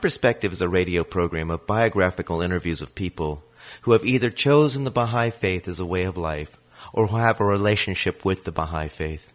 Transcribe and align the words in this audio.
Perspective 0.00 0.52
is 0.52 0.62
a 0.62 0.68
radio 0.68 1.02
program 1.02 1.50
of 1.50 1.66
biographical 1.66 2.40
interviews 2.40 2.80
of 2.80 2.94
people 2.94 3.42
who 3.82 3.90
have 3.92 4.06
either 4.06 4.30
chosen 4.30 4.84
the 4.84 4.92
Baha'i 4.92 5.30
faith 5.30 5.66
as 5.66 5.80
a 5.80 5.86
way 5.86 6.04
of 6.04 6.16
life 6.16 6.56
or 6.92 7.08
who 7.08 7.16
have 7.16 7.40
a 7.40 7.44
relationship 7.44 8.24
with 8.24 8.44
the 8.44 8.52
Baha'i 8.52 8.86
faith. 8.86 9.32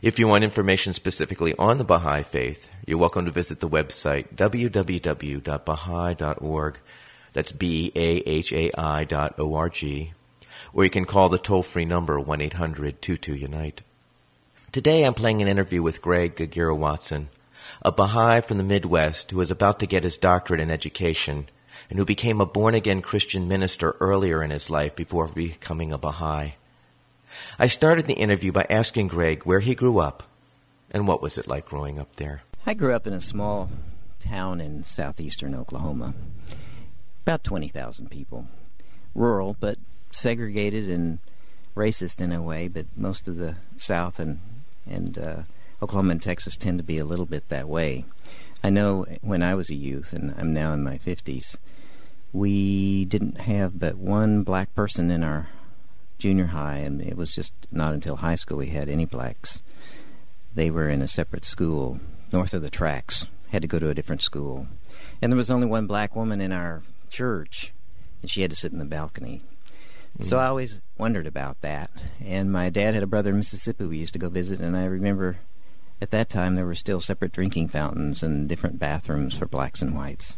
If 0.00 0.18
you 0.18 0.26
want 0.26 0.42
information 0.42 0.94
specifically 0.94 1.54
on 1.58 1.76
the 1.76 1.84
Baha'i 1.84 2.22
faith, 2.22 2.70
you're 2.86 2.96
welcome 2.96 3.26
to 3.26 3.30
visit 3.30 3.60
the 3.60 3.68
website 3.68 4.34
www.baha'i.org. 4.34 5.48
That's 7.34 7.52
B 7.52 7.92
A 7.94 8.16
H 8.26 8.52
A 8.54 8.72
I 8.80 9.04
dot 9.04 9.34
O 9.38 9.54
R 9.54 9.68
G. 9.68 10.12
Or 10.72 10.84
you 10.84 10.90
can 10.90 11.04
call 11.04 11.28
the 11.28 11.36
toll 11.36 11.62
free 11.62 11.84
number 11.84 12.18
1 12.18 12.40
800 12.40 13.02
22 13.02 13.34
Unite. 13.34 13.82
Today 14.72 15.04
I'm 15.04 15.12
playing 15.14 15.42
an 15.42 15.48
interview 15.48 15.82
with 15.82 16.00
Greg 16.00 16.36
Kagira 16.36 16.76
Watson, 16.76 17.28
a 17.84 17.92
Baha'i 17.92 18.40
from 18.40 18.56
the 18.56 18.64
Midwest 18.64 19.30
who 19.30 19.36
was 19.36 19.50
about 19.50 19.78
to 19.80 19.86
get 19.86 20.04
his 20.04 20.16
doctorate 20.16 20.60
in 20.60 20.70
education 20.70 21.48
and 21.90 21.98
who 21.98 22.04
became 22.04 22.40
a 22.40 22.46
born 22.46 22.74
again 22.74 23.02
Christian 23.02 23.46
minister 23.46 23.96
earlier 24.00 24.42
in 24.42 24.50
his 24.50 24.70
life 24.70 24.96
before 24.96 25.28
becoming 25.28 25.92
a 25.92 25.98
Baha'i. 25.98 26.54
I 27.58 27.66
started 27.66 28.06
the 28.06 28.14
interview 28.14 28.52
by 28.52 28.66
asking 28.70 29.08
Greg 29.08 29.42
where 29.42 29.60
he 29.60 29.74
grew 29.74 29.98
up 29.98 30.22
and 30.90 31.06
what 31.06 31.20
was 31.20 31.36
it 31.36 31.46
like 31.46 31.66
growing 31.66 31.98
up 31.98 32.16
there. 32.16 32.42
I 32.64 32.72
grew 32.72 32.94
up 32.94 33.06
in 33.06 33.12
a 33.12 33.20
small 33.20 33.68
town 34.18 34.62
in 34.62 34.84
southeastern 34.84 35.54
Oklahoma, 35.54 36.14
about 37.22 37.44
20,000 37.44 38.10
people. 38.10 38.46
Rural, 39.14 39.56
but 39.60 39.76
segregated 40.10 40.88
and 40.88 41.18
racist 41.76 42.20
in 42.22 42.32
a 42.32 42.40
way, 42.40 42.68
but 42.68 42.86
most 42.96 43.28
of 43.28 43.36
the 43.36 43.56
South 43.76 44.18
and, 44.18 44.40
and 44.88 45.18
uh, 45.18 45.42
Oklahoma 45.82 46.12
and 46.12 46.22
Texas 46.22 46.56
tend 46.56 46.78
to 46.78 46.84
be 46.84 46.98
a 46.98 47.04
little 47.04 47.26
bit 47.26 47.48
that 47.48 47.68
way. 47.68 48.04
I 48.62 48.70
know 48.70 49.06
when 49.20 49.42
I 49.42 49.54
was 49.54 49.70
a 49.70 49.74
youth, 49.74 50.12
and 50.12 50.34
I'm 50.38 50.54
now 50.54 50.72
in 50.72 50.82
my 50.82 50.98
50s, 50.98 51.56
we 52.32 53.04
didn't 53.04 53.42
have 53.42 53.78
but 53.78 53.96
one 53.96 54.42
black 54.42 54.74
person 54.74 55.10
in 55.10 55.22
our 55.22 55.48
junior 56.18 56.46
high, 56.46 56.78
and 56.78 57.00
it 57.00 57.16
was 57.16 57.34
just 57.34 57.52
not 57.70 57.94
until 57.94 58.16
high 58.16 58.34
school 58.34 58.58
we 58.58 58.68
had 58.68 58.88
any 58.88 59.04
blacks. 59.04 59.62
They 60.54 60.70
were 60.70 60.88
in 60.88 61.02
a 61.02 61.08
separate 61.08 61.44
school 61.44 62.00
north 62.32 62.54
of 62.54 62.62
the 62.62 62.70
tracks, 62.70 63.26
had 63.50 63.62
to 63.62 63.68
go 63.68 63.78
to 63.78 63.90
a 63.90 63.94
different 63.94 64.22
school. 64.22 64.66
And 65.20 65.30
there 65.30 65.36
was 65.36 65.50
only 65.50 65.66
one 65.66 65.86
black 65.86 66.16
woman 66.16 66.40
in 66.40 66.52
our 66.52 66.82
church, 67.10 67.72
and 68.22 68.30
she 68.30 68.42
had 68.42 68.50
to 68.50 68.56
sit 68.56 68.72
in 68.72 68.78
the 68.78 68.84
balcony. 68.84 69.42
Mm. 70.18 70.24
So 70.24 70.38
I 70.38 70.46
always 70.46 70.80
wondered 70.96 71.26
about 71.26 71.60
that. 71.60 71.90
And 72.24 72.50
my 72.50 72.70
dad 72.70 72.94
had 72.94 73.02
a 73.02 73.06
brother 73.06 73.30
in 73.30 73.36
Mississippi 73.36 73.84
we 73.84 73.98
used 73.98 74.14
to 74.14 74.18
go 74.18 74.28
visit, 74.28 74.60
and 74.60 74.76
I 74.76 74.84
remember 74.84 75.38
at 76.04 76.10
that 76.10 76.28
time 76.28 76.54
there 76.54 76.66
were 76.66 76.74
still 76.74 77.00
separate 77.00 77.32
drinking 77.32 77.66
fountains 77.68 78.22
and 78.22 78.46
different 78.46 78.78
bathrooms 78.78 79.34
for 79.34 79.46
blacks 79.46 79.80
and 79.80 79.96
whites. 79.96 80.36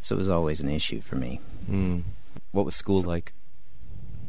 So 0.00 0.14
it 0.14 0.18
was 0.18 0.28
always 0.28 0.60
an 0.60 0.68
issue 0.68 1.00
for 1.00 1.16
me. 1.16 1.40
Mm. 1.68 2.04
What 2.52 2.64
was 2.64 2.76
school 2.76 3.02
like? 3.02 3.32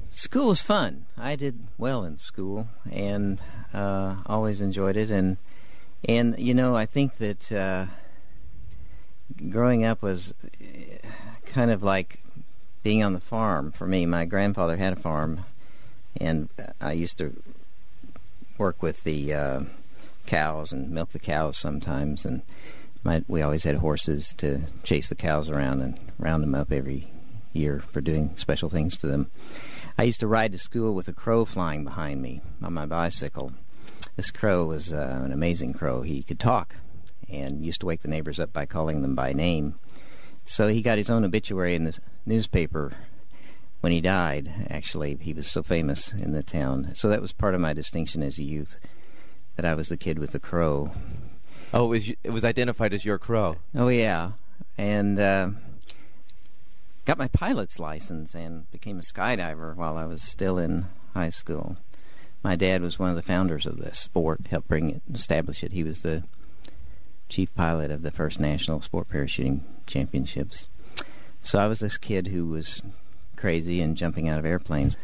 School 0.10 0.48
was 0.48 0.62
fun. 0.62 1.06
I 1.16 1.36
did 1.36 1.68
well 1.78 2.04
in 2.04 2.18
school 2.18 2.70
and 2.92 3.40
uh, 3.72 4.16
always 4.26 4.62
enjoyed 4.62 4.98
it. 4.98 5.12
And 5.12 5.38
and 6.08 6.40
you 6.40 6.56
know, 6.56 6.76
I 6.76 6.88
think 6.88 7.18
that 7.20 7.52
uh, 7.52 7.86
growing 9.48 9.86
up 9.86 10.02
was 10.02 10.34
uh, 10.60 11.08
kind 11.46 11.70
of 11.70 11.84
like 11.84 12.24
being 12.82 13.04
on 13.04 13.14
the 13.14 13.20
farm 13.20 13.72
for 13.72 13.86
me. 13.86 14.08
My 14.08 14.26
grandfather 14.26 14.78
had 14.78 14.94
a 14.94 14.96
farm, 14.96 15.46
and 16.20 16.50
I 16.82 16.94
used 16.94 17.20
to 17.20 17.44
work 18.58 18.82
with 18.82 19.04
the 19.04 19.34
uh, 19.36 19.60
cows 20.30 20.72
and 20.72 20.92
milk 20.92 21.10
the 21.10 21.20
cows 21.20 21.58
sometimes. 21.58 22.24
And 22.24 22.44
my, 23.04 23.24
we 23.28 23.42
always 23.42 23.64
had 23.64 23.76
horses 23.76 24.34
to 24.36 24.62
chase 24.84 25.10
the 25.10 25.16
cows 25.16 25.50
around 25.50 25.82
and 25.82 26.00
round 26.20 26.44
them 26.44 26.56
up 26.56 26.72
every 26.72 27.12
year 27.52 27.80
for 27.92 28.00
doing 28.00 28.38
special 28.38 28.70
things 28.70 28.96
to 28.98 29.08
them. 29.08 29.32
I 29.98 30.04
used 30.04 30.20
to 30.20 30.28
ride 30.28 30.52
to 30.52 30.60
school 30.60 30.94
with 30.94 31.08
a 31.08 31.14
crow 31.14 31.46
flying 31.46 31.84
behind 31.84 32.22
me 32.22 32.42
on 32.62 32.74
my 32.74 32.86
bicycle. 32.86 33.54
This 34.16 34.32
crow 34.32 34.66
was 34.66 34.94
uh, 34.94 35.22
an 35.24 35.32
amazing 35.32 35.74
crow. 35.74 36.04
He 36.04 36.22
could 36.22 36.40
talk 36.40 36.76
and 37.28 37.66
used 37.66 37.82
to 37.82 37.88
wake 37.88 38.02
the 38.02 38.08
neighbors 38.08 38.40
up 38.40 38.54
by 38.54 38.66
calling 38.66 39.02
them 39.02 39.16
by 39.16 39.34
name. 39.34 39.80
So 40.46 40.68
he 40.68 40.82
got 40.82 40.98
his 40.98 41.10
own 41.10 41.26
obituary 41.26 41.76
in 41.76 41.86
the 41.86 41.98
newspaper 42.26 42.94
when 43.82 43.92
he 43.92 44.02
died. 44.02 44.68
Actually, 44.70 45.18
he 45.22 45.34
was 45.34 45.48
so 45.48 45.64
famous 45.64 46.12
in 46.14 46.34
the 46.34 46.44
town. 46.44 46.92
So 46.96 47.10
that 47.10 47.22
was 47.22 47.34
part 47.34 47.56
of 47.56 47.62
my 47.62 47.74
distinction 47.74 48.22
as 48.22 48.38
a 48.38 48.44
youth 48.44 48.78
that 49.60 49.70
I 49.70 49.76
was 49.76 49.90
the 49.90 49.98
kid 49.98 50.20
with 50.20 50.32
the 50.32 50.40
crow. 50.40 50.90
Oh, 51.74 51.88
it 51.88 51.90
was 51.90 52.10
it 52.24 52.30
was 52.30 52.46
identified 52.46 52.94
as 52.94 53.04
your 53.04 53.18
crow. 53.18 53.58
Oh 53.76 53.90
yeah, 53.90 54.32
and 54.78 55.20
uh, 55.20 55.50
got 57.04 57.18
my 57.18 57.28
pilot's 57.28 57.78
license 57.78 58.34
and 58.34 58.72
became 58.72 59.00
a 59.00 59.02
skydiver 59.02 59.76
while 59.76 59.98
I 59.98 60.06
was 60.06 60.22
still 60.22 60.58
in 60.58 60.86
high 61.14 61.30
school. 61.30 61.76
My 62.42 62.56
dad 62.56 62.82
was 62.82 62.98
one 62.98 63.10
of 63.10 63.18
the 63.18 63.22
founders 63.22 63.66
of 63.66 63.80
this 63.80 64.00
sport, 64.00 64.48
helped 64.50 64.70
bring 64.70 64.92
it, 64.92 65.02
establish 65.14 65.62
it. 65.62 65.74
He 65.74 65.84
was 65.84 66.04
the 66.04 66.24
chief 67.28 67.54
pilot 67.54 67.92
of 67.92 68.02
the 68.02 68.12
first 68.12 68.40
national 68.40 68.80
sport 68.82 69.10
parachuting 69.10 69.64
championships. 69.88 70.68
So 71.42 71.60
I 71.60 71.68
was 71.68 71.82
this 71.82 71.98
kid 71.98 72.28
who 72.28 72.46
was 72.46 72.82
crazy 73.36 73.82
and 73.82 73.98
jumping 73.98 74.30
out 74.30 74.40
of 74.40 74.46
airplanes. 74.46 74.96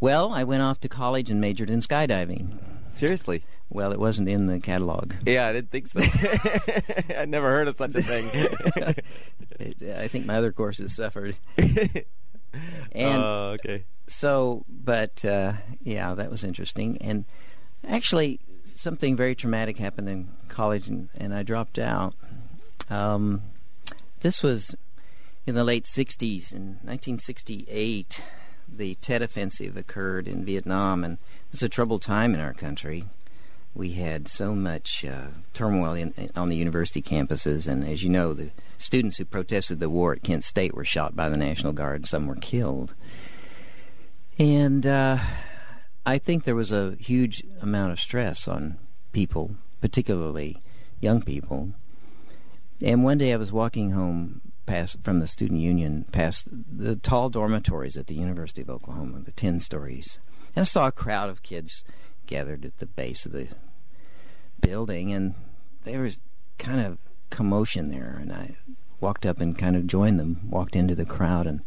Well, 0.00 0.32
I 0.32 0.42
went 0.42 0.62
off 0.62 0.80
to 0.80 0.88
college 0.88 1.30
and 1.30 1.38
majored 1.38 1.68
in 1.68 1.80
skydiving. 1.80 2.77
Seriously? 2.98 3.42
Well, 3.70 3.92
it 3.92 4.00
wasn't 4.00 4.28
in 4.28 4.46
the 4.46 4.60
catalog. 4.60 5.12
Yeah, 5.26 5.46
I 5.46 5.52
didn't 5.52 5.70
think 5.70 5.86
so. 5.88 6.00
I 7.16 7.26
never 7.26 7.48
heard 7.48 7.68
of 7.68 7.76
such 7.76 7.94
a 7.94 8.02
thing. 8.02 8.28
it, 9.60 9.82
I 9.98 10.08
think 10.08 10.26
my 10.26 10.36
other 10.36 10.52
courses 10.52 10.94
suffered. 10.94 11.36
and 12.92 13.22
uh, 13.22 13.50
okay. 13.50 13.84
So, 14.06 14.64
but 14.68 15.24
uh, 15.24 15.52
yeah, 15.82 16.14
that 16.14 16.30
was 16.30 16.44
interesting. 16.44 16.98
And 17.00 17.26
actually, 17.86 18.40
something 18.64 19.16
very 19.16 19.34
traumatic 19.34 19.78
happened 19.78 20.08
in 20.08 20.28
college, 20.48 20.88
and, 20.88 21.10
and 21.16 21.34
I 21.34 21.42
dropped 21.42 21.78
out. 21.78 22.14
Um, 22.88 23.42
this 24.20 24.42
was 24.42 24.74
in 25.46 25.54
the 25.54 25.64
late 25.64 25.84
60s. 25.84 26.52
In 26.52 26.78
1968, 26.82 28.22
the 28.70 28.94
Tet 28.96 29.22
Offensive 29.22 29.76
occurred 29.76 30.28
in 30.28 30.44
Vietnam, 30.44 31.04
and 31.04 31.14
it 31.14 31.52
was 31.52 31.62
a 31.62 31.68
troubled 31.68 32.02
time 32.02 32.34
in 32.34 32.40
our 32.40 32.54
country. 32.54 33.04
We 33.74 33.92
had 33.92 34.28
so 34.28 34.54
much 34.54 35.04
uh, 35.04 35.28
turmoil 35.54 35.92
in, 35.92 36.30
on 36.34 36.48
the 36.48 36.56
university 36.56 37.02
campuses, 37.02 37.68
and 37.68 37.84
as 37.84 38.02
you 38.02 38.10
know, 38.10 38.34
the 38.34 38.50
students 38.76 39.18
who 39.18 39.24
protested 39.24 39.80
the 39.80 39.90
war 39.90 40.12
at 40.12 40.22
Kent 40.22 40.44
State 40.44 40.74
were 40.74 40.84
shot 40.84 41.14
by 41.14 41.28
the 41.28 41.36
National 41.36 41.72
Guard, 41.72 41.96
and 41.96 42.08
some 42.08 42.26
were 42.26 42.36
killed. 42.36 42.94
And 44.38 44.86
uh, 44.86 45.18
I 46.06 46.18
think 46.18 46.44
there 46.44 46.54
was 46.54 46.72
a 46.72 46.96
huge 46.98 47.44
amount 47.60 47.92
of 47.92 48.00
stress 48.00 48.48
on 48.48 48.78
people, 49.12 49.56
particularly 49.80 50.60
young 51.00 51.22
people. 51.22 51.72
And 52.82 53.04
one 53.04 53.18
day 53.18 53.32
I 53.32 53.36
was 53.36 53.52
walking 53.52 53.90
home 53.90 54.40
past 54.68 54.98
from 55.02 55.18
the 55.18 55.26
student 55.26 55.60
union 55.60 56.04
past 56.12 56.48
the 56.52 56.94
tall 56.94 57.30
dormitories 57.30 57.96
at 57.96 58.06
the 58.06 58.14
University 58.14 58.62
of 58.62 58.70
Oklahoma, 58.70 59.20
the 59.24 59.32
ten 59.32 59.58
stories, 59.58 60.18
and 60.54 60.62
I 60.62 60.64
saw 60.64 60.86
a 60.86 60.92
crowd 60.92 61.30
of 61.30 61.42
kids 61.42 61.84
gathered 62.26 62.64
at 62.64 62.78
the 62.78 62.86
base 62.86 63.26
of 63.26 63.32
the 63.32 63.48
building, 64.60 65.12
and 65.12 65.34
there 65.84 66.02
was 66.02 66.20
kind 66.58 66.80
of 66.80 66.98
commotion 67.30 67.90
there. 67.90 68.18
And 68.20 68.32
I 68.32 68.56
walked 69.00 69.26
up 69.26 69.40
and 69.40 69.58
kind 69.58 69.74
of 69.74 69.86
joined 69.86 70.20
them, 70.20 70.48
walked 70.50 70.76
into 70.76 70.94
the 70.94 71.06
crowd, 71.06 71.46
and 71.46 71.62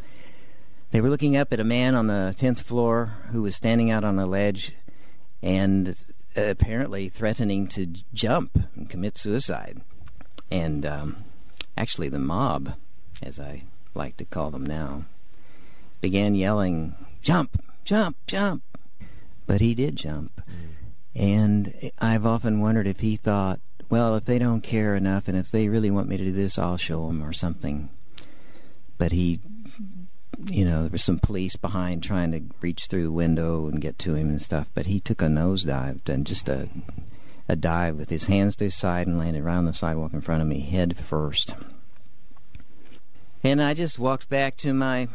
they 0.91 1.01
were 1.01 1.09
looking 1.09 1.35
up 1.35 1.51
at 1.51 1.59
a 1.59 1.65
man 1.65 1.95
on 1.95 2.07
the 2.07 2.35
10th 2.37 2.63
floor 2.63 3.13
who 3.31 3.41
was 3.41 3.55
standing 3.55 3.89
out 3.89 4.03
on 4.03 4.19
a 4.19 4.25
ledge 4.25 4.73
and 5.41 5.95
apparently 6.35 7.09
threatening 7.09 7.67
to 7.67 7.87
jump 8.13 8.59
and 8.75 8.89
commit 8.89 9.17
suicide. 9.17 9.81
And 10.51 10.85
um, 10.85 11.23
actually, 11.77 12.09
the 12.09 12.19
mob, 12.19 12.73
as 13.21 13.39
I 13.39 13.63
like 13.93 14.17
to 14.17 14.25
call 14.25 14.51
them 14.51 14.65
now, 14.65 15.05
began 15.99 16.35
yelling, 16.35 16.95
Jump! 17.21 17.63
Jump! 17.83 18.17
Jump! 18.27 18.63
but 19.51 19.59
he 19.59 19.75
did 19.75 19.97
jump. 19.97 20.41
Mm. 20.49 21.21
And 21.21 21.91
I've 21.99 22.25
often 22.25 22.61
wondered 22.61 22.87
if 22.87 23.01
he 23.01 23.17
thought, 23.17 23.59
well, 23.89 24.15
if 24.15 24.23
they 24.23 24.39
don't 24.39 24.61
care 24.61 24.95
enough, 24.95 25.27
and 25.27 25.37
if 25.37 25.51
they 25.51 25.67
really 25.67 25.91
want 25.91 26.07
me 26.07 26.15
to 26.15 26.23
do 26.23 26.31
this, 26.31 26.57
I'll 26.57 26.77
show 26.77 27.07
them 27.07 27.21
or 27.21 27.33
something. 27.33 27.89
But 28.97 29.11
he, 29.11 29.41
you 30.45 30.63
know, 30.63 30.83
there 30.83 30.91
was 30.91 31.03
some 31.03 31.19
police 31.19 31.57
behind 31.57 32.01
trying 32.01 32.31
to 32.31 32.43
reach 32.61 32.85
through 32.85 33.03
the 33.03 33.11
window 33.11 33.67
and 33.67 33.81
get 33.81 33.99
to 33.99 34.15
him 34.15 34.29
and 34.29 34.41
stuff. 34.41 34.69
But 34.73 34.85
he 34.85 35.01
took 35.01 35.21
a 35.21 35.25
nosedive 35.25 36.07
and 36.07 36.25
just 36.25 36.47
a 36.47 36.69
a 37.49 37.55
dive 37.57 37.97
with 37.97 38.09
his 38.09 38.27
hands 38.27 38.55
to 38.55 38.63
his 38.63 38.75
side 38.75 39.07
and 39.07 39.17
landed 39.17 39.43
right 39.43 39.57
on 39.57 39.65
the 39.65 39.73
sidewalk 39.73 40.13
in 40.13 40.21
front 40.21 40.41
of 40.41 40.47
me, 40.47 40.61
head 40.61 40.95
first. 40.95 41.55
And 43.43 43.61
I 43.61 43.73
just 43.73 43.97
walked 43.97 44.29
back 44.29 44.55
to 44.57 44.73
my 44.73 45.07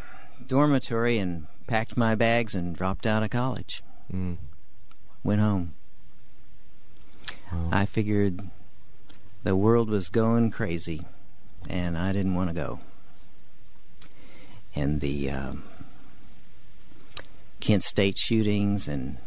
dormitory 0.45 1.19
and 1.19 1.47
packed 1.67 1.97
my 1.97 2.15
bags 2.15 2.55
and 2.55 2.75
dropped 2.75 3.07
out 3.07 3.23
of 3.23 3.31
college. 3.31 3.83
Mm. 4.13 4.37
Went 5.23 5.41
home. 5.41 5.75
Wow. 7.53 7.69
I 7.73 7.87
figured 7.87 8.41
the 9.45 9.57
world 9.57 9.89
was 9.89 10.09
going 10.09 10.51
crazy, 10.51 11.03
and 11.69 11.97
I 11.97 12.13
didn't 12.13 12.35
want 12.35 12.51
to 12.51 12.55
go. 12.55 12.81
And 14.75 15.01
the 15.01 15.31
um, 15.31 15.65
Kent 17.61 17.83
State 17.83 18.19
shootings 18.19 18.89
and 18.89 19.19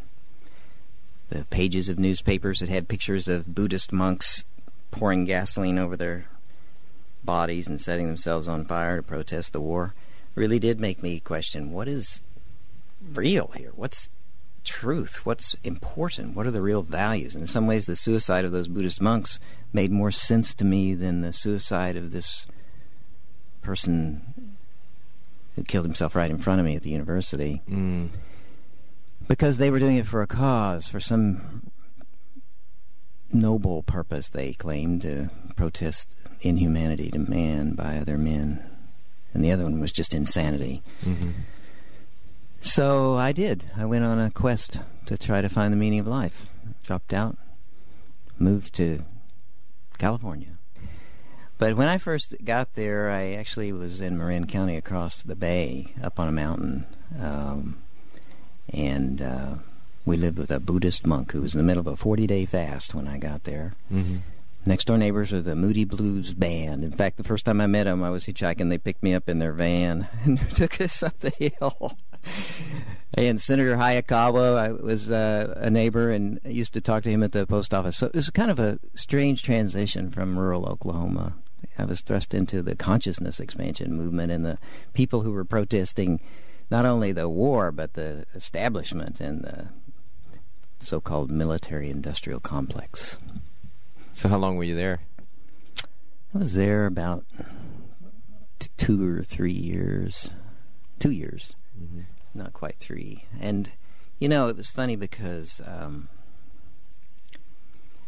the 1.29 1.45
pages 1.45 1.89
of 1.89 1.97
newspapers 1.97 2.59
that 2.59 2.69
had 2.69 2.87
pictures 2.87 3.27
of 3.27 3.53
Buddhist 3.53 3.91
monks 3.93 4.43
pouring 4.91 5.25
gasoline 5.25 5.77
over 5.77 5.95
their 5.95 6.25
bodies 7.23 7.67
and 7.67 7.79
setting 7.79 8.07
themselves 8.07 8.47
on 8.47 8.65
fire 8.65 8.97
to 8.97 9.03
protest 9.03 9.53
the 9.53 9.61
war 9.61 9.93
really 10.35 10.59
did 10.59 10.79
make 10.79 11.03
me 11.03 11.19
question 11.19 11.71
what 11.71 11.87
is 11.87 12.23
real 13.13 13.51
here? 13.55 13.71
What's 13.75 14.09
truth? 14.63 15.25
What's 15.25 15.55
important? 15.63 16.35
What 16.35 16.45
are 16.45 16.51
the 16.51 16.61
real 16.61 16.81
values? 16.81 17.35
And 17.35 17.43
in 17.43 17.47
some 17.47 17.67
ways, 17.67 17.85
the 17.85 17.95
suicide 17.95 18.45
of 18.45 18.51
those 18.51 18.67
Buddhist 18.67 19.01
monks 19.01 19.39
made 19.73 19.91
more 19.91 20.11
sense 20.11 20.53
to 20.55 20.65
me 20.65 20.93
than 20.93 21.21
the 21.21 21.33
suicide 21.33 21.95
of 21.95 22.11
this 22.11 22.47
person 23.61 24.55
who 25.55 25.63
killed 25.63 25.85
himself 25.85 26.15
right 26.15 26.31
in 26.31 26.37
front 26.37 26.59
of 26.59 26.65
me 26.65 26.75
at 26.75 26.83
the 26.83 26.89
university. 26.89 27.61
Mm. 27.69 28.09
Because 29.27 29.57
they 29.57 29.69
were 29.69 29.79
doing 29.79 29.97
it 29.97 30.07
for 30.07 30.21
a 30.21 30.27
cause, 30.27 30.87
for 30.87 30.99
some 30.99 31.69
noble 33.31 33.83
purpose, 33.83 34.29
they 34.29 34.53
claimed 34.53 35.01
to 35.03 35.29
protest 35.55 36.15
inhumanity 36.41 37.11
to 37.11 37.19
man 37.19 37.73
by 37.73 37.97
other 37.97 38.17
men. 38.17 38.63
And 39.33 39.43
the 39.43 39.51
other 39.51 39.63
one 39.63 39.79
was 39.79 39.91
just 39.91 40.13
insanity. 40.13 40.81
Mm-hmm. 41.05 41.31
So 42.61 43.15
I 43.15 43.31
did. 43.31 43.69
I 43.77 43.85
went 43.85 44.05
on 44.05 44.19
a 44.19 44.31
quest 44.31 44.79
to 45.05 45.17
try 45.17 45.41
to 45.41 45.49
find 45.49 45.71
the 45.71 45.77
meaning 45.77 45.99
of 45.99 46.07
life. 46.07 46.47
Dropped 46.83 47.13
out, 47.13 47.37
moved 48.37 48.73
to 48.75 49.05
California. 49.97 50.49
But 51.57 51.75
when 51.75 51.89
I 51.89 51.97
first 51.97 52.35
got 52.43 52.73
there, 52.75 53.09
I 53.09 53.33
actually 53.33 53.71
was 53.73 54.01
in 54.01 54.17
Marin 54.17 54.47
County 54.47 54.77
across 54.77 55.17
the 55.17 55.35
bay, 55.35 55.93
up 56.01 56.19
on 56.19 56.27
a 56.27 56.31
mountain. 56.31 56.85
Um, 57.19 57.77
and 58.71 59.21
uh, 59.21 59.55
we 60.05 60.15
lived 60.15 60.37
with 60.37 60.51
a 60.51 60.59
Buddhist 60.59 61.05
monk 61.05 61.33
who 61.33 61.41
was 61.41 61.53
in 61.53 61.59
the 61.59 61.65
middle 61.65 61.81
of 61.81 61.87
a 61.87 61.97
40 61.97 62.27
day 62.27 62.45
fast 62.45 62.95
when 62.95 63.07
I 63.07 63.17
got 63.17 63.43
there. 63.43 63.73
Mm-hmm. 63.91 64.17
Next 64.65 64.85
door 64.85 64.97
neighbors 64.97 65.31
are 65.31 65.41
the 65.41 65.55
Moody 65.55 65.85
Blues 65.85 66.33
Band. 66.33 66.83
In 66.83 66.91
fact, 66.91 67.17
the 67.17 67.23
first 67.23 67.45
time 67.45 67.61
I 67.61 67.67
met 67.67 67.85
them, 67.85 68.03
I 68.03 68.09
was 68.09 68.25
hitchhiking. 68.25 68.69
They 68.69 68.77
picked 68.77 69.01
me 69.01 69.13
up 69.13 69.29
in 69.29 69.39
their 69.39 69.53
van 69.53 70.07
and 70.23 70.39
took 70.55 70.79
us 70.81 71.01
up 71.01 71.17
the 71.19 71.29
hill. 71.31 71.97
and 73.13 73.39
Senator 73.39 73.77
Hayakawa 73.77 74.57
I 74.57 74.71
was 74.71 75.09
uh, 75.09 75.53
a 75.57 75.69
neighbor 75.69 76.11
and 76.11 76.39
I 76.43 76.49
used 76.49 76.73
to 76.73 76.81
talk 76.81 77.03
to 77.03 77.09
him 77.09 77.23
at 77.23 77.31
the 77.31 77.47
post 77.47 77.73
office. 77.73 77.97
So 77.97 78.07
it 78.07 78.15
was 78.15 78.29
kind 78.29 78.51
of 78.51 78.59
a 78.59 78.79
strange 78.93 79.43
transition 79.43 80.11
from 80.11 80.37
rural 80.37 80.65
Oklahoma. 80.65 81.35
I 81.77 81.85
was 81.85 82.01
thrust 82.01 82.33
into 82.33 82.61
the 82.61 82.75
consciousness 82.75 83.39
expansion 83.39 83.93
movement 83.93 84.31
and 84.31 84.45
the 84.45 84.57
people 84.93 85.21
who 85.21 85.31
were 85.31 85.45
protesting 85.45 86.19
not 86.69 86.85
only 86.85 87.13
the 87.13 87.29
war 87.29 87.71
but 87.71 87.93
the 87.93 88.25
establishment 88.35 89.21
and 89.21 89.43
the 89.43 89.67
so-called 90.81 91.31
military-industrial 91.31 92.39
complex. 92.41 93.17
So 94.19 94.27
how 94.27 94.37
long 94.37 94.57
were 94.57 94.65
you 94.65 94.75
there? 94.75 94.99
I 96.35 96.37
was 96.39 96.53
there 96.53 96.85
about 96.85 97.23
t- 98.59 98.67
two 98.75 99.17
or 99.17 99.23
three 99.23 99.53
years. 99.53 100.31
Two 100.99 101.11
years, 101.11 101.55
Mm-hmm. 101.81 102.01
not 102.33 102.51
quite 102.51 102.75
three. 102.79 103.23
And 103.39 103.71
you 104.19 104.27
know, 104.27 104.49
it 104.49 104.57
was 104.57 104.67
funny 104.67 104.97
because 104.97 105.61
um, 105.65 106.09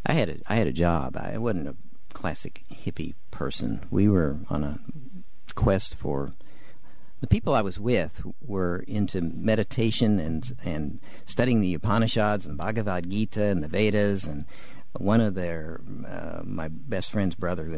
I 0.05 0.11
had 0.11 0.27
a 0.27 0.35
I 0.47 0.55
had 0.55 0.67
a 0.67 0.73
job. 0.73 1.15
I 1.15 1.37
wasn't 1.37 1.69
a 1.69 1.75
classic 2.13 2.63
hippie 2.69 3.13
person. 3.31 3.85
We 3.89 4.09
were 4.09 4.39
on 4.49 4.65
a 4.65 4.79
quest 5.55 5.95
for 5.95 6.33
the 7.21 7.27
people 7.27 7.55
I 7.55 7.61
was 7.61 7.79
with 7.79 8.21
were 8.45 8.83
into 8.85 9.21
meditation 9.21 10.19
and 10.19 10.51
and 10.65 10.99
studying 11.25 11.61
the 11.61 11.73
Upanishads 11.73 12.45
and 12.45 12.57
Bhagavad 12.57 13.09
Gita 13.09 13.43
and 13.45 13.63
the 13.63 13.69
Vedas 13.69 14.27
and 14.27 14.43
one 14.97 15.21
of 15.21 15.35
their 15.35 15.79
uh, 16.07 16.41
my 16.43 16.67
best 16.67 17.11
friend's 17.11 17.35
brother 17.35 17.63
who 17.63 17.73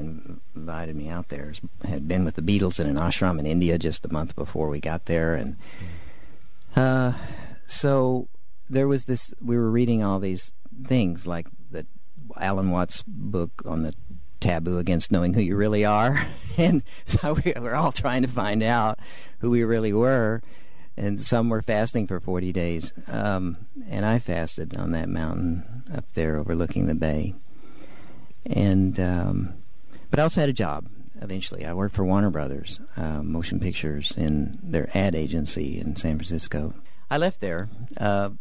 invited 0.55 0.95
me 0.95 1.09
out 1.09 1.29
there 1.29 1.53
had 1.85 2.07
been 2.07 2.25
with 2.25 2.35
the 2.35 2.41
Beatles 2.41 2.79
in 2.79 2.87
an 2.87 2.95
ashram 2.95 3.39
in 3.39 3.45
India 3.45 3.77
just 3.77 4.05
a 4.05 4.11
month 4.11 4.35
before 4.35 4.67
we 4.67 4.79
got 4.79 5.05
there 5.05 5.35
and 5.35 5.55
uh, 6.75 7.13
so 7.67 8.27
there 8.69 8.87
was 8.87 9.05
this 9.05 9.33
we 9.41 9.55
were 9.55 9.69
reading 9.69 10.03
all 10.03 10.19
these 10.19 10.53
things 10.85 11.27
like 11.27 11.47
the 11.69 11.85
Alan 12.37 12.71
Watts 12.71 13.03
book 13.05 13.61
on 13.65 13.83
the 13.83 13.93
taboo 14.39 14.77
against 14.77 15.11
knowing 15.11 15.33
who 15.33 15.41
you 15.41 15.55
really 15.55 15.85
are 15.85 16.27
and 16.57 16.83
so 17.05 17.33
we 17.45 17.53
were 17.59 17.75
all 17.75 17.91
trying 17.91 18.23
to 18.23 18.27
find 18.27 18.63
out 18.63 18.97
who 19.39 19.51
we 19.51 19.63
really 19.63 19.93
were 19.93 20.41
and 20.95 21.19
some 21.19 21.49
were 21.49 21.61
fasting 21.61 22.07
for 22.07 22.19
40 22.19 22.53
days. 22.53 22.93
Um, 23.07 23.65
and 23.89 24.05
I 24.05 24.19
fasted 24.19 24.77
on 24.77 24.91
that 24.91 25.09
mountain 25.09 25.72
up 25.93 26.05
there 26.13 26.37
overlooking 26.37 26.87
the 26.87 26.95
bay. 26.95 27.35
And 28.45 28.99
um, 28.99 29.53
but 30.09 30.19
I 30.19 30.23
also 30.23 30.41
had 30.41 30.49
a 30.49 30.53
job. 30.53 30.87
Eventually, 31.21 31.65
I 31.65 31.73
worked 31.73 31.95
for 31.95 32.03
Warner 32.03 32.29
Brothers 32.29 32.79
uh, 32.97 33.23
Motion 33.23 33.59
Pictures 33.59 34.11
in 34.17 34.59
their 34.61 34.89
ad 34.93 35.15
agency 35.15 35.79
in 35.79 35.95
San 35.95 36.17
Francisco. 36.17 36.73
I 37.09 37.17
left 37.17 37.39
there 37.39 37.69
uh, 37.97 38.31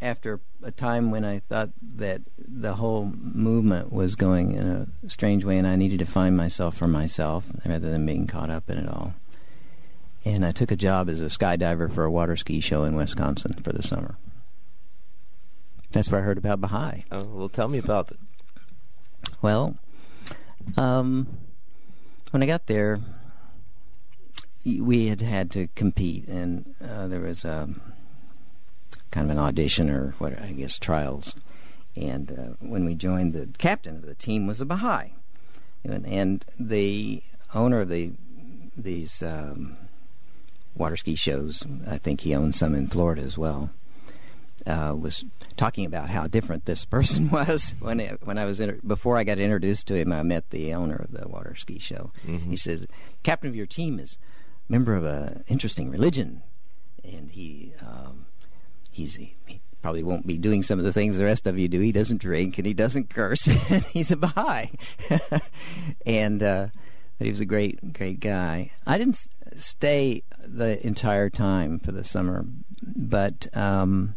after 0.00 0.40
a 0.62 0.72
time 0.72 1.10
when 1.10 1.24
I 1.24 1.40
thought 1.40 1.70
that 1.96 2.22
the 2.36 2.74
whole 2.74 3.12
movement 3.16 3.92
was 3.92 4.16
going 4.16 4.52
in 4.52 4.66
a 4.66 5.10
strange 5.10 5.44
way, 5.44 5.58
and 5.58 5.66
I 5.66 5.76
needed 5.76 6.00
to 6.00 6.06
find 6.06 6.36
myself 6.36 6.76
for 6.76 6.88
myself 6.88 7.48
rather 7.64 7.90
than 7.90 8.04
being 8.04 8.26
caught 8.26 8.50
up 8.50 8.68
in 8.68 8.78
it 8.78 8.88
all 8.88 9.14
and 10.24 10.44
I 10.44 10.52
took 10.52 10.70
a 10.70 10.76
job 10.76 11.08
as 11.08 11.20
a 11.20 11.24
skydiver 11.24 11.92
for 11.92 12.04
a 12.04 12.10
water 12.10 12.36
ski 12.36 12.60
show 12.60 12.84
in 12.84 12.96
Wisconsin 12.96 13.54
for 13.62 13.72
the 13.72 13.82
summer. 13.82 14.16
That's 15.94 16.10
where 16.10 16.20
I 16.20 16.24
heard 16.24 16.38
about 16.38 16.60
Baha'i. 16.60 17.04
Oh, 17.12 17.22
well, 17.22 17.48
tell 17.48 17.68
me 17.68 17.78
about 17.78 18.10
it. 18.10 18.18
Well, 19.40 19.76
um, 20.76 21.38
when 22.32 22.42
I 22.42 22.46
got 22.46 22.66
there, 22.66 22.98
we 24.64 25.06
had 25.06 25.20
had 25.20 25.52
to 25.52 25.68
compete, 25.76 26.26
and 26.26 26.74
uh, 26.84 27.06
there 27.06 27.20
was 27.20 27.44
a 27.44 27.68
kind 29.12 29.30
of 29.30 29.30
an 29.30 29.38
audition 29.38 29.88
or 29.88 30.16
what 30.18 30.36
I 30.42 30.50
guess 30.50 30.80
trials. 30.80 31.36
And 31.94 32.32
uh, 32.32 32.66
when 32.66 32.84
we 32.84 32.96
joined, 32.96 33.32
the 33.32 33.48
captain 33.58 33.94
of 33.94 34.02
the 34.04 34.16
team 34.16 34.48
was 34.48 34.60
a 34.60 34.66
Baha'i, 34.66 35.10
and, 35.84 36.04
and 36.04 36.44
the 36.58 37.22
owner 37.54 37.82
of 37.82 37.88
the 37.88 38.10
these 38.76 39.22
um, 39.22 39.76
water 40.74 40.96
ski 40.96 41.14
shows. 41.14 41.64
I 41.86 41.98
think 41.98 42.22
he 42.22 42.34
owns 42.34 42.58
some 42.58 42.74
in 42.74 42.88
Florida 42.88 43.22
as 43.22 43.38
well. 43.38 43.70
Uh, 44.66 44.96
was 44.98 45.24
talking 45.56 45.84
about 45.84 46.10
how 46.10 46.26
different 46.26 46.64
this 46.64 46.84
person 46.84 47.30
was 47.30 47.74
when 47.80 48.00
it, 48.00 48.20
when 48.24 48.38
I 48.38 48.44
was 48.44 48.60
inter- 48.60 48.80
before 48.86 49.16
I 49.16 49.24
got 49.24 49.38
introduced 49.38 49.86
to 49.88 49.94
him. 49.94 50.12
I 50.12 50.22
met 50.22 50.50
the 50.50 50.74
owner 50.74 50.96
of 50.96 51.12
the 51.12 51.28
water 51.28 51.54
ski 51.56 51.78
show. 51.78 52.12
Mm-hmm. 52.26 52.50
He 52.50 52.56
said, 52.56 52.88
"Captain 53.22 53.48
of 53.48 53.56
your 53.56 53.66
team 53.66 53.98
is 53.98 54.18
a 54.68 54.72
member 54.72 54.94
of 54.94 55.04
a 55.04 55.42
interesting 55.48 55.90
religion, 55.90 56.42
and 57.02 57.30
he 57.30 57.72
um, 57.80 58.26
he's 58.90 59.16
he 59.16 59.36
probably 59.82 60.02
won't 60.02 60.26
be 60.26 60.38
doing 60.38 60.62
some 60.62 60.78
of 60.78 60.84
the 60.84 60.92
things 60.92 61.18
the 61.18 61.24
rest 61.24 61.46
of 61.46 61.58
you 61.58 61.68
do. 61.68 61.80
He 61.80 61.92
doesn't 61.92 62.20
drink 62.20 62.56
and 62.56 62.66
he 62.66 62.72
doesn't 62.72 63.10
curse. 63.10 63.44
he's 63.92 64.10
a 64.10 64.16
Baha'i, 64.16 64.70
and." 66.06 66.42
Uh, 66.42 66.68
he 67.20 67.30
was 67.30 67.38
a 67.38 67.46
great, 67.46 67.92
great 67.92 68.18
guy. 68.18 68.72
I 68.86 68.98
didn't 68.98 69.24
stay 69.54 70.24
the 70.44 70.84
entire 70.84 71.30
time 71.30 71.78
for 71.78 71.92
the 71.92 72.02
summer, 72.02 72.44
but 72.82 73.46
um, 73.56 74.16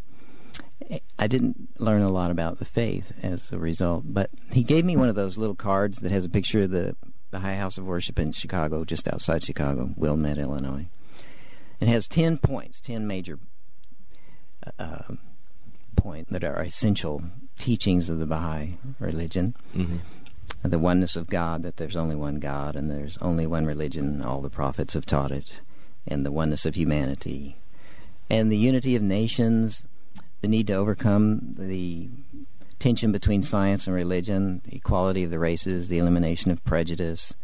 I 1.18 1.26
didn't 1.26 1.80
learn 1.80 2.02
a 2.02 2.10
lot 2.10 2.30
about 2.30 2.58
the 2.58 2.64
faith 2.64 3.12
as 3.22 3.52
a 3.52 3.58
result. 3.58 4.04
But 4.06 4.30
he 4.50 4.62
gave 4.62 4.84
me 4.84 4.96
one 4.96 5.08
of 5.08 5.16
those 5.16 5.36
little 5.36 5.54
cards 5.54 5.98
that 5.98 6.12
has 6.12 6.24
a 6.24 6.30
picture 6.30 6.62
of 6.62 6.70
the 6.70 6.78
the 6.78 6.96
Baha'i 7.30 7.56
House 7.56 7.78
of 7.78 7.84
Worship 7.84 8.18
in 8.18 8.32
Chicago, 8.32 8.84
just 8.84 9.08
outside 9.08 9.42
Chicago, 9.42 9.90
Wilmette, 9.96 10.38
Illinois. 10.38 10.86
It 11.80 11.88
has 11.88 12.08
ten 12.08 12.38
points, 12.38 12.80
ten 12.80 13.06
major 13.06 13.38
uh, 14.78 15.14
points 15.96 16.30
that 16.30 16.44
are 16.44 16.60
essential 16.62 17.22
teachings 17.58 18.08
of 18.08 18.18
the 18.18 18.26
Baha'i 18.26 18.78
religion. 18.98 19.54
Mm-hmm. 19.76 19.98
the 20.62 20.78
oneness 20.78 21.16
of 21.16 21.28
God, 21.28 21.62
that 21.62 21.76
there's 21.76 21.96
only 21.96 22.16
one 22.16 22.36
God 22.40 22.76
and 22.76 22.90
there's 22.90 23.18
only 23.18 23.46
one 23.46 23.66
religion, 23.66 24.22
all 24.22 24.40
the 24.40 24.50
prophets 24.50 24.94
have 24.94 25.06
taught 25.06 25.30
it, 25.30 25.60
and 26.06 26.24
the 26.24 26.32
oneness 26.32 26.66
of 26.66 26.74
humanity, 26.74 27.56
and 28.30 28.50
the 28.50 28.56
unity 28.56 28.96
of 28.96 29.02
nations, 29.02 29.84
the 30.40 30.48
need 30.48 30.66
to 30.68 30.74
overcome 30.74 31.54
the 31.58 32.08
tension 32.78 33.12
between 33.12 33.42
science 33.42 33.86
and 33.86 33.96
religion, 33.96 34.62
equality 34.68 35.24
of 35.24 35.30
the 35.30 35.38
races, 35.38 35.88
the 35.88 35.98
elimination 35.98 36.50
of 36.50 36.64
prejudice, 36.64 37.34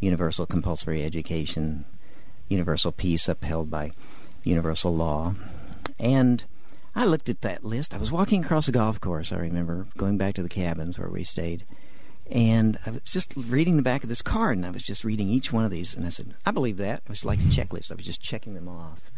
universal 0.00 0.46
compulsory 0.46 1.02
education, 1.02 1.84
universal 2.48 2.92
peace 2.92 3.28
upheld 3.28 3.70
by 3.70 3.92
universal 4.44 4.94
law. 4.94 5.34
And 5.98 6.44
I 6.94 7.06
looked 7.06 7.28
at 7.28 7.40
that 7.40 7.64
list. 7.64 7.94
I 7.94 7.98
was 7.98 8.12
walking 8.12 8.44
across 8.44 8.66
the 8.66 8.72
golf 8.72 9.00
course, 9.00 9.32
I 9.32 9.36
remember, 9.36 9.86
going 9.96 10.18
back 10.18 10.34
to 10.34 10.42
the 10.42 10.48
cabins 10.48 10.98
where 10.98 11.08
we 11.08 11.24
stayed. 11.24 11.64
And 12.30 12.78
I 12.86 12.90
was 12.90 13.02
just 13.04 13.34
reading 13.36 13.76
the 13.76 13.82
back 13.82 14.02
of 14.02 14.08
this 14.08 14.22
card, 14.22 14.56
and 14.56 14.66
I 14.66 14.70
was 14.70 14.84
just 14.84 15.04
reading 15.04 15.28
each 15.28 15.52
one 15.52 15.64
of 15.64 15.70
these. 15.70 15.94
And 15.94 16.06
I 16.06 16.10
said, 16.10 16.34
I 16.44 16.50
believe 16.50 16.76
that. 16.78 17.02
It 17.04 17.08
was 17.08 17.24
like 17.24 17.40
a 17.40 17.44
checklist. 17.44 17.90
I 17.90 17.94
was 17.94 18.06
just 18.06 18.20
checking 18.20 18.54
them 18.54 18.68
off. 18.68 19.10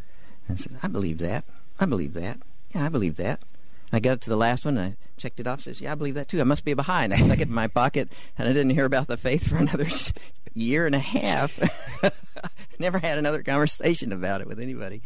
And 0.48 0.56
I 0.56 0.60
said, 0.60 0.76
I 0.82 0.88
believe 0.88 1.18
that. 1.18 1.44
I 1.78 1.86
believe 1.86 2.14
that. 2.14 2.38
Yeah, 2.74 2.86
I 2.86 2.88
believe 2.88 3.16
that. 3.16 3.40
And 3.90 3.96
I 3.96 4.00
got 4.00 4.12
up 4.12 4.20
to 4.22 4.30
the 4.30 4.36
last 4.36 4.64
one, 4.64 4.76
and 4.76 4.92
I 4.92 4.96
checked 5.16 5.40
it 5.40 5.46
off. 5.46 5.60
Says, 5.60 5.80
Yeah, 5.80 5.92
I 5.92 5.94
believe 5.94 6.14
that 6.14 6.28
too. 6.28 6.40
I 6.40 6.44
must 6.44 6.64
be 6.64 6.72
a 6.72 6.76
Baha'i. 6.76 7.08
I 7.10 7.16
stuck 7.16 7.40
it 7.40 7.48
in 7.48 7.54
my 7.54 7.68
pocket, 7.68 8.08
and 8.36 8.48
I 8.48 8.52
didn't 8.52 8.70
hear 8.70 8.84
about 8.84 9.06
the 9.06 9.16
faith 9.16 9.48
for 9.48 9.56
another 9.58 9.86
year 10.54 10.86
and 10.86 10.94
a 10.94 11.00
half. 11.00 11.60
Never 12.78 12.98
had 12.98 13.18
another 13.18 13.42
conversation 13.42 14.12
about 14.12 14.40
it 14.40 14.46
with 14.48 14.58
anybody. 14.58 15.02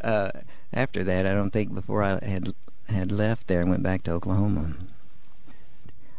Uh, 0.00 0.30
after 0.72 1.02
that, 1.04 1.26
I 1.26 1.32
don't 1.32 1.50
think 1.50 1.74
before 1.74 2.02
I 2.02 2.24
had 2.24 2.52
had 2.88 3.12
left 3.12 3.46
there 3.48 3.60
and 3.60 3.70
went 3.70 3.82
back 3.82 4.02
to 4.04 4.12
Oklahoma. 4.12 4.74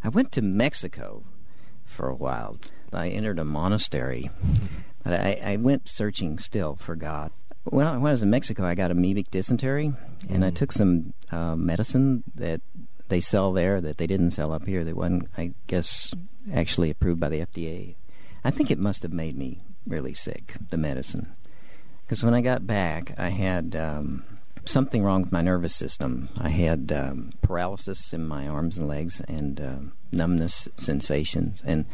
I 0.04 0.10
went 0.10 0.32
to 0.34 0.42
Mexico 0.42 1.24
for 1.86 2.08
a 2.08 2.16
while. 2.16 2.58
I 2.94 3.10
entered 3.10 3.40
a 3.40 3.46
monastery, 3.46 4.30
but 5.04 5.14
I, 5.14 5.40
I 5.44 5.58
went 5.58 5.90
searching 5.90 6.38
still 6.40 6.76
for 6.76 6.96
God. 6.96 7.32
When 7.70 7.86
I, 7.86 7.98
when 7.98 8.08
I 8.08 8.12
was 8.12 8.24
in 8.24 8.30
Mexico, 8.30 8.66
I 8.66 8.76
got 8.76 8.92
amoebic 8.92 9.30
dysentery, 9.30 9.94
and 10.28 10.44
I 10.44 10.50
took 10.50 10.72
some 10.72 11.14
uh, 11.32 11.56
medicine 11.56 12.24
that 12.36 12.62
they 13.10 13.20
sell 13.20 13.54
there 13.54 13.80
that 13.80 13.98
they 13.98 14.08
didn't 14.08 14.32
sell 14.32 14.52
up 14.52 14.66
here. 14.66 14.84
That 14.84 14.96
wasn't, 14.96 15.30
I 15.38 15.54
guess, 15.68 16.14
actually 16.54 16.90
approved 16.90 17.20
by 17.20 17.30
the 17.30 17.42
FDA. 17.42 17.96
I 18.44 18.52
think 18.52 18.72
it 18.72 18.80
must 18.80 19.04
have 19.04 19.14
made 19.14 19.38
me 19.38 19.62
really 19.86 20.14
sick, 20.14 20.56
the 20.70 20.78
medicine. 20.78 21.34
Because 22.06 22.24
when 22.24 22.34
I 22.34 22.42
got 22.42 22.66
back, 22.66 23.14
I 23.18 23.30
had 23.30 23.76
um, 23.76 24.24
something 24.66 25.04
wrong 25.04 25.22
with 25.22 25.32
my 25.32 25.42
nervous 25.42 25.76
system. 25.76 26.30
I 26.38 26.50
had 26.50 26.92
um, 26.92 27.32
paralysis 27.42 28.14
in 28.14 28.28
my 28.28 28.48
arms 28.48 28.78
and 28.78 28.88
legs 28.88 29.22
and 29.28 29.60
um, 29.62 29.94
numbness 30.12 30.68
sensations. 30.78 31.62
And 31.66 31.86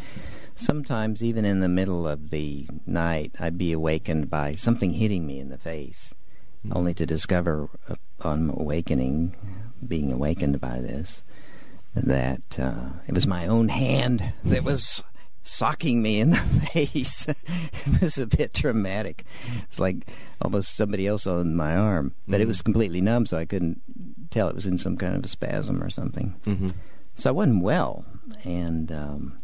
sometimes, 0.55 1.23
even 1.23 1.45
in 1.45 1.59
the 1.59 1.67
middle 1.67 2.07
of 2.07 2.29
the 2.29 2.67
night, 2.85 3.33
I'd 3.39 3.57
be 3.57 3.71
awakened 3.71 4.29
by 4.29 4.55
something 4.55 4.91
hitting 4.91 5.27
me 5.27 5.39
in 5.39 5.49
the 5.49 5.57
face, 5.57 6.13
mm-hmm. 6.65 6.75
only 6.75 6.93
to 6.95 7.05
discover 7.05 7.69
upon 7.87 8.49
awakening, 8.49 9.35
being 9.85 10.11
awakened 10.11 10.59
by 10.59 10.79
this, 10.79 11.23
that 11.93 12.59
uh, 12.59 12.89
it 13.07 13.13
was 13.13 13.27
my 13.27 13.47
own 13.47 13.69
hand 13.69 14.33
that 14.43 14.63
was 14.63 15.03
socking 15.43 16.01
me 16.01 16.19
in 16.19 16.31
the 16.31 16.37
face. 16.73 17.27
it 17.27 18.01
was 18.01 18.17
a 18.17 18.25
bit 18.25 18.53
traumatic. 18.53 19.23
It's 19.63 19.79
like 19.79 20.07
almost 20.41 20.75
somebody 20.75 21.07
else 21.07 21.27
on 21.27 21.55
my 21.55 21.75
arm, 21.75 22.13
but 22.27 22.35
mm-hmm. 22.35 22.41
it 22.41 22.47
was 22.47 22.57
mm-hmm. 22.57 22.65
completely 22.65 23.01
numb, 23.01 23.25
so 23.25 23.37
I 23.37 23.45
couldn't 23.45 23.81
tell 24.31 24.49
it 24.49 24.55
was 24.55 24.65
in 24.65 24.77
some 24.77 24.97
kind 24.97 25.15
of 25.15 25.23
a 25.23 25.27
spasm 25.27 25.83
or 25.83 25.89
something. 25.89 26.35
Mm-hmm. 26.45 26.69
So 27.13 27.29
I 27.29 27.33
wasn't 27.33 27.63
well, 27.63 28.03
and 28.43 28.91
um, 28.91 29.37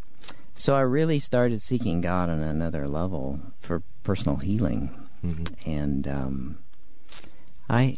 so 0.61 0.75
I 0.75 0.81
really 0.81 1.17
started 1.17 1.59
seeking 1.59 2.01
God 2.01 2.29
on 2.29 2.43
another 2.43 2.87
level 2.87 3.39
for 3.59 3.81
personal 4.03 4.37
healing, 4.37 4.91
mm-hmm. 5.25 5.69
and 5.69 6.07
um, 6.07 6.59
I 7.67 7.97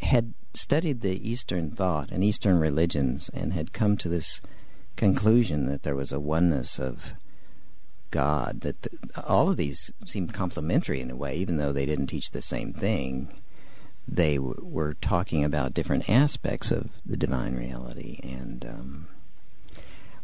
had 0.00 0.34
studied 0.54 1.02
the 1.02 1.30
Eastern 1.30 1.70
thought 1.70 2.10
and 2.10 2.24
Eastern 2.24 2.58
religions, 2.58 3.30
and 3.32 3.52
had 3.52 3.72
come 3.72 3.96
to 3.98 4.08
this 4.08 4.40
conclusion 4.96 5.66
that 5.66 5.84
there 5.84 5.94
was 5.94 6.10
a 6.10 6.18
oneness 6.18 6.80
of 6.80 7.14
God. 8.10 8.62
That 8.62 8.88
all 9.24 9.48
of 9.48 9.56
these 9.56 9.92
seemed 10.04 10.34
complementary 10.34 11.00
in 11.00 11.12
a 11.12 11.16
way, 11.16 11.36
even 11.36 11.58
though 11.58 11.72
they 11.72 11.86
didn't 11.86 12.08
teach 12.08 12.32
the 12.32 12.42
same 12.42 12.72
thing. 12.72 13.40
They 14.08 14.34
w- 14.34 14.60
were 14.60 14.94
talking 14.94 15.44
about 15.44 15.74
different 15.74 16.10
aspects 16.10 16.72
of 16.72 16.90
the 17.06 17.16
divine 17.16 17.54
reality, 17.54 18.18
and 18.24 18.64
um, 18.64 19.08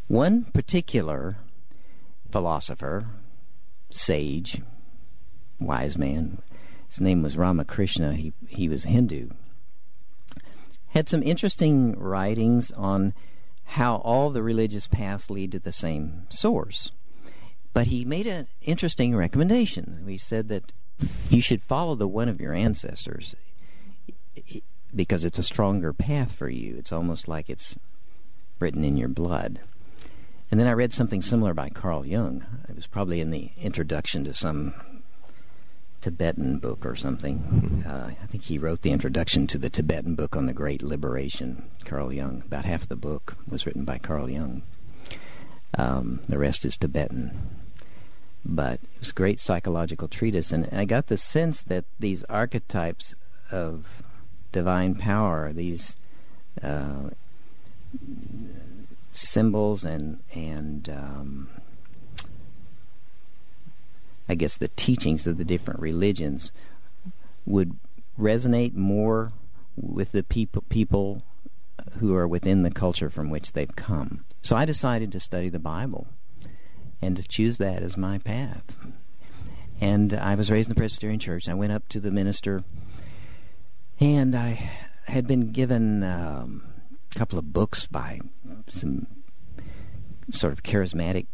one 0.08 0.46
particular 0.46 1.36
philosopher, 2.30 3.06
sage, 3.90 4.60
wise 5.58 5.98
man, 5.98 6.42
his 6.88 7.00
name 7.00 7.22
was 7.22 7.36
Ramakrishna. 7.36 8.14
He 8.14 8.32
he 8.48 8.68
was 8.68 8.84
Hindu. 8.84 9.30
Had 10.88 11.08
some 11.08 11.22
interesting 11.22 11.96
writings 11.96 12.72
on 12.72 13.14
how 13.64 13.96
all 13.96 14.30
the 14.30 14.42
religious 14.42 14.88
paths 14.88 15.30
lead 15.30 15.52
to 15.52 15.60
the 15.60 15.72
same 15.72 16.26
source. 16.28 16.90
But 17.72 17.86
he 17.86 18.04
made 18.04 18.26
an 18.26 18.48
interesting 18.60 19.14
recommendation. 19.14 20.04
He 20.08 20.18
said 20.18 20.48
that 20.48 20.72
you 21.28 21.40
should 21.40 21.62
follow 21.62 21.94
the 21.94 22.08
one 22.08 22.28
of 22.28 22.40
your 22.40 22.52
ancestors 22.52 23.36
because 24.94 25.24
it's 25.24 25.38
a 25.38 25.44
stronger 25.44 25.92
path 25.92 26.32
for 26.32 26.48
you. 26.48 26.74
It's 26.76 26.92
almost 26.92 27.28
like 27.28 27.48
it's 27.48 27.76
written 28.58 28.82
in 28.82 28.96
your 28.96 29.08
blood. 29.08 29.60
And 30.50 30.58
then 30.58 30.66
I 30.66 30.72
read 30.72 30.92
something 30.92 31.22
similar 31.22 31.54
by 31.54 31.68
Carl 31.68 32.04
Jung. 32.04 32.44
It 32.68 32.76
was 32.76 32.86
probably 32.86 33.20
in 33.20 33.30
the 33.30 33.50
introduction 33.58 34.24
to 34.24 34.34
some 34.34 34.74
Tibetan 36.00 36.58
book 36.58 36.84
or 36.84 36.96
something. 36.96 37.38
Mm-hmm. 37.38 37.88
Uh, 37.88 38.10
I 38.22 38.26
think 38.26 38.44
he 38.44 38.58
wrote 38.58 38.82
the 38.82 38.90
introduction 38.90 39.46
to 39.48 39.58
the 39.58 39.70
Tibetan 39.70 40.14
book 40.14 40.34
on 40.34 40.46
the 40.46 40.52
Great 40.52 40.82
Liberation, 40.82 41.70
Carl 41.84 42.12
Jung. 42.12 42.42
About 42.46 42.64
half 42.64 42.82
of 42.82 42.88
the 42.88 42.96
book 42.96 43.36
was 43.48 43.66
written 43.66 43.84
by 43.84 43.98
Carl 43.98 44.28
Jung. 44.28 44.62
Um, 45.78 46.20
the 46.28 46.38
rest 46.38 46.64
is 46.64 46.76
Tibetan 46.76 47.60
but 48.44 48.74
it 48.74 49.00
was 49.00 49.10
a 49.10 49.14
great 49.14 49.40
psychological 49.40 50.08
treatise, 50.08 50.52
and 50.52 50.68
I 50.72 50.84
got 50.84 51.08
the 51.08 51.16
sense 51.16 51.62
that 51.62 51.84
these 51.98 52.24
archetypes 52.24 53.14
of 53.50 54.02
divine 54.52 54.94
power, 54.94 55.52
these 55.52 55.96
uh, 56.62 57.10
symbols 59.10 59.84
and 59.84 60.20
and 60.34 60.88
um, 60.88 61.48
I 64.28 64.34
guess 64.34 64.56
the 64.56 64.68
teachings 64.68 65.26
of 65.26 65.38
the 65.38 65.44
different 65.44 65.80
religions 65.80 66.52
would 67.46 67.76
resonate 68.18 68.74
more 68.74 69.32
with 69.76 70.12
the 70.12 70.22
people 70.22 70.62
people 70.68 71.22
who 71.98 72.14
are 72.14 72.28
within 72.28 72.62
the 72.62 72.70
culture 72.70 73.10
from 73.10 73.30
which 73.30 73.52
they've 73.52 73.74
come. 73.74 74.24
So 74.42 74.56
I 74.56 74.64
decided 74.64 75.10
to 75.12 75.20
study 75.20 75.48
the 75.48 75.58
Bible 75.58 76.06
and 77.02 77.16
to 77.16 77.26
choose 77.26 77.58
that 77.58 77.82
as 77.82 77.96
my 77.96 78.18
path. 78.18 78.62
And 79.80 80.12
I 80.12 80.34
was 80.34 80.50
raised 80.50 80.68
in 80.68 80.74
the 80.74 80.78
Presbyterian 80.78 81.20
Church. 81.20 81.48
I 81.48 81.54
went 81.54 81.72
up 81.72 81.88
to 81.88 82.00
the 82.00 82.10
minister, 82.10 82.64
and 83.98 84.36
I 84.36 84.70
had 85.06 85.26
been 85.26 85.52
given 85.52 86.04
um, 86.04 86.69
couple 87.18 87.38
of 87.38 87.52
books 87.52 87.86
by 87.86 88.20
some 88.68 89.06
sort 90.30 90.52
of 90.52 90.62
charismatic 90.62 91.26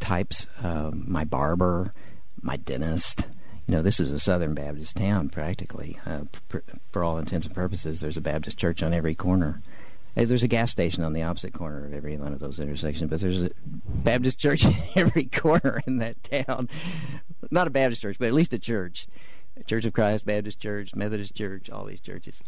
types. 0.00 0.46
Uh, 0.62 0.90
my 0.92 1.24
barber, 1.24 1.92
my 2.40 2.56
dentist. 2.56 3.26
You 3.66 3.74
know, 3.74 3.82
this 3.82 3.98
is 3.98 4.12
a 4.12 4.20
Southern 4.20 4.54
Baptist 4.54 4.96
town 4.96 5.28
practically. 5.28 5.98
Uh, 6.06 6.20
pr- 6.48 6.58
for 6.92 7.02
all 7.02 7.18
intents 7.18 7.46
and 7.46 7.54
purposes, 7.54 8.00
there's 8.00 8.16
a 8.16 8.20
Baptist 8.20 8.56
church 8.58 8.82
on 8.82 8.94
every 8.94 9.14
corner. 9.14 9.60
There's 10.14 10.42
a 10.42 10.48
gas 10.48 10.70
station 10.70 11.04
on 11.04 11.12
the 11.12 11.22
opposite 11.22 11.52
corner 11.52 11.84
of 11.84 11.92
every 11.92 12.16
one 12.16 12.32
of 12.32 12.38
those 12.38 12.58
intersections, 12.58 13.10
but 13.10 13.20
there's 13.20 13.42
a 13.42 13.50
Baptist 13.64 14.38
church 14.38 14.64
in 14.64 14.74
every 14.94 15.24
corner 15.24 15.82
in 15.86 15.98
that 15.98 16.22
town. 16.24 16.70
Not 17.50 17.66
a 17.66 17.70
Baptist 17.70 18.00
church, 18.00 18.16
but 18.18 18.28
at 18.28 18.34
least 18.34 18.54
a 18.54 18.58
church. 18.58 19.08
Church 19.66 19.84
of 19.84 19.92
Christ, 19.92 20.26
Baptist 20.26 20.60
Church, 20.60 20.94
Methodist 20.94 21.34
Church, 21.34 21.70
all 21.70 21.84
these 21.84 22.00
churches. 22.00 22.42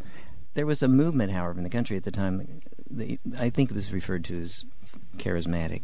There 0.59 0.67
was 0.67 0.83
a 0.83 0.89
movement, 0.89 1.31
however, 1.31 1.57
in 1.59 1.63
the 1.63 1.71
country 1.71 1.97
at 1.97 2.03
the 2.03 2.11
time. 2.11 2.63
The, 2.91 3.21
I 3.39 3.49
think 3.49 3.71
it 3.71 3.75
was 3.75 3.93
referred 3.93 4.25
to 4.25 4.43
as 4.43 4.65
charismatic 5.17 5.83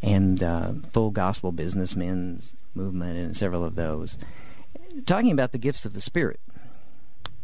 and 0.00 0.40
uh, 0.40 0.74
full 0.92 1.10
gospel 1.10 1.50
businessmen's 1.50 2.54
movement, 2.72 3.18
and 3.18 3.36
several 3.36 3.64
of 3.64 3.74
those 3.74 4.16
talking 5.06 5.32
about 5.32 5.50
the 5.50 5.58
gifts 5.58 5.84
of 5.84 5.94
the 5.94 6.00
Spirit. 6.00 6.38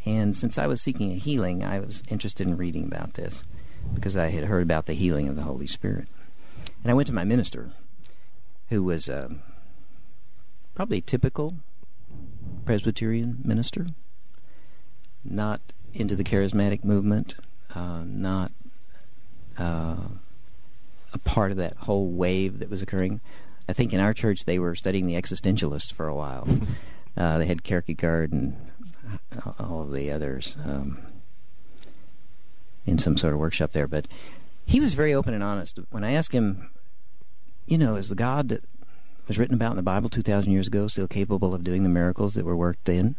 And 0.05 0.37
since 0.37 0.57
I 0.57 0.69
was 0.69 0.81
seeking 0.81 1.11
a 1.11 1.17
healing, 1.17 1.65
I 1.65 1.81
was 1.81 2.05
interested 2.07 2.47
in 2.47 2.57
reading 2.57 2.85
about 2.85 3.15
this 3.15 3.45
because 3.93 4.17
I 4.17 4.29
had 4.29 4.45
heard 4.45 4.63
about 4.63 4.87
the 4.87 4.95
healing 4.95 5.27
of 5.29 5.35
the 5.35 5.43
Holy 5.43 5.67
Spirit. 5.67 6.07
And 6.85 6.93
I 6.93 6.95
went 6.95 7.09
to 7.09 7.13
my 7.13 7.25
minister, 7.25 7.73
who 8.69 8.85
was 8.85 9.09
uh, 9.09 9.31
probably 10.77 11.01
typical 11.01 11.57
Presbyterian 12.65 13.39
minister, 13.43 13.89
not 15.25 15.61
into 16.01 16.15
the 16.15 16.25
charismatic 16.25 16.85
movement, 16.85 17.35
uh, 17.75 18.03
not 18.05 18.53
uh, 19.59 20.09
a 21.13 21.19
part 21.25 21.51
of 21.51 21.57
that 21.57 21.77
whole 21.79 22.09
wave 22.09 22.59
that 22.59 22.71
was 22.71 22.83
occurring. 22.83 23.21
I 23.69 23.73
think 23.73 23.93
in 23.93 24.01
our 24.01 24.15
church 24.15 24.45
they 24.45 24.59
were 24.59 24.75
studying 24.75 25.07
the 25.07 25.15
existentialists 25.15 25.93
for 25.93 26.07
a 26.07 26.15
while. 26.15 26.47
uh, 27.17 27.39
they 27.39 27.47
had 27.47 27.65
Kierkegaard 27.65 28.33
and 28.33 28.57
all 29.59 29.83
of 29.83 29.93
the 29.93 30.11
others 30.11 30.57
um, 30.65 30.99
in 32.85 32.99
some 32.99 33.17
sort 33.17 33.33
of 33.33 33.41
workshop 33.41 33.73
there. 33.73 33.89
But 33.89 34.07
he 34.65 34.81
was 34.81 34.95
very 34.95 35.15
open 35.15 35.35
and 35.35 35.43
honest. 35.43 35.79
When 35.91 36.05
I 36.05 36.13
asked 36.13 36.33
him, 36.33 36.71
you 37.67 37.79
know, 37.79 37.97
is 37.97 38.09
the 38.09 38.15
God 38.15 38.49
that 38.49 38.63
was 39.27 39.39
written 39.39 39.55
about 39.55 39.71
in 39.71 39.77
the 39.77 39.83
Bible 39.83 40.09
2,000 40.09 40.53
years 40.53 40.69
ago 40.69 40.87
still 40.89 41.09
capable 41.09 41.55
of 41.55 41.65
doing 41.65 41.83
the 41.83 41.89
miracles 41.89 42.35
that 42.35 42.45
were 42.45 42.57
worked 42.57 42.89
in? 42.89 43.17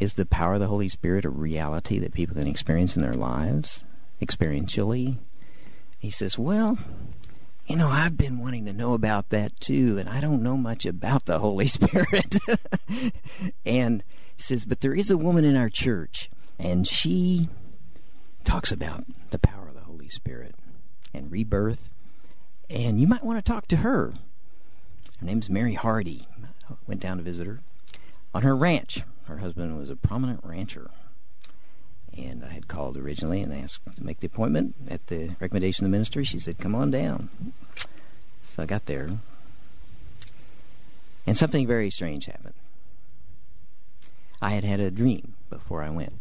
Is 0.00 0.14
the 0.14 0.24
power 0.24 0.54
of 0.54 0.60
the 0.60 0.66
Holy 0.66 0.88
Spirit 0.88 1.26
a 1.26 1.30
reality 1.30 1.98
that 1.98 2.14
people 2.14 2.34
can 2.34 2.46
experience 2.46 2.96
in 2.96 3.02
their 3.02 3.14
lives, 3.14 3.84
experientially? 4.20 5.18
He 5.98 6.08
says, 6.08 6.38
Well, 6.38 6.78
you 7.66 7.76
know, 7.76 7.88
I've 7.88 8.16
been 8.16 8.38
wanting 8.38 8.64
to 8.64 8.72
know 8.72 8.94
about 8.94 9.28
that 9.28 9.60
too, 9.60 9.98
and 9.98 10.08
I 10.08 10.22
don't 10.22 10.42
know 10.42 10.56
much 10.56 10.86
about 10.86 11.26
the 11.26 11.38
Holy 11.38 11.66
Spirit. 11.68 12.38
and 13.66 14.02
he 14.34 14.42
says, 14.42 14.64
But 14.64 14.80
there 14.80 14.94
is 14.94 15.10
a 15.10 15.18
woman 15.18 15.44
in 15.44 15.54
our 15.54 15.68
church, 15.68 16.30
and 16.58 16.88
she 16.88 17.50
talks 18.42 18.72
about 18.72 19.04
the 19.32 19.38
power 19.38 19.68
of 19.68 19.74
the 19.74 19.82
Holy 19.82 20.08
Spirit 20.08 20.54
and 21.12 21.30
rebirth, 21.30 21.90
and 22.70 22.98
you 22.98 23.06
might 23.06 23.22
want 23.22 23.38
to 23.38 23.52
talk 23.52 23.68
to 23.68 23.76
her. 23.76 24.14
Her 25.18 25.26
name's 25.26 25.50
Mary 25.50 25.74
Hardy. 25.74 26.26
I 26.70 26.74
went 26.86 27.02
down 27.02 27.18
to 27.18 27.22
visit 27.22 27.46
her 27.46 27.60
on 28.34 28.42
her 28.42 28.56
ranch. 28.56 29.02
Her 29.30 29.38
husband 29.38 29.78
was 29.78 29.90
a 29.90 29.96
prominent 29.96 30.40
rancher. 30.42 30.90
And 32.18 32.44
I 32.44 32.48
had 32.48 32.66
called 32.66 32.96
originally 32.96 33.40
and 33.42 33.54
asked 33.54 33.82
to 33.94 34.04
make 34.04 34.18
the 34.18 34.26
appointment 34.26 34.74
at 34.88 35.06
the 35.06 35.36
recommendation 35.38 35.84
of 35.84 35.92
the 35.92 35.96
ministry. 35.96 36.24
She 36.24 36.40
said, 36.40 36.58
Come 36.58 36.74
on 36.74 36.90
down. 36.90 37.28
So 38.42 38.64
I 38.64 38.66
got 38.66 38.86
there. 38.86 39.08
And 41.28 41.36
something 41.36 41.64
very 41.64 41.90
strange 41.90 42.26
happened. 42.26 42.54
I 44.42 44.50
had 44.50 44.64
had 44.64 44.80
a 44.80 44.90
dream 44.90 45.34
before 45.48 45.84
I 45.84 45.90
went. 45.90 46.14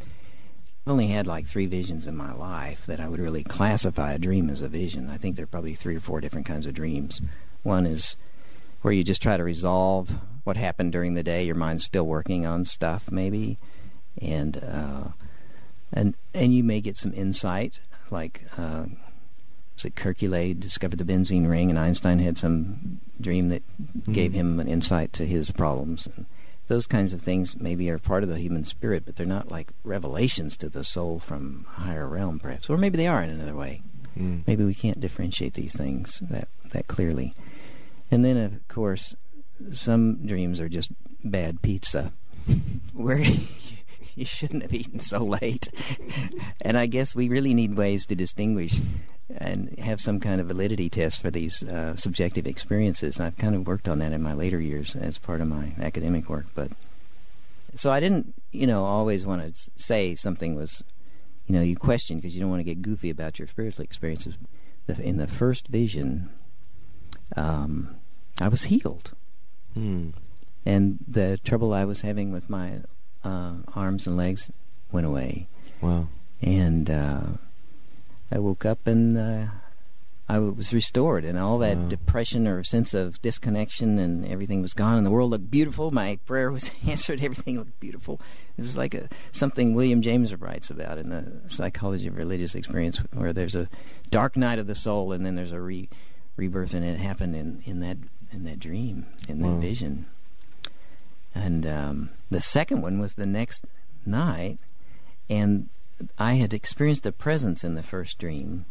I've 0.00 0.92
only 0.92 1.06
had 1.06 1.28
like 1.28 1.46
three 1.46 1.66
visions 1.66 2.08
in 2.08 2.16
my 2.16 2.32
life 2.32 2.86
that 2.86 2.98
I 2.98 3.08
would 3.08 3.20
really 3.20 3.44
classify 3.44 4.14
a 4.14 4.18
dream 4.18 4.50
as 4.50 4.62
a 4.62 4.68
vision. 4.68 5.10
I 5.10 5.16
think 5.16 5.36
there 5.36 5.44
are 5.44 5.46
probably 5.46 5.76
three 5.76 5.94
or 5.94 6.00
four 6.00 6.20
different 6.20 6.46
kinds 6.46 6.66
of 6.66 6.74
dreams. 6.74 7.20
One 7.62 7.86
is 7.86 8.16
where 8.82 8.92
you 8.92 9.04
just 9.04 9.22
try 9.22 9.36
to 9.36 9.44
resolve 9.44 10.10
what 10.48 10.56
happened 10.56 10.90
during 10.90 11.12
the 11.12 11.22
day. 11.22 11.44
Your 11.44 11.54
mind's 11.54 11.84
still 11.84 12.06
working 12.06 12.46
on 12.46 12.64
stuff, 12.64 13.12
maybe, 13.12 13.58
and 14.20 14.56
uh, 14.56 15.08
and 15.92 16.14
and 16.34 16.54
you 16.54 16.64
may 16.64 16.80
get 16.80 16.96
some 16.96 17.12
insight, 17.12 17.80
like 18.10 18.42
uh, 18.56 18.86
was 19.74 19.84
it 19.84 19.94
Kekulé 19.94 20.58
discovered 20.58 20.98
the 20.98 21.04
benzene 21.04 21.48
ring, 21.48 21.68
and 21.68 21.78
Einstein 21.78 22.18
had 22.18 22.38
some 22.38 23.00
dream 23.20 23.50
that 23.50 23.62
mm-hmm. 23.80 24.12
gave 24.12 24.32
him 24.32 24.58
an 24.58 24.66
insight 24.66 25.12
to 25.12 25.26
his 25.26 25.50
problems. 25.50 26.06
And 26.06 26.24
those 26.66 26.86
kinds 26.86 27.12
of 27.12 27.20
things 27.20 27.60
maybe 27.60 27.90
are 27.90 27.98
part 27.98 28.22
of 28.22 28.30
the 28.30 28.38
human 28.38 28.64
spirit, 28.64 29.04
but 29.04 29.16
they're 29.16 29.26
not 29.26 29.50
like 29.50 29.72
revelations 29.84 30.56
to 30.56 30.70
the 30.70 30.82
soul 30.82 31.18
from 31.18 31.66
a 31.76 31.80
higher 31.82 32.08
realm, 32.08 32.38
perhaps, 32.38 32.70
or 32.70 32.78
maybe 32.78 32.96
they 32.96 33.06
are 33.06 33.22
in 33.22 33.30
another 33.30 33.54
way. 33.54 33.82
Mm. 34.18 34.44
Maybe 34.46 34.64
we 34.64 34.74
can't 34.74 35.00
differentiate 35.00 35.54
these 35.54 35.76
things 35.76 36.20
that 36.30 36.48
that 36.70 36.88
clearly. 36.88 37.34
And 38.10 38.24
then, 38.24 38.38
of 38.38 38.66
course, 38.68 39.14
some 39.72 40.26
dreams 40.26 40.60
are 40.60 40.68
just 40.68 40.90
bad 41.24 41.62
pizza, 41.62 42.12
where 42.92 43.18
you 44.14 44.24
shouldn't 44.24 44.62
have 44.62 44.74
eaten 44.74 45.00
so 45.00 45.18
late. 45.18 45.68
and 46.60 46.76
I 46.76 46.86
guess 46.86 47.14
we 47.14 47.28
really 47.28 47.54
need 47.54 47.76
ways 47.76 48.06
to 48.06 48.14
distinguish 48.14 48.80
and 49.36 49.78
have 49.78 50.00
some 50.00 50.20
kind 50.20 50.40
of 50.40 50.48
validity 50.48 50.88
test 50.88 51.20
for 51.20 51.30
these 51.30 51.62
uh, 51.62 51.94
subjective 51.96 52.46
experiences. 52.46 53.18
And 53.18 53.26
I've 53.26 53.36
kind 53.36 53.54
of 53.54 53.66
worked 53.66 53.88
on 53.88 53.98
that 53.98 54.12
in 54.12 54.22
my 54.22 54.32
later 54.32 54.60
years 54.60 54.96
as 54.96 55.18
part 55.18 55.40
of 55.40 55.48
my 55.48 55.74
academic 55.80 56.28
work. 56.28 56.46
But 56.54 56.72
so 57.74 57.92
I 57.92 58.00
didn't, 58.00 58.34
you 58.52 58.66
know, 58.66 58.84
always 58.84 59.26
want 59.26 59.54
to 59.54 59.70
say 59.76 60.14
something 60.14 60.54
was, 60.54 60.82
you 61.46 61.54
know, 61.54 61.60
you 61.60 61.76
question 61.76 62.16
because 62.16 62.34
you 62.34 62.40
don't 62.40 62.50
want 62.50 62.60
to 62.60 62.64
get 62.64 62.82
goofy 62.82 63.10
about 63.10 63.38
your 63.38 63.48
spiritual 63.48 63.84
experiences. 63.84 64.34
In 64.98 65.18
the 65.18 65.26
first 65.26 65.68
vision, 65.68 66.30
um, 67.36 67.96
I 68.40 68.48
was 68.48 68.64
healed. 68.64 69.12
Hmm. 69.78 70.10
And 70.66 70.98
the 71.06 71.38
trouble 71.38 71.72
I 71.72 71.84
was 71.84 72.02
having 72.02 72.32
with 72.32 72.50
my 72.50 72.80
uh, 73.24 73.54
arms 73.74 74.06
and 74.06 74.16
legs 74.16 74.50
went 74.92 75.06
away. 75.06 75.46
Wow. 75.80 76.08
And 76.42 76.90
uh, 76.90 77.22
I 78.30 78.38
woke 78.38 78.66
up 78.66 78.86
and 78.86 79.16
uh, 79.16 79.46
I 80.28 80.38
was 80.38 80.74
restored, 80.74 81.24
and 81.24 81.38
all 81.38 81.58
that 81.58 81.78
wow. 81.78 81.88
depression 81.88 82.46
or 82.46 82.62
sense 82.62 82.92
of 82.92 83.20
disconnection 83.22 83.98
and 83.98 84.26
everything 84.26 84.60
was 84.60 84.74
gone, 84.74 84.98
and 84.98 85.06
the 85.06 85.10
world 85.10 85.30
looked 85.30 85.50
beautiful. 85.50 85.90
My 85.90 86.18
prayer 86.26 86.50
was 86.50 86.70
answered. 86.86 87.22
Everything 87.22 87.56
looked 87.56 87.80
beautiful. 87.80 88.20
It 88.58 88.60
was 88.60 88.76
like 88.76 88.92
a, 88.92 89.08
something 89.32 89.74
William 89.74 90.02
James 90.02 90.34
writes 90.34 90.68
about 90.68 90.98
in 90.98 91.08
the 91.08 91.48
Psychology 91.48 92.08
of 92.08 92.16
Religious 92.16 92.54
Experience, 92.54 92.98
where 93.14 93.32
there's 93.32 93.54
a 93.54 93.70
dark 94.10 94.36
night 94.36 94.58
of 94.58 94.66
the 94.66 94.74
soul, 94.74 95.12
and 95.12 95.24
then 95.24 95.34
there's 95.34 95.52
a 95.52 95.60
re- 95.60 95.88
rebirth, 96.36 96.74
and 96.74 96.84
it 96.84 96.98
happened 96.98 97.34
in, 97.34 97.62
in 97.64 97.80
that 97.80 97.96
in 98.32 98.44
that 98.44 98.60
dream, 98.60 99.06
in 99.28 99.40
that 99.42 99.48
wow. 99.48 99.60
vision. 99.60 100.06
And 101.34 101.66
um, 101.66 102.10
the 102.30 102.40
second 102.40 102.82
one 102.82 102.98
was 102.98 103.14
the 103.14 103.26
next 103.26 103.64
night, 104.04 104.58
and 105.28 105.68
I 106.18 106.34
had 106.34 106.54
experienced 106.54 107.06
a 107.06 107.12
presence 107.12 107.64
in 107.64 107.74
the 107.74 107.82
first 107.82 108.18
dream, 108.18 108.64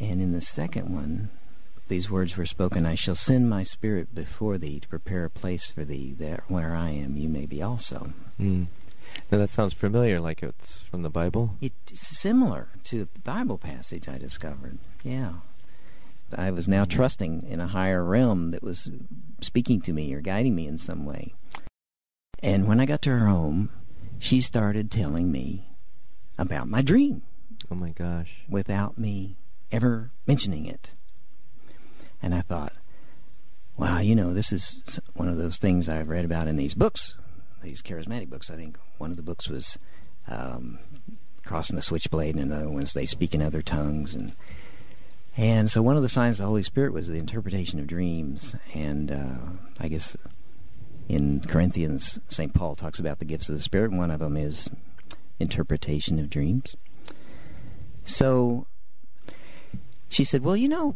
and 0.00 0.20
in 0.20 0.32
the 0.32 0.40
second 0.40 0.94
one, 0.94 1.30
these 1.88 2.10
words 2.10 2.36
were 2.36 2.46
spoken 2.46 2.86
I 2.86 2.94
shall 2.94 3.14
send 3.14 3.50
my 3.50 3.62
spirit 3.62 4.14
before 4.14 4.58
thee 4.58 4.80
to 4.80 4.88
prepare 4.88 5.24
a 5.24 5.30
place 5.30 5.70
for 5.70 5.84
thee, 5.84 6.14
that 6.18 6.44
where 6.48 6.74
I 6.74 6.90
am 6.90 7.16
you 7.16 7.28
may 7.28 7.46
be 7.46 7.62
also. 7.62 8.12
Mm. 8.40 8.66
Now 9.30 9.38
that 9.38 9.50
sounds 9.50 9.74
familiar, 9.74 10.20
like 10.20 10.42
it's 10.42 10.80
from 10.80 11.02
the 11.02 11.10
Bible? 11.10 11.56
It's 11.60 12.08
similar 12.08 12.68
to 12.84 13.02
a 13.02 13.18
Bible 13.20 13.58
passage 13.58 14.08
I 14.08 14.18
discovered. 14.18 14.78
Yeah. 15.02 15.34
I 16.36 16.50
was 16.50 16.68
now 16.68 16.84
trusting 16.84 17.42
in 17.48 17.60
a 17.60 17.68
higher 17.68 18.02
realm 18.02 18.50
that 18.50 18.62
was 18.62 18.90
speaking 19.40 19.80
to 19.82 19.92
me 19.92 20.12
or 20.14 20.20
guiding 20.20 20.54
me 20.54 20.66
in 20.66 20.78
some 20.78 21.04
way. 21.04 21.34
And 22.40 22.66
when 22.66 22.80
I 22.80 22.86
got 22.86 23.02
to 23.02 23.10
her 23.10 23.26
home, 23.26 23.70
she 24.18 24.40
started 24.40 24.90
telling 24.90 25.30
me 25.30 25.68
about 26.38 26.68
my 26.68 26.82
dream. 26.82 27.22
Oh 27.70 27.74
my 27.74 27.90
gosh. 27.90 28.36
Without 28.48 28.98
me 28.98 29.36
ever 29.70 30.10
mentioning 30.26 30.66
it. 30.66 30.94
And 32.22 32.34
I 32.34 32.40
thought, 32.40 32.72
wow, 33.76 33.98
you 33.98 34.14
know, 34.14 34.32
this 34.32 34.52
is 34.52 35.00
one 35.14 35.28
of 35.28 35.36
those 35.36 35.58
things 35.58 35.88
I've 35.88 36.08
read 36.08 36.24
about 36.24 36.48
in 36.48 36.56
these 36.56 36.74
books, 36.74 37.14
these 37.62 37.82
charismatic 37.82 38.30
books. 38.30 38.50
I 38.50 38.56
think 38.56 38.78
one 38.98 39.10
of 39.10 39.16
the 39.16 39.22
books 39.22 39.48
was 39.48 39.78
um, 40.28 40.78
Cross 41.44 41.70
and 41.70 41.78
the 41.78 41.82
Switchblade, 41.82 42.36
and 42.36 42.52
other 42.52 42.70
ones 42.70 42.92
they 42.92 43.06
speak 43.06 43.34
in 43.34 43.42
other 43.42 43.62
tongues. 43.62 44.14
And 44.14 44.34
and 45.36 45.70
so 45.70 45.82
one 45.82 45.96
of 45.96 46.02
the 46.02 46.08
signs 46.08 46.38
of 46.38 46.44
the 46.44 46.48
Holy 46.48 46.62
Spirit 46.62 46.92
was 46.92 47.08
the 47.08 47.14
interpretation 47.14 47.80
of 47.80 47.86
dreams. 47.86 48.54
And 48.72 49.10
uh, 49.10 49.38
I 49.80 49.88
guess 49.88 50.16
in 51.08 51.40
Corinthians, 51.40 52.18
St. 52.28 52.54
Paul 52.54 52.76
talks 52.76 52.98
about 52.98 53.18
the 53.18 53.24
gifts 53.24 53.48
of 53.48 53.56
the 53.56 53.60
Spirit. 53.60 53.92
One 53.92 54.10
of 54.10 54.20
them 54.20 54.36
is 54.36 54.70
interpretation 55.40 56.18
of 56.18 56.30
dreams. 56.30 56.76
So 58.04 58.66
she 60.08 60.24
said, 60.24 60.44
Well, 60.44 60.56
you 60.56 60.68
know, 60.68 60.94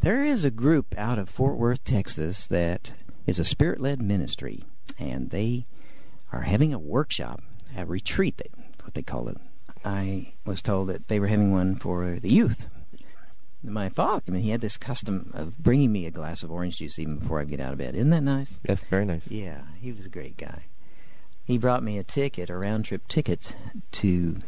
there 0.00 0.24
is 0.24 0.44
a 0.44 0.50
group 0.50 0.94
out 0.98 1.18
of 1.18 1.28
Fort 1.28 1.56
Worth, 1.56 1.84
Texas 1.84 2.46
that 2.48 2.94
is 3.26 3.38
a 3.38 3.44
spirit 3.44 3.80
led 3.80 4.02
ministry, 4.02 4.64
and 4.98 5.30
they 5.30 5.66
are 6.32 6.42
having 6.42 6.74
a 6.74 6.78
workshop, 6.78 7.40
a 7.76 7.86
retreat, 7.86 8.42
what 8.82 8.94
they 8.94 9.02
call 9.02 9.28
it. 9.28 9.38
I 9.84 10.32
was 10.44 10.60
told 10.60 10.88
that 10.88 11.08
they 11.08 11.20
were 11.20 11.28
having 11.28 11.52
one 11.52 11.76
for 11.76 12.18
the 12.20 12.30
youth. 12.30 12.68
My 13.64 13.88
father, 13.88 14.22
I 14.28 14.30
mean, 14.30 14.42
he 14.42 14.50
had 14.50 14.60
this 14.60 14.76
custom 14.76 15.30
of 15.34 15.58
bringing 15.58 15.90
me 15.90 16.06
a 16.06 16.10
glass 16.10 16.42
of 16.42 16.52
orange 16.52 16.78
juice 16.78 16.98
even 16.98 17.16
before 17.16 17.40
I 17.40 17.44
get 17.44 17.60
out 17.60 17.72
of 17.72 17.78
bed. 17.78 17.94
Isn't 17.94 18.10
that 18.10 18.22
nice? 18.22 18.60
Yes, 18.68 18.84
very 18.90 19.06
nice. 19.06 19.28
Yeah, 19.30 19.62
he 19.80 19.90
was 19.90 20.04
a 20.06 20.10
great 20.10 20.36
guy 20.36 20.64
he 21.44 21.58
brought 21.58 21.82
me 21.82 21.98
a 21.98 22.02
ticket, 22.02 22.50
a 22.50 22.56
round 22.56 22.86
trip 22.86 23.06
ticket 23.06 23.54
to 23.92 24.40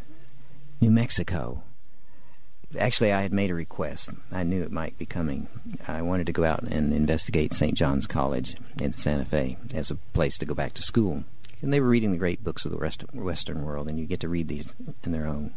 New 0.81 0.91
Mexico. 0.91 1.63
Actually, 2.79 3.13
I 3.13 3.23
had 3.23 3.33
made 3.33 3.51
a 3.51 3.55
request. 3.55 4.11
I 4.33 4.43
knew 4.43 4.63
it 4.63 4.73
might 4.73 4.99
be 4.99 5.07
coming. 5.07 5.47
I 5.87 6.03
wanted 6.03 6.27
to 6.27 6.33
go 6.33 6.45
out 6.45 6.63
and 6.63 6.93
investigate 6.93 7.53
St. 7.53 7.75
John's 7.75 8.07
College 8.07 8.57
in 8.81 8.93
Santa 8.93 9.25
Fe 9.25 9.57
as 9.73 9.91
a 9.91 9.97
place 10.15 10.37
to 10.39 10.47
go 10.47 10.55
back 10.55 10.75
to 10.75 10.83
school. 10.83 11.25
And 11.63 11.73
they 11.73 11.81
were 11.81 11.89
reading 11.89 12.13
the 12.13 12.19
great 12.19 12.43
books 12.43 12.65
of 12.65 12.73
the 12.73 12.79
rest 12.79 13.05
Western 13.15 13.63
world, 13.63 13.89
and 13.89 13.99
you 13.99 14.07
get 14.07 14.21
to 14.21 14.29
read 14.29 14.49
these 14.49 14.75
in 15.05 15.13
their 15.13 15.27
own 15.27 15.55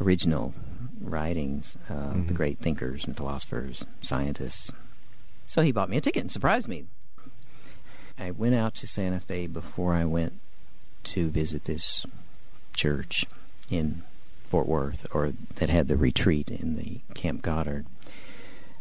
original 0.00 0.54
writings, 1.00 1.76
uh, 1.88 1.94
mm-hmm. 1.94 2.26
the 2.26 2.34
great 2.34 2.58
thinkers 2.58 3.04
and 3.04 3.16
philosophers, 3.16 3.84
scientists. 4.00 4.70
So 5.46 5.62
he 5.62 5.72
bought 5.72 5.90
me 5.90 5.96
a 5.96 6.00
ticket 6.00 6.22
and 6.22 6.32
surprised 6.32 6.68
me. 6.68 6.84
I 8.18 8.30
went 8.30 8.54
out 8.54 8.74
to 8.76 8.86
Santa 8.86 9.20
Fe 9.20 9.46
before 9.46 9.94
I 9.94 10.04
went 10.04 10.34
to 11.04 11.30
visit 11.30 11.64
this 11.64 12.04
church 12.74 13.24
in 13.70 14.02
Fort 14.44 14.66
Worth, 14.66 15.06
or 15.14 15.32
that 15.56 15.70
had 15.70 15.88
the 15.88 15.96
retreat 15.96 16.50
in 16.50 16.76
the 16.76 17.00
Camp 17.14 17.40
Goddard. 17.40 17.86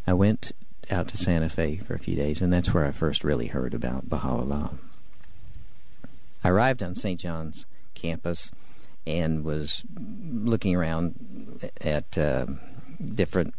I 0.06 0.14
went 0.14 0.52
out 0.92 1.08
to 1.10 1.18
Santa 1.18 1.50
Fe 1.50 1.78
for 1.78 1.94
a 1.94 2.00
few 2.00 2.16
days, 2.16 2.42
and 2.42 2.52
that's 2.52 2.74
where 2.74 2.86
I 2.86 2.92
first 2.92 3.24
really 3.24 3.48
heard 3.48 3.74
about 3.74 4.10
Baha'u'llah. 4.10 4.72
I 6.44 6.50
arrived 6.50 6.82
on 6.82 6.96
St. 6.96 7.20
John's 7.20 7.66
campus 7.94 8.52
and 9.10 9.44
was 9.44 9.84
looking 9.98 10.76
around 10.76 11.68
at 11.82 12.16
uh, 12.16 12.46
different 13.04 13.56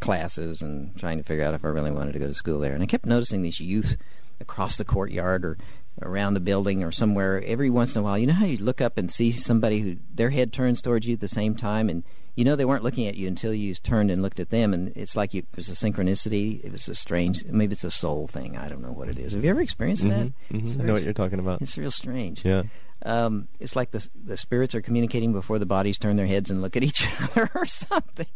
classes 0.00 0.62
and 0.62 0.96
trying 0.98 1.18
to 1.18 1.24
figure 1.24 1.44
out 1.44 1.52
if 1.52 1.64
I 1.64 1.68
really 1.68 1.90
wanted 1.90 2.12
to 2.12 2.18
go 2.18 2.26
to 2.26 2.34
school 2.34 2.58
there. 2.60 2.72
And 2.72 2.82
I 2.82 2.86
kept 2.86 3.04
noticing 3.04 3.42
these 3.42 3.60
youth 3.60 3.98
across 4.40 4.76
the 4.76 4.84
courtyard 4.86 5.44
or 5.44 5.58
around 6.00 6.32
the 6.32 6.40
building 6.40 6.82
or 6.82 6.90
somewhere 6.90 7.42
every 7.44 7.68
once 7.68 7.94
in 7.94 8.00
a 8.00 8.02
while. 8.02 8.16
You 8.16 8.28
know 8.28 8.32
how 8.32 8.46
you 8.46 8.56
look 8.56 8.80
up 8.80 8.96
and 8.96 9.12
see 9.12 9.30
somebody 9.32 9.80
who 9.80 9.96
their 10.14 10.30
head 10.30 10.50
turns 10.50 10.80
towards 10.80 11.06
you 11.06 11.12
at 11.12 11.20
the 11.20 11.28
same 11.28 11.54
time, 11.54 11.90
and 11.90 12.02
you 12.40 12.44
know 12.44 12.56
they 12.56 12.64
weren't 12.64 12.82
looking 12.82 13.06
at 13.06 13.16
you 13.16 13.28
until 13.28 13.52
you 13.52 13.74
turned 13.74 14.10
and 14.10 14.22
looked 14.22 14.40
at 14.40 14.48
them, 14.48 14.72
and 14.72 14.96
it's 14.96 15.14
like 15.14 15.34
you, 15.34 15.40
it 15.40 15.56
was 15.56 15.68
a 15.68 15.74
synchronicity. 15.74 16.64
It 16.64 16.72
was 16.72 16.88
a 16.88 16.94
strange, 16.94 17.44
maybe 17.44 17.74
it's 17.74 17.84
a 17.84 17.90
soul 17.90 18.26
thing. 18.26 18.56
I 18.56 18.66
don't 18.66 18.80
know 18.80 18.92
what 18.92 19.10
it 19.10 19.18
is. 19.18 19.34
Have 19.34 19.44
you 19.44 19.50
ever 19.50 19.60
experienced 19.60 20.04
that? 20.04 20.28
Mm-hmm, 20.28 20.56
mm-hmm. 20.56 20.80
I 20.80 20.84
know 20.84 20.94
what 20.94 21.02
you're 21.02 21.12
talking 21.12 21.38
about. 21.38 21.60
It's 21.60 21.76
real 21.76 21.90
strange. 21.90 22.42
Yeah. 22.42 22.62
Um, 23.04 23.48
it's 23.58 23.76
like 23.76 23.90
the 23.90 24.08
the 24.24 24.38
spirits 24.38 24.74
are 24.74 24.80
communicating 24.80 25.34
before 25.34 25.58
the 25.58 25.66
bodies 25.66 25.98
turn 25.98 26.16
their 26.16 26.26
heads 26.26 26.50
and 26.50 26.62
look 26.62 26.78
at 26.78 26.82
each 26.82 27.06
other 27.20 27.50
or 27.54 27.66
something. 27.66 28.26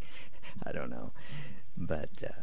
I 0.67 0.73
don't 0.73 0.91
know, 0.91 1.13
but 1.75 2.11
uh, 2.23 2.43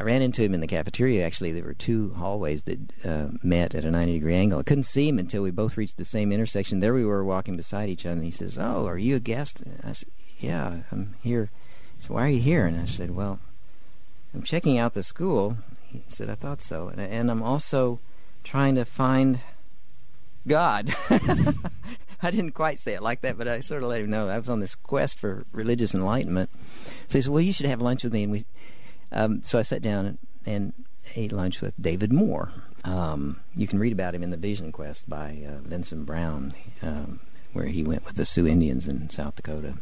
I 0.00 0.04
ran 0.04 0.22
into 0.22 0.42
him 0.42 0.54
in 0.54 0.60
the 0.60 0.66
cafeteria. 0.66 1.26
Actually, 1.26 1.52
there 1.52 1.64
were 1.64 1.74
two 1.74 2.14
hallways 2.14 2.62
that 2.62 2.78
uh, 3.04 3.26
met 3.42 3.74
at 3.74 3.84
a 3.84 3.90
ninety 3.90 4.14
degree 4.14 4.36
angle. 4.36 4.58
I 4.58 4.62
couldn't 4.62 4.84
see 4.84 5.06
him 5.06 5.18
until 5.18 5.42
we 5.42 5.50
both 5.50 5.76
reached 5.76 5.98
the 5.98 6.06
same 6.06 6.32
intersection. 6.32 6.80
There 6.80 6.94
we 6.94 7.04
were 7.04 7.26
walking 7.26 7.58
beside 7.58 7.90
each 7.90 8.06
other, 8.06 8.14
and 8.14 8.24
he 8.24 8.30
says, 8.30 8.58
"Oh, 8.58 8.86
are 8.86 8.96
you 8.96 9.16
a 9.16 9.20
guest?" 9.20 9.60
And 9.60 9.78
I 9.84 9.92
said, 9.92 10.08
"Yeah, 10.46 10.82
I'm 10.90 11.14
here." 11.22 11.50
He 11.96 12.02
said, 12.02 12.10
"Why 12.10 12.26
are 12.26 12.30
you 12.30 12.40
here?" 12.40 12.66
And 12.66 12.80
I 12.80 12.84
said, 12.84 13.14
"Well, 13.14 13.40
I'm 14.34 14.42
checking 14.42 14.78
out 14.78 14.94
the 14.94 15.02
school." 15.02 15.56
He 15.86 16.04
said, 16.08 16.28
"I 16.28 16.34
thought 16.34 16.62
so," 16.62 16.88
and, 16.88 17.00
and 17.00 17.30
I'm 17.30 17.42
also 17.42 18.00
trying 18.42 18.74
to 18.74 18.84
find 18.84 19.40
God. 20.46 20.94
I 22.22 22.30
didn't 22.30 22.52
quite 22.52 22.80
say 22.80 22.94
it 22.94 23.02
like 23.02 23.20
that, 23.20 23.36
but 23.36 23.48
I 23.48 23.60
sort 23.60 23.82
of 23.82 23.88
let 23.90 24.00
him 24.00 24.10
know 24.10 24.28
I 24.28 24.38
was 24.38 24.48
on 24.48 24.60
this 24.60 24.74
quest 24.74 25.18
for 25.18 25.44
religious 25.52 25.94
enlightenment. 25.94 26.50
So 27.08 27.18
he 27.18 27.22
said, 27.22 27.32
"Well, 27.32 27.42
you 27.42 27.52
should 27.52 27.66
have 27.66 27.82
lunch 27.82 28.02
with 28.02 28.12
me." 28.12 28.22
And 28.24 28.32
we, 28.32 28.44
um, 29.12 29.42
so 29.42 29.58
I 29.58 29.62
sat 29.62 29.82
down 29.82 30.06
and, 30.06 30.18
and, 30.46 30.72
ate 31.16 31.32
lunch 31.32 31.60
with 31.60 31.74
David 31.78 32.12
Moore. 32.12 32.50
Um, 32.82 33.40
you 33.54 33.66
can 33.66 33.78
read 33.78 33.92
about 33.92 34.14
him 34.14 34.22
in 34.22 34.30
the 34.30 34.38
Vision 34.38 34.72
Quest 34.72 35.08
by 35.08 35.44
uh, 35.46 35.58
Vinson 35.58 36.04
Brown, 36.04 36.54
um, 36.80 37.20
where 37.52 37.66
he 37.66 37.84
went 37.84 38.06
with 38.06 38.16
the 38.16 38.24
Sioux 38.24 38.46
Indians 38.46 38.88
in 38.88 39.10
South 39.10 39.36
Dakota. 39.36 39.74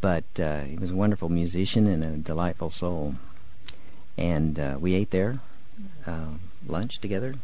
But 0.00 0.24
uh, 0.38 0.62
he 0.62 0.76
was 0.76 0.90
a 0.90 0.96
wonderful 0.96 1.28
musician 1.28 1.86
and 1.86 2.04
a 2.04 2.16
delightful 2.18 2.70
soul. 2.70 3.16
And 4.16 4.58
uh, 4.58 4.76
we 4.78 4.94
ate 4.94 5.10
there 5.10 5.40
uh, 6.06 6.34
lunch 6.66 7.00
together. 7.00 7.34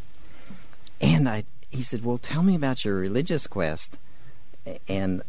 And 1.00 1.28
I 1.28 1.44
he 1.70 1.82
said, 1.82 2.04
"Well, 2.04 2.18
tell 2.18 2.42
me 2.42 2.54
about 2.54 2.84
your 2.84 2.96
religious 2.96 3.46
quest." 3.46 3.96
And 4.88 5.22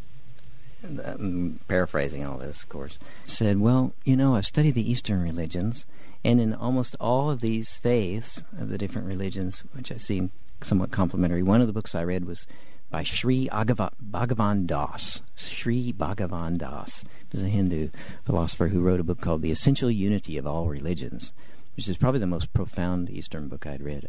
I'm 1.05 1.59
paraphrasing 1.67 2.25
all 2.25 2.37
this, 2.37 2.63
of 2.63 2.69
course. 2.69 2.99
Said, 3.25 3.59
"Well, 3.59 3.93
you 4.03 4.15
know, 4.15 4.35
I've 4.35 4.45
studied 4.45 4.75
the 4.75 4.89
Eastern 4.89 5.21
religions, 5.21 5.85
and 6.25 6.41
in 6.41 6.53
almost 6.53 6.95
all 6.99 7.29
of 7.29 7.41
these 7.41 7.77
faiths 7.77 8.43
of 8.59 8.69
the 8.69 8.77
different 8.77 9.07
religions, 9.07 9.63
which 9.73 9.91
I've 9.91 10.01
seen 10.01 10.31
somewhat 10.61 10.91
complementary. 10.91 11.43
One 11.43 11.61
of 11.61 11.67
the 11.67 11.73
books 11.73 11.95
I 11.95 12.03
read 12.03 12.25
was 12.25 12.45
by 12.91 13.01
Sri 13.03 13.47
Agava- 13.47 13.93
Bhagavan 13.99 14.67
Das. 14.67 15.21
Sri 15.35 15.91
Bhagavan 15.91 16.57
Das 16.57 17.03
was 17.31 17.41
a 17.41 17.47
Hindu 17.47 17.89
philosopher 18.25 18.67
who 18.67 18.81
wrote 18.81 18.99
a 18.99 19.03
book 19.03 19.21
called 19.21 19.41
The 19.41 19.51
Essential 19.51 19.89
Unity 19.89 20.37
of 20.37 20.45
All 20.45 20.67
Religions, 20.67 21.33
which 21.75 21.87
is 21.87 21.97
probably 21.97 22.19
the 22.19 22.27
most 22.27 22.53
profound 22.53 23.09
Eastern 23.09 23.47
book 23.47 23.65
I'd 23.65 23.81
read 23.81 24.07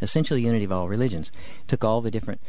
essential 0.00 0.38
unity 0.38 0.64
of 0.64 0.72
all 0.72 0.88
religions. 0.88 1.32
Took 1.66 1.84
all 1.84 2.00
the 2.00 2.10
different 2.10 2.40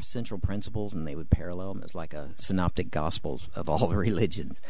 central 0.00 0.38
principles 0.38 0.92
and 0.92 1.06
they 1.06 1.14
would 1.14 1.30
parallel 1.30 1.74
them. 1.74 1.82
Was 1.82 1.94
like 1.94 2.14
a 2.14 2.30
synoptic 2.36 2.90
gospels 2.90 3.48
of 3.54 3.68
all 3.68 3.88
the 3.88 3.96
religions, 4.08 4.60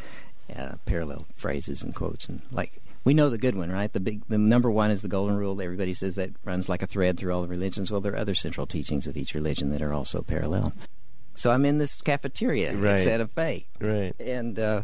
uh, 0.55 0.75
parallel 0.85 1.27
phrases 1.35 1.83
and 1.83 1.93
quotes 1.93 2.27
and 2.27 2.41
like 2.51 2.81
we 3.03 3.13
know 3.13 3.29
the 3.29 3.37
good 3.37 3.55
one, 3.55 3.71
right? 3.71 3.91
The 3.91 3.99
big, 3.99 4.23
the 4.27 4.37
number 4.37 4.71
one 4.71 4.91
is 4.91 5.01
the 5.01 5.07
golden 5.07 5.35
rule. 5.35 5.61
Everybody 5.61 5.93
says 5.93 6.15
that 6.15 6.31
runs 6.43 6.69
like 6.69 6.81
a 6.81 6.87
thread 6.87 7.17
through 7.17 7.33
all 7.33 7.41
the 7.41 7.47
religions. 7.47 7.91
Well, 7.91 8.01
there 8.01 8.13
are 8.13 8.17
other 8.17 8.35
central 8.35 8.65
teachings 8.65 9.07
of 9.07 9.17
each 9.17 9.33
religion 9.33 9.71
that 9.71 9.81
are 9.81 9.93
also 9.93 10.21
parallel. 10.21 10.73
So 11.35 11.51
I'm 11.51 11.65
in 11.65 11.79
this 11.79 12.01
cafeteria 12.01 12.75
right. 12.75 12.93
at 12.93 12.99
Santa 12.99 13.27
Fe, 13.27 13.67
right? 13.79 14.13
And 14.19 14.59
uh, 14.59 14.83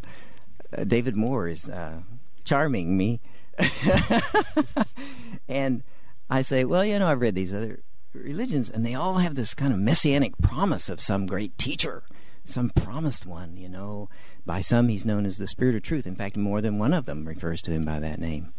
uh, 0.75 0.83
David 0.83 1.15
Moore 1.15 1.47
is 1.47 1.69
uh, 1.69 1.99
charming 2.43 2.97
me, 2.97 3.21
and 5.47 5.83
I 6.29 6.41
say, 6.41 6.65
well, 6.65 6.83
you 6.83 6.97
know, 6.97 7.07
I've 7.07 7.21
read 7.21 7.35
these 7.35 7.53
other 7.53 7.81
religions, 8.13 8.69
and 8.69 8.85
they 8.85 8.95
all 8.95 9.15
have 9.15 9.35
this 9.35 9.53
kind 9.53 9.73
of 9.73 9.79
messianic 9.79 10.37
promise 10.39 10.89
of 10.89 10.99
some 10.99 11.27
great 11.27 11.57
teacher, 11.57 12.03
some 12.49 12.69
promised 12.71 13.25
one, 13.25 13.57
you 13.57 13.69
know. 13.69 14.09
By 14.45 14.61
some, 14.61 14.87
he's 14.87 15.05
known 15.05 15.25
as 15.25 15.37
the 15.37 15.47
Spirit 15.47 15.75
of 15.75 15.83
Truth. 15.83 16.07
In 16.07 16.15
fact, 16.15 16.37
more 16.37 16.61
than 16.61 16.77
one 16.77 16.93
of 16.93 17.05
them 17.05 17.25
refers 17.25 17.61
to 17.63 17.71
him 17.71 17.81
by 17.83 17.99
that 17.99 18.19
name 18.19 18.53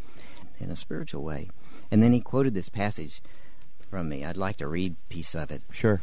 in 0.58 0.70
a 0.70 0.76
spiritual 0.76 1.22
way. 1.22 1.50
And 1.90 2.02
then 2.02 2.12
he 2.12 2.20
quoted 2.20 2.54
this 2.54 2.68
passage 2.68 3.22
from 3.90 4.08
me. 4.08 4.24
I'd 4.24 4.36
like 4.36 4.56
to 4.58 4.68
read 4.68 4.92
a 4.92 5.12
piece 5.12 5.34
of 5.34 5.50
it. 5.50 5.62
Sure. 5.70 6.00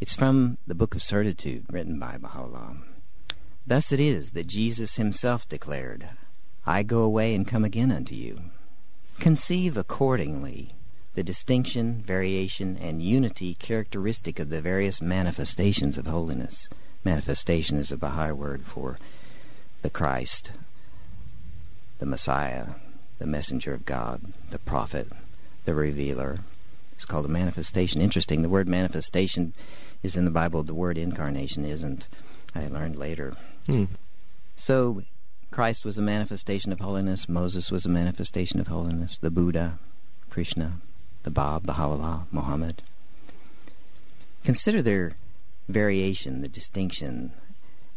It's 0.00 0.14
from 0.14 0.58
the 0.66 0.74
Book 0.74 0.94
of 0.94 1.02
Certitude, 1.02 1.64
written 1.70 1.98
by 1.98 2.18
Baha'u'llah. 2.18 2.76
Thus 3.66 3.92
it 3.92 4.00
is 4.00 4.32
that 4.32 4.46
Jesus 4.46 4.96
himself 4.96 5.48
declared, 5.48 6.08
I 6.66 6.82
go 6.82 7.00
away 7.02 7.34
and 7.34 7.46
come 7.46 7.64
again 7.64 7.90
unto 7.90 8.14
you. 8.14 8.40
Conceive 9.18 9.76
accordingly 9.76 10.74
the 11.14 11.22
distinction, 11.22 12.02
variation, 12.02 12.76
and 12.76 13.02
unity 13.02 13.54
characteristic 13.54 14.38
of 14.38 14.50
the 14.50 14.60
various 14.60 15.00
manifestations 15.00 15.96
of 15.96 16.06
holiness. 16.06 16.68
Manifestation 17.06 17.78
is 17.78 17.92
a 17.92 17.96
Baha'i 17.96 18.32
word 18.32 18.64
for 18.64 18.98
the 19.82 19.90
Christ, 19.90 20.50
the 22.00 22.04
Messiah, 22.04 22.70
the 23.20 23.28
messenger 23.28 23.72
of 23.72 23.84
God, 23.84 24.32
the 24.50 24.58
prophet, 24.58 25.06
the 25.66 25.72
revealer. 25.72 26.38
It's 26.96 27.04
called 27.04 27.24
a 27.24 27.28
manifestation. 27.28 28.00
Interesting, 28.00 28.42
the 28.42 28.48
word 28.48 28.66
manifestation 28.66 29.52
is 30.02 30.16
in 30.16 30.24
the 30.24 30.32
Bible, 30.32 30.64
the 30.64 30.74
word 30.74 30.98
incarnation 30.98 31.64
isn't. 31.64 32.08
I 32.56 32.66
learned 32.66 32.96
later. 32.96 33.36
Hmm. 33.68 33.84
So, 34.56 35.04
Christ 35.52 35.84
was 35.84 35.96
a 35.98 36.02
manifestation 36.02 36.72
of 36.72 36.80
holiness, 36.80 37.28
Moses 37.28 37.70
was 37.70 37.86
a 37.86 37.88
manifestation 37.88 38.58
of 38.58 38.66
holiness, 38.66 39.16
the 39.16 39.30
Buddha, 39.30 39.78
Krishna, 40.28 40.78
the 41.22 41.30
Bab, 41.30 41.66
Baha'u'llah, 41.66 42.26
Muhammad. 42.32 42.82
Consider 44.42 44.82
their 44.82 45.14
variation, 45.68 46.42
the 46.42 46.48
distinction, 46.48 47.32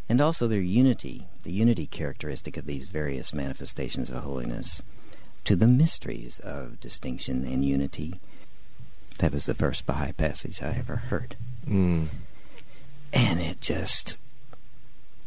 and 0.08 0.20
also 0.20 0.48
their 0.48 0.62
unity, 0.62 1.28
the 1.44 1.52
unity 1.52 1.86
characteristic 1.86 2.58
of 2.58 2.66
these 2.66 2.88
various 2.88 3.34
manifestations 3.34 4.10
of 4.10 4.24
holiness, 4.24 4.82
to 5.46 5.56
the 5.56 5.68
mysteries 5.68 6.40
of 6.40 6.80
distinction 6.80 7.46
and 7.46 7.64
unity. 7.64 8.20
That 9.20 9.34
was 9.34 9.46
the 9.46 9.54
first 9.54 9.86
Baha'i 9.86 10.14
passage 10.14 10.62
I 10.62 10.76
ever 10.78 10.96
heard. 10.96 11.36
Mm. 11.68 12.08
And 13.14 13.40
it 13.40 13.62
just 13.62 14.16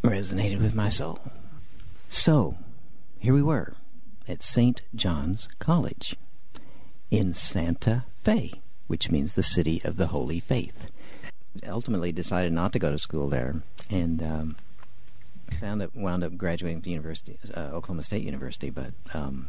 resonated 0.03 0.61
with 0.61 0.75
my 0.75 0.89
soul. 0.89 1.21
So, 2.09 2.57
here 3.19 3.35
we 3.35 3.43
were 3.43 3.75
at 4.29 4.43
St. 4.43 4.83
John's 4.95 5.49
College 5.59 6.17
in 7.11 7.35
Santa 7.35 8.05
Fe, 8.25 8.55
which 8.87 9.11
means 9.11 9.35
the 9.35 9.43
city 9.43 9.81
of 9.85 9.97
the 9.97 10.09
Holy 10.09 10.41
Faith. 10.41 10.91
Ultimately, 11.67 12.13
decided 12.13 12.53
not 12.53 12.73
to 12.73 12.79
go 12.79 12.91
to 12.91 12.99
school 12.99 13.29
there, 13.29 13.63
and 13.91 14.23
um, 14.23 14.57
found 15.61 15.83
it 15.83 15.95
wound 15.95 16.25
up 16.25 16.37
graduating 16.37 16.79
from 16.79 16.85
the 16.85 16.91
university, 16.91 17.39
uh, 17.55 17.71
Oklahoma 17.73 18.03
State 18.03 18.25
University. 18.25 18.71
But 18.71 18.93
um, 19.13 19.49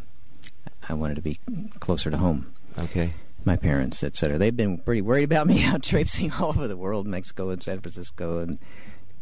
I 0.87 0.93
wanted 0.93 1.15
to 1.15 1.21
be 1.21 1.39
closer 1.79 2.11
to 2.11 2.17
home. 2.17 2.53
Okay. 2.77 3.13
My 3.45 3.55
parents, 3.55 4.03
etc. 4.03 4.37
They've 4.37 4.55
been 4.55 4.77
pretty 4.77 5.01
worried 5.01 5.23
about 5.23 5.47
me 5.47 5.63
out 5.65 5.83
traipsing 5.83 6.31
all 6.33 6.49
over 6.49 6.67
the 6.67 6.77
world, 6.77 7.07
Mexico 7.07 7.49
and 7.49 7.63
San 7.63 7.79
Francisco 7.79 8.39
and 8.39 8.59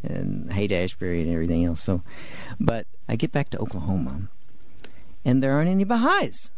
and 0.03 0.51
Haight 0.51 0.71
Ashbury 0.71 1.21
and 1.21 1.31
everything 1.31 1.63
else. 1.63 1.83
So, 1.83 2.01
but 2.59 2.87
I 3.07 3.15
get 3.15 3.31
back 3.31 3.49
to 3.51 3.59
Oklahoma, 3.59 4.29
and 5.23 5.43
there 5.43 5.53
aren't 5.53 5.69
any 5.69 5.83
Baha'is. 5.83 6.51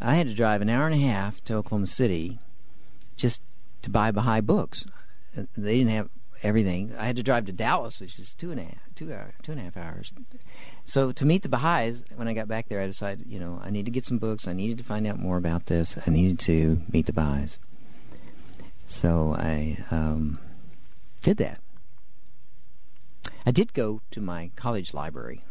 I 0.00 0.16
had 0.16 0.26
to 0.26 0.34
drive 0.34 0.60
an 0.60 0.68
hour 0.68 0.86
and 0.86 0.94
a 0.94 1.06
half 1.06 1.42
to 1.44 1.54
Oklahoma 1.54 1.86
City 1.86 2.38
just 3.16 3.40
to 3.82 3.90
buy 3.90 4.10
Baha'i 4.10 4.40
books. 4.40 4.84
They 5.56 5.78
didn't 5.78 5.90
have 5.90 6.08
everything. 6.42 6.94
I 6.98 7.06
had 7.06 7.16
to 7.16 7.22
drive 7.22 7.46
to 7.46 7.52
Dallas, 7.52 8.00
which 8.00 8.18
is 8.18 8.34
two 8.34 8.50
and 8.50 8.60
a 8.60 8.64
half, 8.64 8.94
two 8.94 9.12
hour, 9.12 9.34
two 9.42 9.52
and 9.52 9.60
a 9.60 9.64
half 9.64 9.76
hours. 9.76 10.12
So 10.84 11.12
to 11.12 11.24
meet 11.24 11.42
the 11.42 11.48
Baha'is, 11.48 12.04
when 12.14 12.28
I 12.28 12.34
got 12.34 12.48
back 12.48 12.68
there, 12.68 12.80
I 12.80 12.86
decided, 12.86 13.26
you 13.26 13.38
know, 13.38 13.60
I 13.62 13.70
need 13.70 13.86
to 13.86 13.90
get 13.90 14.04
some 14.04 14.18
books. 14.18 14.46
I 14.46 14.52
needed 14.52 14.78
to 14.78 14.84
find 14.84 15.06
out 15.06 15.18
more 15.18 15.36
about 15.36 15.66
this. 15.66 15.96
I 16.06 16.10
needed 16.10 16.38
to 16.40 16.82
meet 16.92 17.06
the 17.06 17.12
Baha'is. 17.12 17.58
So 18.86 19.34
I 19.38 19.78
um, 19.90 20.38
did 21.22 21.38
that. 21.38 21.60
I 23.44 23.50
did 23.50 23.74
go 23.74 24.00
to 24.10 24.20
my 24.20 24.50
college 24.56 24.92
library, 24.92 25.42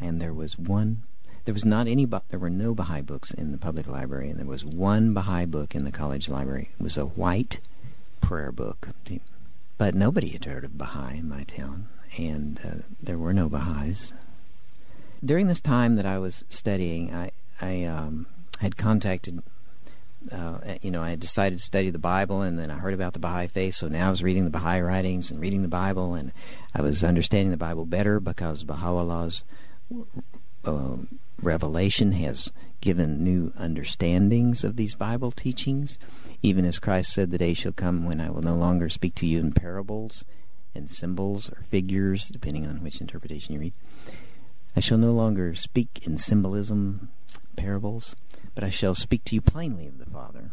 and 0.00 0.20
there 0.20 0.34
was 0.34 0.58
one. 0.58 1.04
There 1.44 1.54
was 1.54 1.64
not 1.64 1.88
any. 1.88 2.04
There 2.04 2.38
were 2.38 2.50
no 2.50 2.74
Baha'i 2.74 3.02
books 3.02 3.32
in 3.32 3.52
the 3.52 3.58
public 3.58 3.88
library, 3.88 4.30
and 4.30 4.38
there 4.38 4.46
was 4.46 4.64
one 4.64 5.14
Baha'i 5.14 5.46
book 5.46 5.74
in 5.74 5.84
the 5.84 5.92
college 5.92 6.28
library. 6.28 6.70
It 6.78 6.82
was 6.82 6.96
a 6.96 7.04
white 7.04 7.60
prayer 8.22 8.52
book, 8.52 8.88
but 9.76 9.94
nobody 9.94 10.30
had 10.30 10.46
heard 10.46 10.64
of 10.64 10.78
Baha'i 10.78 11.18
in 11.18 11.28
my 11.28 11.44
town, 11.44 11.88
and 12.16 12.58
uh, 12.64 12.82
there 13.02 13.18
were 13.18 13.34
no 13.34 13.48
Baha'is. 13.48 14.14
During 15.22 15.46
this 15.46 15.60
time 15.60 15.96
that 15.96 16.06
I 16.06 16.18
was 16.18 16.44
studying, 16.48 17.14
I 17.14 17.30
I 17.60 17.84
um, 17.84 18.26
had 18.60 18.76
contacted 18.76 19.42
uh, 20.30 20.58
you 20.82 20.90
know, 20.90 21.02
I 21.02 21.10
had 21.10 21.20
decided 21.20 21.58
to 21.58 21.64
study 21.64 21.90
the 21.90 21.98
Bible, 21.98 22.42
and 22.42 22.58
then 22.58 22.70
I 22.70 22.74
heard 22.74 22.94
about 22.94 23.12
the 23.12 23.18
Baha'i 23.18 23.48
faith. 23.48 23.74
So 23.74 23.88
now 23.88 24.06
I 24.06 24.10
was 24.10 24.22
reading 24.22 24.44
the 24.44 24.50
Baha'i 24.50 24.80
writings 24.80 25.30
and 25.30 25.40
reading 25.40 25.62
the 25.62 25.68
Bible, 25.68 26.14
and 26.14 26.32
I 26.74 26.82
was 26.82 27.02
understanding 27.02 27.50
the 27.50 27.56
Bible 27.56 27.86
better 27.86 28.20
because 28.20 28.62
Baha'u'llah's 28.64 29.42
uh, 30.64 30.96
revelation 31.42 32.12
has 32.12 32.52
given 32.80 33.22
new 33.22 33.52
understandings 33.56 34.64
of 34.64 34.76
these 34.76 34.94
Bible 34.94 35.30
teachings. 35.30 35.98
Even 36.42 36.64
as 36.64 36.78
Christ 36.78 37.12
said, 37.12 37.30
"The 37.30 37.38
day 37.38 37.54
shall 37.54 37.72
come 37.72 38.04
when 38.04 38.20
I 38.20 38.30
will 38.30 38.42
no 38.42 38.56
longer 38.56 38.88
speak 38.88 39.14
to 39.16 39.26
you 39.26 39.40
in 39.40 39.52
parables 39.52 40.24
and 40.74 40.88
symbols 40.88 41.50
or 41.50 41.62
figures, 41.62 42.28
depending 42.28 42.66
on 42.66 42.82
which 42.82 43.00
interpretation 43.00 43.54
you 43.54 43.60
read. 43.60 43.74
I 44.74 44.80
shall 44.80 44.98
no 44.98 45.12
longer 45.12 45.54
speak 45.54 46.00
in 46.06 46.16
symbolism, 46.16 47.10
parables." 47.56 48.16
but 48.54 48.64
I 48.64 48.70
shall 48.70 48.94
speak 48.94 49.24
to 49.24 49.34
you 49.34 49.40
plainly 49.40 49.86
of 49.86 49.98
the 49.98 50.06
Father. 50.06 50.50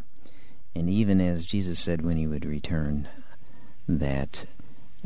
And 0.75 0.89
even 0.89 1.19
as 1.19 1.45
Jesus 1.45 1.79
said 1.79 2.01
when 2.01 2.17
he 2.17 2.27
would 2.27 2.45
return, 2.45 3.07
that 3.87 4.45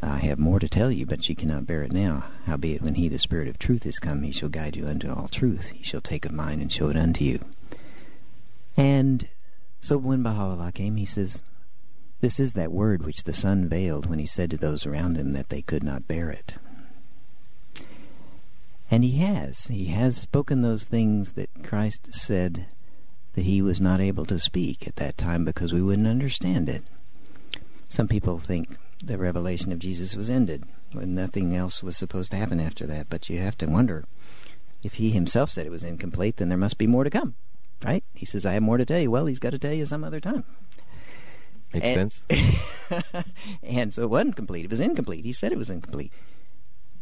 I 0.08 0.18
have 0.18 0.40
more 0.40 0.60
to 0.60 0.68
tell 0.68 0.92
you, 0.92 1.06
but 1.06 1.28
ye 1.28 1.36
cannot 1.36 1.66
bear 1.66 1.84
it 1.84 1.92
now. 1.92 2.26
Howbeit, 2.46 2.82
when 2.82 2.96
he, 2.96 3.10
the 3.10 3.20
Spirit 3.20 3.48
of 3.48 3.58
truth, 3.58 3.86
is 3.86 4.00
come, 4.00 4.24
he 4.24 4.32
shall 4.32 4.50
guide 4.50 4.76
you 4.76 4.88
unto 4.88 5.12
all 5.12 5.28
truth. 5.28 5.70
He 5.70 5.84
shall 5.84 6.02
take 6.02 6.26
of 6.26 6.32
mine 6.32 6.62
and 6.62 6.72
show 6.72 6.90
it 6.90 6.98
unto 6.98 7.24
you. 7.24 7.40
And 8.76 9.28
so 9.82 9.98
when 9.98 10.24
Baha'u'llah 10.24 10.72
came, 10.74 10.96
he 10.96 11.06
says, 11.06 11.44
This 12.22 12.40
is 12.40 12.54
that 12.54 12.72
word 12.72 13.06
which 13.06 13.24
the 13.24 13.34
Son 13.34 13.68
veiled 13.68 14.08
when 14.08 14.20
he 14.20 14.26
said 14.26 14.52
to 14.52 14.58
those 14.58 14.86
around 14.86 15.18
him 15.18 15.32
that 15.34 15.50
they 15.50 15.62
could 15.62 15.84
not 15.84 16.08
bear 16.08 16.30
it. 16.30 16.56
And 18.90 19.04
he 19.04 19.18
has. 19.18 19.68
He 19.68 19.86
has 19.86 20.18
spoken 20.18 20.62
those 20.62 20.86
things 20.86 21.34
that 21.34 21.64
Christ 21.64 22.14
said 22.14 22.68
that 23.34 23.46
he 23.46 23.62
was 23.62 23.82
not 23.82 24.00
able 24.00 24.26
to 24.26 24.40
speak 24.40 24.88
at 24.88 24.98
that 24.98 25.18
time 25.18 25.46
because 25.46 25.74
we 25.74 25.82
wouldn't 25.82 26.08
understand 26.08 26.70
it. 26.70 26.84
Some 27.90 28.08
people 28.08 28.38
think 28.40 28.78
the 29.04 29.18
revelation 29.18 29.72
of 29.72 29.80
Jesus 29.80 30.16
was 30.16 30.30
ended 30.30 30.64
when 30.94 31.14
nothing 31.14 31.56
else 31.56 31.84
was 31.84 31.98
supposed 31.98 32.32
to 32.32 32.38
happen 32.38 32.60
after 32.60 32.86
that, 32.88 33.10
but 33.10 33.30
you 33.30 33.40
have 33.40 33.58
to 33.58 33.68
wonder 33.68 34.06
if 34.82 34.96
he 34.96 35.12
himself 35.12 35.50
said 35.50 35.66
it 35.66 35.72
was 35.72 35.84
incomplete, 35.84 36.38
then 36.38 36.50
there 36.50 36.58
must 36.58 36.78
be 36.78 36.88
more 36.88 37.04
to 37.04 37.10
come, 37.10 37.36
right? 37.84 38.04
He 38.14 38.26
says, 38.26 38.46
I 38.46 38.54
have 38.54 38.64
more 38.64 38.78
to 38.78 38.86
tell 38.86 39.00
you. 39.00 39.12
Well, 39.12 39.26
he's 39.26 39.40
got 39.40 39.52
to 39.52 39.60
tell 39.60 39.74
you 39.74 39.86
some 39.86 40.04
other 40.04 40.20
time. 40.20 40.44
Makes 41.74 41.86
and, 41.86 42.12
sense. 42.12 43.26
and 43.64 43.94
so 43.94 44.04
it 44.04 44.10
wasn't 44.10 44.36
complete. 44.36 44.66
It 44.66 44.72
was 44.72 44.80
incomplete. 44.80 45.26
He 45.26 45.34
said 45.34 45.52
it 45.52 45.58
was 45.58 45.70
incomplete. 45.70 46.12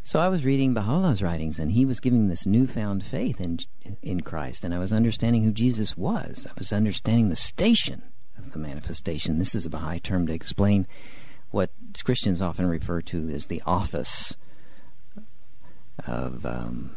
So 0.04 0.18
I 0.18 0.28
was 0.28 0.44
reading 0.44 0.74
Baha'u'llah's 0.74 1.22
writings, 1.22 1.60
and 1.60 1.72
he 1.72 1.84
was 1.84 2.00
giving 2.00 2.28
this 2.28 2.46
newfound 2.46 3.04
faith 3.04 3.40
in 3.40 3.58
in 4.02 4.22
Christ, 4.22 4.64
and 4.64 4.74
I 4.74 4.80
was 4.80 4.92
understanding 4.92 5.44
who 5.44 5.52
Jesus 5.52 5.96
was. 5.96 6.46
I 6.48 6.52
was 6.58 6.72
understanding 6.72 7.28
the 7.28 7.36
station 7.36 8.02
of 8.36 8.52
the 8.52 8.58
manifestation. 8.58 9.38
This 9.38 9.54
is 9.54 9.64
a 9.64 9.70
Baha'i 9.70 10.00
term 10.00 10.26
to 10.26 10.32
explain 10.32 10.88
what 11.52 11.70
Christians 12.04 12.42
often 12.42 12.66
refer 12.66 13.00
to 13.02 13.28
as 13.30 13.46
the 13.46 13.62
office 13.64 14.36
of 16.06 16.44
um, 16.44 16.90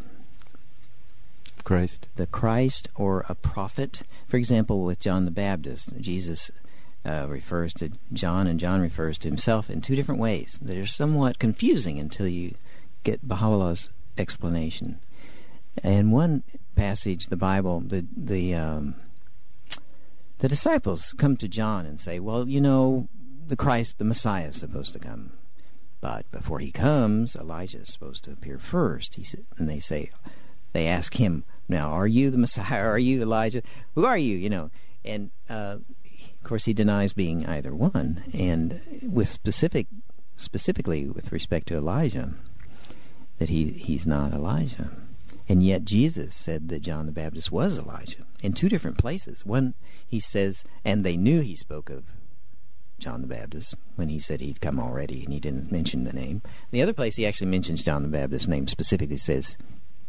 Christ, 1.64 2.08
the 2.16 2.28
Christ, 2.28 2.88
or 2.96 3.26
a 3.28 3.36
prophet. 3.36 4.04
For 4.28 4.38
example, 4.38 4.84
with 4.84 5.00
John 5.00 5.26
the 5.26 5.32
Baptist, 5.32 6.00
Jesus 6.00 6.52
uh, 7.06 7.28
refers 7.28 7.74
to 7.76 7.92
John, 8.14 8.48
and 8.48 8.60
John 8.60 8.82
refers 8.82 9.18
to 9.20 9.28
himself 9.28 9.70
in 9.70 9.82
two 9.82 9.96
different 9.96 10.22
ways 10.22 10.58
that 10.62 10.78
are 10.78 10.88
somewhat 10.88 11.40
confusing 11.40 12.00
until 12.00 12.28
you 12.28 12.56
get 13.04 13.28
Baha'u'llah's 13.28 13.90
explanation. 14.18 15.00
And 15.84 16.12
one 16.12 16.44
passage, 16.76 17.28
the 17.28 17.36
Bible, 17.36 17.82
the 17.82 18.06
the 18.16 18.56
um, 18.56 18.96
the 20.40 20.48
disciples 20.48 21.14
come 21.18 21.38
to 21.38 21.48
John 21.48 21.86
and 21.86 22.00
say, 22.00 22.20
"Well, 22.20 22.48
you 22.48 22.62
know, 22.62 23.08
the 23.48 23.56
Christ, 23.56 24.00
the 24.00 24.06
Messiah, 24.06 24.48
is 24.48 24.58
supposed 24.58 24.94
to 24.94 25.00
come, 25.00 25.34
but 26.02 26.30
before 26.32 26.60
he 26.60 26.72
comes, 26.72 27.36
Elijah 27.36 27.80
is 27.80 27.92
supposed 27.92 28.24
to 28.26 28.32
appear 28.32 28.58
first. 28.58 29.16
He 29.16 29.24
said, 29.24 29.46
and 29.58 29.70
they 29.70 29.80
say, 29.80 30.12
they 30.74 30.88
ask 30.88 31.16
him, 31.16 31.46
"Now, 31.70 31.92
are 31.92 32.08
you 32.08 32.30
the 32.30 32.38
Messiah? 32.38 32.84
Are 32.84 33.00
you 33.00 33.22
Elijah? 33.22 33.62
Who 33.96 34.06
are 34.06 34.18
you?" 34.18 34.36
You 34.36 34.50
know, 34.50 34.72
and 35.06 35.32
uh, 35.50 35.78
of 35.78 36.44
course 36.44 36.66
he 36.66 36.74
denies 36.74 37.14
being 37.14 37.46
either 37.46 37.74
one. 37.74 38.24
And 38.34 38.82
with 39.02 39.30
specific, 39.30 39.88
specifically 40.36 41.08
with 41.08 41.32
respect 41.32 41.68
to 41.70 41.78
Elijah, 41.78 42.34
that 43.40 43.50
he 43.50 43.72
he's 43.72 44.06
not 44.06 44.34
Elijah. 44.34 44.92
And 45.48 45.64
yet 45.64 45.86
Jesus 45.86 46.36
said 46.36 46.70
that 46.70 46.82
John 46.82 47.06
the 47.06 47.12
Baptist 47.12 47.52
was 47.52 47.78
Elijah 47.78 48.26
in 48.42 48.54
two 48.54 48.68
different 48.68 48.98
places. 48.98 49.46
One 49.46 49.76
he 50.06 50.20
says, 50.20 50.66
and 50.84 51.04
they 51.04 51.16
knew 51.16 51.42
he 51.42 51.56
spoke 51.56 51.90
of 51.90 52.04
John 53.00 53.22
the 53.22 53.28
Baptist 53.28 53.76
when 53.96 54.10
he 54.10 54.20
said 54.20 54.42
he'd 54.42 54.62
come 54.62 54.80
already, 54.80 55.24
and 55.24 55.34
he 55.34 55.40
didn't 55.40 55.72
mention 55.72 56.04
the 56.04 56.14
name. 56.14 56.42
The 56.72 56.82
other 56.82 56.94
place 56.94 57.16
he 57.16 57.26
actually 57.26 57.48
mentions 57.48 57.84
John 57.84 58.04
the 58.04 58.08
Baptist's 58.08 58.48
name 58.48 58.68
specifically 58.68 59.18
says 59.18 59.58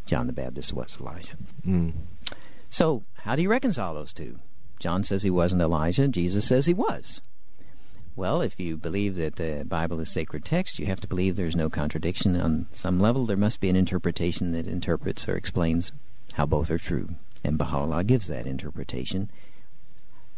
John 0.06 0.26
the 0.26 0.32
Baptist 0.32 0.72
was 0.72 0.98
Elijah. 1.00 1.36
Mm. 1.66 1.92
So 2.70 3.04
how 3.18 3.36
do 3.36 3.42
you 3.42 3.50
reconcile 3.50 3.94
those 3.94 4.12
two? 4.12 4.38
John 4.78 5.04
says 5.04 5.22
he 5.22 5.30
wasn't 5.30 5.62
Elijah. 5.62 6.08
Jesus 6.08 6.46
says 6.46 6.66
he 6.66 6.74
was. 6.74 7.20
Well, 8.14 8.40
if 8.40 8.58
you 8.58 8.78
believe 8.78 9.16
that 9.16 9.36
the 9.36 9.64
Bible 9.66 10.00
is 10.00 10.10
sacred 10.10 10.44
text, 10.44 10.78
you 10.78 10.86
have 10.86 11.00
to 11.00 11.06
believe 11.06 11.36
there's 11.36 11.56
no 11.56 11.68
contradiction. 11.68 12.40
On 12.40 12.66
some 12.72 12.98
level, 12.98 13.26
there 13.26 13.36
must 13.36 13.60
be 13.60 13.68
an 13.68 13.76
interpretation 13.76 14.52
that 14.52 14.66
interprets 14.66 15.28
or 15.28 15.36
explains 15.36 15.92
how 16.32 16.46
both 16.46 16.70
are 16.70 16.78
true. 16.78 17.10
And 17.44 17.58
Baha'u'llah 17.58 18.04
gives 18.04 18.26
that 18.28 18.46
interpretation. 18.46 19.30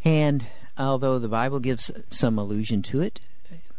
And 0.05 0.47
although 0.79 1.19
the 1.19 1.29
Bible 1.29 1.61
gives 1.61 1.91
some 2.09 2.39
allusion 2.39 2.83
to 2.83 3.01
it 3.01 3.21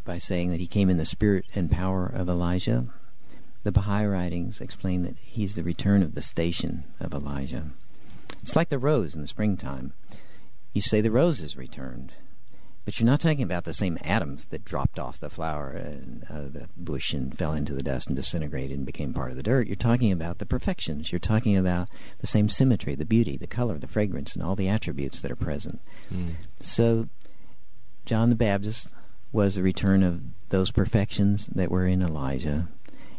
by 0.06 0.18
saying 0.18 0.50
that 0.50 0.60
he 0.60 0.68
came 0.68 0.90
in 0.90 0.98
the 0.98 1.06
spirit 1.06 1.46
and 1.56 1.72
power 1.72 2.06
of 2.06 2.28
Elijah, 2.30 2.88
the 3.64 3.72
Baha'i 3.72 4.06
writings 4.06 4.62
explain 4.62 5.04
that 5.04 5.16
he's 5.22 5.56
the 5.56 5.64
return 5.64 6.04
of 6.04 6.16
the 6.16 6.22
station 6.22 6.84
of 7.00 7.14
Elijah. 7.14 7.66
It's 8.42 8.56
like 8.56 8.70
the 8.70 8.80
rose 8.80 9.16
in 9.16 9.22
the 9.22 9.28
springtime. 9.28 9.94
You 10.74 10.82
say 10.82 11.02
the 11.02 11.12
rose 11.12 11.42
is 11.42 11.58
returned. 11.58 12.14
But 12.90 13.00
you're 13.00 13.06
not 13.06 13.20
talking 13.20 13.44
about 13.44 13.66
the 13.66 13.74
same 13.76 14.00
atoms 14.02 14.48
that 14.48 14.66
dropped 14.66 14.98
off 14.98 15.20
the 15.20 15.30
flower 15.30 15.70
and 15.70 16.26
uh, 16.28 16.50
the 16.52 16.70
bush 16.76 17.14
and 17.14 17.38
fell 17.38 17.54
into 17.54 17.76
the 17.76 17.84
dust 17.84 18.08
and 18.08 18.16
disintegrated 18.16 18.76
and 18.76 18.84
became 18.84 19.14
part 19.14 19.30
of 19.30 19.38
the 19.38 19.44
dirt. 19.44 19.68
You're 19.68 19.76
talking 19.76 20.12
about 20.12 20.40
the 20.40 20.48
perfections. 20.48 21.12
You're 21.12 21.20
talking 21.20 21.56
about 21.56 21.88
the 22.18 22.26
same 22.26 22.50
symmetry, 22.50 22.96
the 22.96 23.06
beauty, 23.06 23.38
the 23.38 23.46
color, 23.46 23.78
the 23.78 23.86
fragrance, 23.86 24.34
and 24.34 24.44
all 24.44 24.56
the 24.56 24.68
attributes 24.68 25.22
that 25.22 25.30
are 25.30 25.36
present. 25.36 25.82
Mm. 26.12 26.34
So, 26.62 27.10
John 28.06 28.30
the 28.30 28.36
Baptist 28.36 28.88
was 29.32 29.54
the 29.54 29.62
return 29.62 30.02
of 30.02 30.22
those 30.50 30.72
perfections 30.72 31.46
that 31.54 31.70
were 31.70 31.86
in 31.86 32.02
Elijah, 32.02 32.70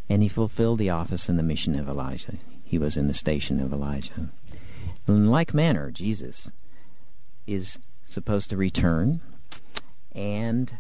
and 0.08 0.20
he 0.20 0.28
fulfilled 0.28 0.80
the 0.80 0.90
office 0.90 1.28
and 1.28 1.38
the 1.38 1.44
mission 1.44 1.78
of 1.78 1.88
Elijah. 1.88 2.38
He 2.64 2.76
was 2.76 2.96
in 2.96 3.06
the 3.06 3.14
station 3.14 3.60
of 3.60 3.72
Elijah. 3.72 4.30
In 5.06 5.28
like 5.28 5.54
manner, 5.54 5.92
Jesus 5.92 6.50
is 7.46 7.78
supposed 8.04 8.50
to 8.50 8.56
return 8.56 9.20
and 10.14 10.76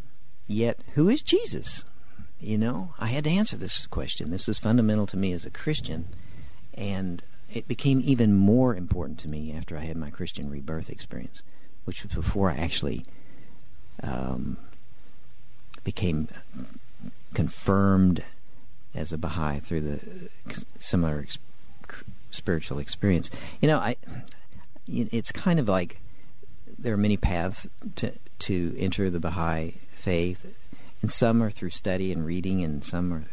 yet, 0.46 0.80
who 0.94 1.08
is 1.08 1.22
Jesus? 1.22 1.84
You 2.40 2.58
know, 2.58 2.94
I 2.98 3.06
had 3.06 3.24
to 3.24 3.30
answer 3.30 3.56
this 3.56 3.86
question. 3.86 4.30
This 4.30 4.48
is 4.48 4.58
fundamental 4.58 5.06
to 5.08 5.16
me 5.16 5.32
as 5.32 5.44
a 5.44 5.50
Christian, 5.50 6.06
and 6.74 7.22
it 7.52 7.68
became 7.68 8.00
even 8.04 8.34
more 8.34 8.74
important 8.74 9.18
to 9.20 9.28
me 9.28 9.52
after 9.52 9.76
I 9.76 9.82
had 9.82 9.96
my 9.96 10.10
Christian 10.10 10.50
rebirth 10.50 10.88
experience, 10.88 11.42
which 11.84 12.02
was 12.02 12.12
before 12.12 12.50
I 12.50 12.56
actually 12.56 13.04
um, 14.02 14.56
became 15.84 16.28
confirmed 17.34 18.24
as 18.94 19.12
a 19.12 19.18
Baha'i 19.18 19.60
through 19.60 19.82
the 19.82 20.60
similar 20.78 21.20
ex- 21.20 21.38
spiritual 22.30 22.78
experience. 22.78 23.30
You 23.60 23.68
know, 23.68 23.78
I 23.78 23.96
it's 24.86 25.30
kind 25.30 25.60
of 25.60 25.68
like 25.68 26.00
there 26.78 26.94
are 26.94 26.98
many 26.98 27.16
paths 27.16 27.66
to 27.96 28.12
to 28.40 28.74
enter 28.78 29.10
the 29.10 29.20
Baha'i 29.20 29.74
faith, 29.92 30.46
and 31.02 31.10
some 31.10 31.42
are 31.42 31.50
through 31.50 31.70
study 31.70 32.12
and 32.12 32.26
reading, 32.26 32.62
and 32.62 32.84
some 32.84 33.12
are, 33.12 33.24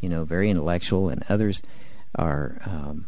you 0.00 0.08
know, 0.08 0.24
very 0.24 0.50
intellectual, 0.50 1.08
and 1.08 1.24
others 1.28 1.62
are 2.14 2.60
um, 2.66 3.06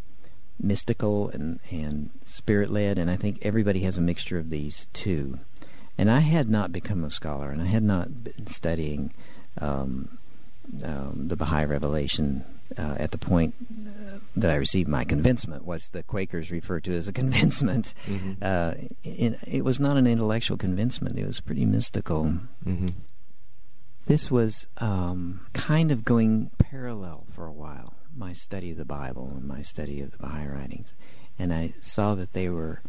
mystical 0.61 1.29
and 1.31 1.61
and 1.71 2.11
spirit 2.25 2.71
led, 2.71 2.99
and 2.99 3.11
I 3.11 3.17
think 3.17 3.39
everybody 3.43 3.81
has 3.81 3.97
a 3.97 4.03
mixture 4.03 4.39
of 4.39 4.51
these 4.51 4.87
too. 4.93 5.39
And 5.97 6.11
I 6.11 6.21
had 6.21 6.49
not 6.49 6.73
become 6.73 7.05
a 7.05 7.11
scholar, 7.11 7.51
and 7.51 7.63
I 7.63 7.67
had 7.67 7.83
not 7.83 8.25
been 8.25 8.47
studying 8.47 9.13
um, 9.61 10.19
um, 10.83 11.29
the 11.29 11.37
Baha'i 11.37 11.65
revelation 11.65 12.45
uh, 12.77 12.97
at 12.99 13.11
the 13.11 13.19
point 13.19 13.55
uh, 13.87 14.19
that 14.37 14.51
I 14.51 14.57
received 14.57 14.89
my 14.89 15.05
convincement, 15.05 15.65
was 15.65 15.89
the 15.89 16.03
Quakers 16.03 16.51
refer 16.51 16.81
to 16.81 16.95
as 16.95 17.09
a 17.09 17.13
convincement. 17.13 17.95
Mm-hmm. 18.07 18.33
Uh, 18.43 18.75
it, 19.03 19.39
it, 19.47 19.65
was 19.65 19.79
not 19.81 19.97
an 19.97 20.07
intellectual 20.07 20.57
convincement; 20.57 21.19
it 21.19 21.27
was 21.27 21.41
pretty 21.41 21.65
mystical. 21.65 22.25
Mm-hmm. 22.67 22.87
This 24.07 24.31
was 24.31 24.67
um, 24.79 25.47
kind 25.53 25.91
of 25.91 26.05
going 26.05 26.51
parallel 26.59 27.25
for 27.31 27.47
a 27.47 27.53
while. 27.53 27.95
My 28.17 28.33
study 28.33 28.71
of 28.71 28.77
the 28.77 28.85
Bible 28.85 29.33
and 29.35 29.47
my 29.47 29.63
study 29.63 30.01
of 30.01 30.11
the 30.13 30.19
Baha'i 30.19 30.47
writings, 30.47 30.95
and 31.39 31.53
I 31.53 31.75
saw 31.81 32.15
that 32.15 32.33
they 32.33 32.49
were 32.49 32.81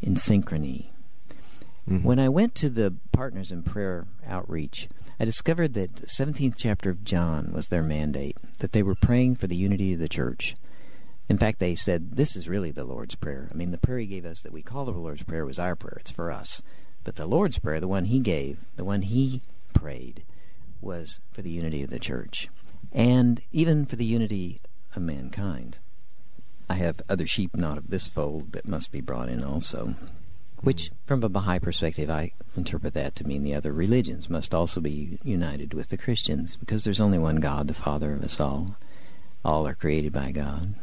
in 0.00 0.14
synchrony. 0.14 0.86
Mm-hmm. 1.88 2.06
When 2.06 2.18
I 2.18 2.28
went 2.28 2.54
to 2.56 2.70
the 2.70 2.94
Partners 3.12 3.50
in 3.50 3.62
Prayer 3.64 4.06
outreach, 4.26 4.88
I 5.22 5.24
discovered 5.24 5.74
that 5.74 5.94
the 5.94 6.06
17th 6.08 6.54
chapter 6.56 6.90
of 6.90 7.04
John 7.04 7.52
was 7.52 7.68
their 7.68 7.84
mandate, 7.84 8.36
that 8.58 8.72
they 8.72 8.82
were 8.82 8.96
praying 8.96 9.36
for 9.36 9.46
the 9.46 9.54
unity 9.54 9.92
of 9.92 10.00
the 10.00 10.08
church. 10.08 10.56
In 11.28 11.38
fact, 11.38 11.60
they 11.60 11.76
said, 11.76 12.16
This 12.16 12.34
is 12.34 12.48
really 12.48 12.72
the 12.72 12.82
Lord's 12.82 13.14
Prayer. 13.14 13.48
I 13.48 13.54
mean, 13.54 13.70
the 13.70 13.78
prayer 13.78 14.00
He 14.00 14.08
gave 14.08 14.24
us 14.24 14.40
that 14.40 14.52
we 14.52 14.62
call 14.62 14.84
the 14.84 14.90
Lord's 14.90 15.22
Prayer 15.22 15.46
was 15.46 15.60
our 15.60 15.76
prayer, 15.76 15.98
it's 16.00 16.10
for 16.10 16.32
us. 16.32 16.60
But 17.04 17.14
the 17.14 17.26
Lord's 17.26 17.60
Prayer, 17.60 17.78
the 17.78 17.86
one 17.86 18.06
He 18.06 18.18
gave, 18.18 18.64
the 18.74 18.84
one 18.84 19.02
He 19.02 19.42
prayed, 19.72 20.24
was 20.80 21.20
for 21.30 21.40
the 21.40 21.50
unity 21.50 21.84
of 21.84 21.90
the 21.90 22.00
church, 22.00 22.48
and 22.90 23.42
even 23.52 23.86
for 23.86 23.94
the 23.94 24.04
unity 24.04 24.60
of 24.96 25.02
mankind. 25.02 25.78
I 26.68 26.74
have 26.74 27.00
other 27.08 27.28
sheep 27.28 27.54
not 27.54 27.78
of 27.78 27.90
this 27.90 28.08
fold 28.08 28.54
that 28.54 28.66
must 28.66 28.90
be 28.90 29.00
brought 29.00 29.28
in 29.28 29.44
also 29.44 29.94
which, 30.62 30.90
from 31.06 31.22
a 31.22 31.28
Baha'i 31.28 31.58
perspective, 31.58 32.08
I 32.08 32.32
interpret 32.56 32.94
that 32.94 33.14
to 33.16 33.26
mean 33.26 33.42
the 33.42 33.54
other 33.54 33.72
religions 33.72 34.30
must 34.30 34.54
also 34.54 34.80
be 34.80 35.18
united 35.22 35.74
with 35.74 35.88
the 35.88 35.96
Christians, 35.96 36.56
because 36.56 36.84
there's 36.84 37.00
only 37.00 37.18
one 37.18 37.36
God, 37.36 37.68
the 37.68 37.74
Father 37.74 38.14
of 38.14 38.22
us 38.22 38.40
all. 38.40 38.76
All 39.44 39.66
are 39.66 39.74
created 39.74 40.12
by 40.12 40.30
God. 40.30 40.74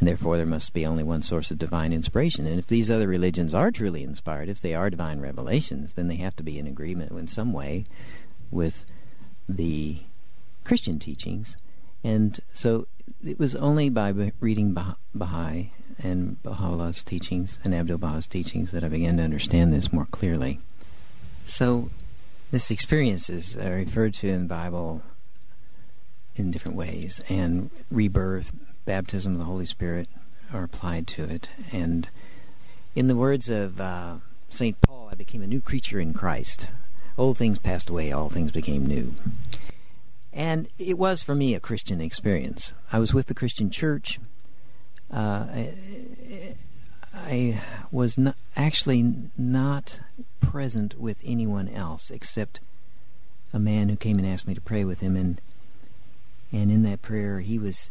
And 0.00 0.08
therefore, 0.08 0.36
there 0.36 0.44
must 0.44 0.72
be 0.72 0.84
only 0.84 1.04
one 1.04 1.22
source 1.22 1.52
of 1.52 1.58
divine 1.58 1.92
inspiration. 1.92 2.46
And 2.46 2.58
if 2.58 2.66
these 2.66 2.90
other 2.90 3.06
religions 3.06 3.54
are 3.54 3.70
truly 3.70 4.02
inspired, 4.02 4.48
if 4.48 4.60
they 4.60 4.74
are 4.74 4.90
divine 4.90 5.20
revelations, 5.20 5.92
then 5.92 6.08
they 6.08 6.16
have 6.16 6.34
to 6.36 6.42
be 6.42 6.58
in 6.58 6.66
agreement 6.66 7.12
in 7.12 7.28
some 7.28 7.52
way 7.52 7.84
with 8.50 8.84
the 9.48 10.00
Christian 10.64 10.98
teachings. 10.98 11.56
And 12.02 12.40
so 12.52 12.88
it 13.24 13.38
was 13.38 13.54
only 13.54 13.88
by 13.88 14.32
reading 14.40 14.74
Baha'i 15.14 15.70
and 15.98 16.42
Baha'u'llah's 16.42 17.02
teachings 17.02 17.58
and 17.64 17.74
Abdul 17.74 17.98
Baha's 17.98 18.26
teachings 18.26 18.72
that 18.72 18.84
I 18.84 18.88
began 18.88 19.16
to 19.18 19.22
understand 19.22 19.72
this 19.72 19.92
more 19.92 20.06
clearly. 20.06 20.60
So, 21.46 21.90
this 22.50 22.70
experience 22.70 23.28
is 23.28 23.56
uh, 23.56 23.70
referred 23.70 24.14
to 24.14 24.28
in 24.28 24.42
the 24.42 24.48
Bible 24.48 25.02
in 26.36 26.50
different 26.50 26.76
ways, 26.76 27.20
and 27.28 27.70
rebirth, 27.90 28.52
baptism 28.84 29.34
of 29.34 29.38
the 29.38 29.44
Holy 29.44 29.66
Spirit 29.66 30.08
are 30.52 30.64
applied 30.64 31.06
to 31.08 31.24
it. 31.24 31.50
And 31.72 32.08
in 32.94 33.08
the 33.08 33.16
words 33.16 33.48
of 33.48 33.80
uh, 33.80 34.16
St. 34.48 34.80
Paul, 34.80 35.08
I 35.10 35.14
became 35.14 35.42
a 35.42 35.46
new 35.46 35.60
creature 35.60 36.00
in 36.00 36.12
Christ. 36.12 36.68
Old 37.16 37.38
things 37.38 37.58
passed 37.58 37.90
away, 37.90 38.10
all 38.10 38.28
things 38.28 38.50
became 38.50 38.86
new. 38.86 39.14
And 40.32 40.68
it 40.78 40.98
was 40.98 41.22
for 41.22 41.34
me 41.34 41.54
a 41.54 41.60
Christian 41.60 42.00
experience. 42.00 42.72
I 42.92 42.98
was 42.98 43.14
with 43.14 43.26
the 43.26 43.34
Christian 43.34 43.70
church 43.70 44.18
uh, 45.14 45.46
I, 45.54 45.74
I 47.14 47.60
was 47.92 48.18
not, 48.18 48.36
actually 48.56 49.14
not 49.38 50.00
present 50.40 50.98
with 50.98 51.18
anyone 51.24 51.68
else 51.68 52.10
except 52.10 52.60
a 53.52 53.58
man 53.58 53.88
who 53.88 53.96
came 53.96 54.18
and 54.18 54.26
asked 54.26 54.48
me 54.48 54.54
to 54.54 54.60
pray 54.60 54.84
with 54.84 55.00
him, 55.00 55.16
and 55.16 55.40
and 56.52 56.70
in 56.70 56.82
that 56.82 57.02
prayer 57.02 57.40
he 57.40 57.58
was 57.58 57.90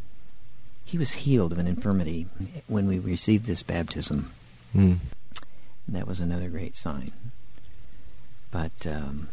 he 0.84 0.98
was 0.98 1.14
healed 1.14 1.54
of 1.54 1.60
an 1.60 1.68
infirmity 1.68 2.28
when 2.68 2.88
we 2.88 3.00
received 3.00 3.46
this 3.46 3.64
baptism. 3.64 4.32
Mm. 4.76 4.98
that 5.88 6.08
was 6.08 6.20
another 6.20 6.50
great 6.50 6.76
sign. 6.76 7.12
But 8.52 8.86
um, 8.88 9.30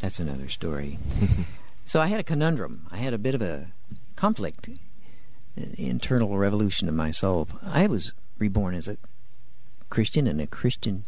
that's 0.00 0.18
another 0.18 0.48
story. 0.48 0.98
so 1.86 2.00
I 2.00 2.06
had 2.06 2.20
a 2.20 2.24
conundrum. 2.24 2.86
I 2.90 2.98
had 2.98 3.14
a 3.14 3.18
bit 3.18 3.34
of 3.34 3.42
a 3.42 3.68
conflict 4.16 4.68
internal 5.76 6.36
revolution 6.38 6.88
of 6.88 6.94
my 6.94 7.10
soul. 7.10 7.48
I 7.62 7.86
was 7.86 8.12
reborn 8.38 8.74
as 8.74 8.88
a 8.88 8.98
Christian 9.90 10.26
in 10.26 10.40
a 10.40 10.46
Christian 10.46 11.04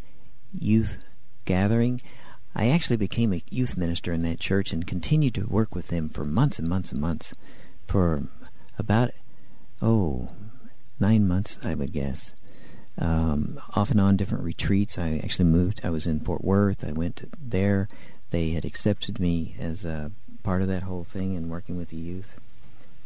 youth 0.53 0.99
gathering. 1.45 2.01
I 2.55 2.69
actually 2.69 2.97
became 2.97 3.33
a 3.33 3.43
youth 3.51 3.77
minister 3.77 4.13
in 4.13 4.23
that 4.23 4.41
church 4.41 4.73
and 4.73 4.87
continued 4.87 5.35
to 5.37 5.47
work 5.47 5.75
with 5.75 5.89
them 5.89 6.09
for 6.09 6.25
months 6.25 6.59
and 6.59 6.69
months 6.69 6.91
and 6.91 7.01
months. 7.01 7.35
For 7.87 8.25
about, 8.79 9.11
oh, 9.81 10.31
nine 10.99 11.27
months, 11.27 11.59
I 11.63 11.75
would 11.75 11.93
guess. 11.93 12.35
Um, 12.99 13.61
off 13.75 13.91
and 13.91 14.01
on 14.01 14.17
different 14.17 14.45
retreats. 14.45 14.99
I 14.99 15.21
actually 15.23 15.47
moved. 15.47 15.81
I 15.85 15.91
was 15.91 16.07
in 16.07 16.21
Fort 16.21 16.45
Worth. 16.45 16.85
I 16.85 16.93
went 16.93 17.23
there. 17.41 17.89
They 18.31 18.51
had 18.51 18.65
accepted 18.65 19.19
me 19.19 19.57
as 19.59 19.85
a 19.85 20.13
part 20.43 20.63
of 20.63 20.69
that 20.69 20.83
whole 20.83 21.05
thing 21.05 21.37
and 21.37 21.51
working 21.51 21.77
with 21.77 21.89
the 21.89 21.97
youth. 21.97 22.39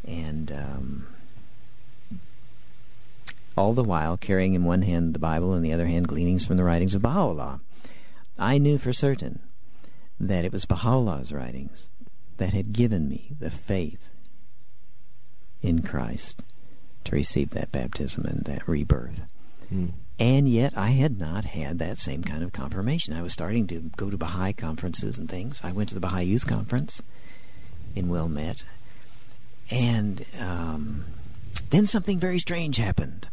And 0.07 0.50
um, 0.52 1.07
all 3.56 3.72
the 3.72 3.84
while 3.84 4.16
carrying 4.16 4.54
in 4.54 4.64
one 4.64 4.82
hand 4.82 5.14
the 5.14 5.18
Bible 5.18 5.52
and 5.52 5.64
the 5.64 5.72
other 5.72 5.86
hand 5.86 6.08
gleanings 6.08 6.44
from 6.44 6.56
the 6.56 6.64
writings 6.64 6.94
of 6.94 7.02
Baha'u'llah. 7.02 7.60
I 8.38 8.58
knew 8.58 8.78
for 8.78 8.92
certain 8.92 9.40
that 10.18 10.44
it 10.44 10.52
was 10.52 10.64
Baha'u'llah's 10.64 11.32
writings 11.32 11.90
that 12.38 12.52
had 12.52 12.72
given 12.72 13.08
me 13.08 13.30
the 13.38 13.50
faith 13.50 14.12
in 15.62 15.82
Christ 15.82 16.42
to 17.04 17.14
receive 17.14 17.50
that 17.50 17.70
baptism 17.72 18.24
and 18.24 18.44
that 18.44 18.66
rebirth. 18.66 19.22
Hmm. 19.68 19.88
And 20.18 20.48
yet 20.48 20.76
I 20.76 20.90
had 20.90 21.18
not 21.18 21.44
had 21.44 21.78
that 21.78 21.98
same 21.98 22.22
kind 22.22 22.42
of 22.44 22.52
confirmation. 22.52 23.14
I 23.14 23.22
was 23.22 23.32
starting 23.32 23.66
to 23.68 23.90
go 23.96 24.10
to 24.10 24.16
Baha'i 24.16 24.52
conferences 24.52 25.18
and 25.18 25.28
things. 25.28 25.60
I 25.64 25.72
went 25.72 25.88
to 25.88 25.94
the 25.94 26.00
Baha'i 26.00 26.24
Youth 26.24 26.46
Conference 26.46 27.02
in 27.96 28.08
Wilmette. 28.08 28.62
And 29.70 30.24
um, 30.38 31.04
then 31.70 31.86
something 31.86 32.18
very 32.18 32.38
strange 32.38 32.76
happened 32.76 33.28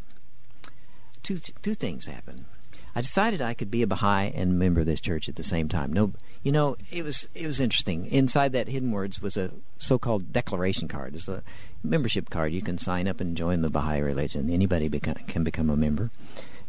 two 1.40 1.54
two 1.62 1.74
things 1.74 2.08
happened. 2.08 2.46
I 2.94 3.02
decided 3.02 3.42
I 3.42 3.54
could 3.54 3.72
be 3.72 3.82
a 3.84 3.88
Baha'i 3.88 4.32
and 4.36 4.60
member 4.60 4.82
of 4.82 4.86
this 4.86 5.00
church 5.00 5.30
at 5.30 5.36
the 5.36 5.44
same 5.44 5.70
time. 5.70 5.94
No, 5.94 6.12
you 6.44 6.52
know, 6.52 6.76
it 6.92 7.04
was 7.04 7.28
it 7.34 7.46
was 7.46 7.60
interesting. 7.60 8.06
Inside 8.08 8.52
that 8.54 8.68
hidden 8.68 8.92
words 8.92 9.22
was 9.22 9.38
a 9.38 9.52
so-called 9.78 10.34
declaration 10.34 10.88
card. 10.88 11.16
It's 11.16 11.30
a 11.30 11.44
membership 11.84 12.30
card. 12.30 12.52
You 12.52 12.62
can 12.62 12.78
sign 12.78 13.08
up 13.08 13.22
and 13.22 13.38
join 13.38 13.62
the 13.62 13.70
Baha'i 13.70 14.00
religion. 14.00 14.50
Anybody 14.50 14.90
become, 14.90 15.16
can 15.28 15.44
become 15.44 15.70
a 15.70 15.78
member 15.78 16.12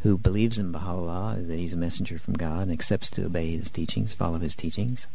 who 0.03 0.19
believes 0.19 0.59
in 0.59 0.73
Baha'u'llah, 0.73 1.39
that 1.43 1.59
he's 1.59 1.73
a 1.73 1.77
messenger 1.77 2.19
from 2.19 2.35
God, 2.35 2.63
and 2.63 2.73
accepts 2.73 3.09
to 3.11 3.25
obey 3.25 3.57
his 3.57 3.71
teachings, 3.71 4.15
follow 4.15 4.39
his 4.39 4.57
teachings. 4.57 5.07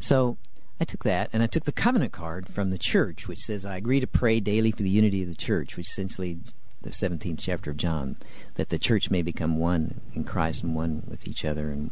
So 0.00 0.36
I 0.80 0.84
took 0.84 1.04
that, 1.04 1.30
and 1.32 1.44
I 1.44 1.46
took 1.46 1.64
the 1.64 1.72
covenant 1.72 2.12
card 2.12 2.48
from 2.48 2.70
the 2.70 2.78
church, 2.78 3.28
which 3.28 3.38
says, 3.38 3.64
I 3.64 3.76
agree 3.76 4.00
to 4.00 4.06
pray 4.06 4.40
daily 4.40 4.72
for 4.72 4.82
the 4.82 4.90
unity 4.90 5.22
of 5.22 5.28
the 5.28 5.36
church, 5.36 5.76
which 5.76 5.88
essentially 5.88 6.38
the 6.86 6.92
17th 6.92 7.38
chapter 7.38 7.70
of 7.70 7.76
John, 7.76 8.16
that 8.54 8.70
the 8.70 8.78
church 8.78 9.10
may 9.10 9.22
become 9.22 9.58
one 9.58 10.00
in 10.14 10.24
Christ 10.24 10.62
and 10.62 10.74
one 10.74 11.02
with 11.06 11.26
each 11.28 11.44
other. 11.44 11.70
And 11.70 11.90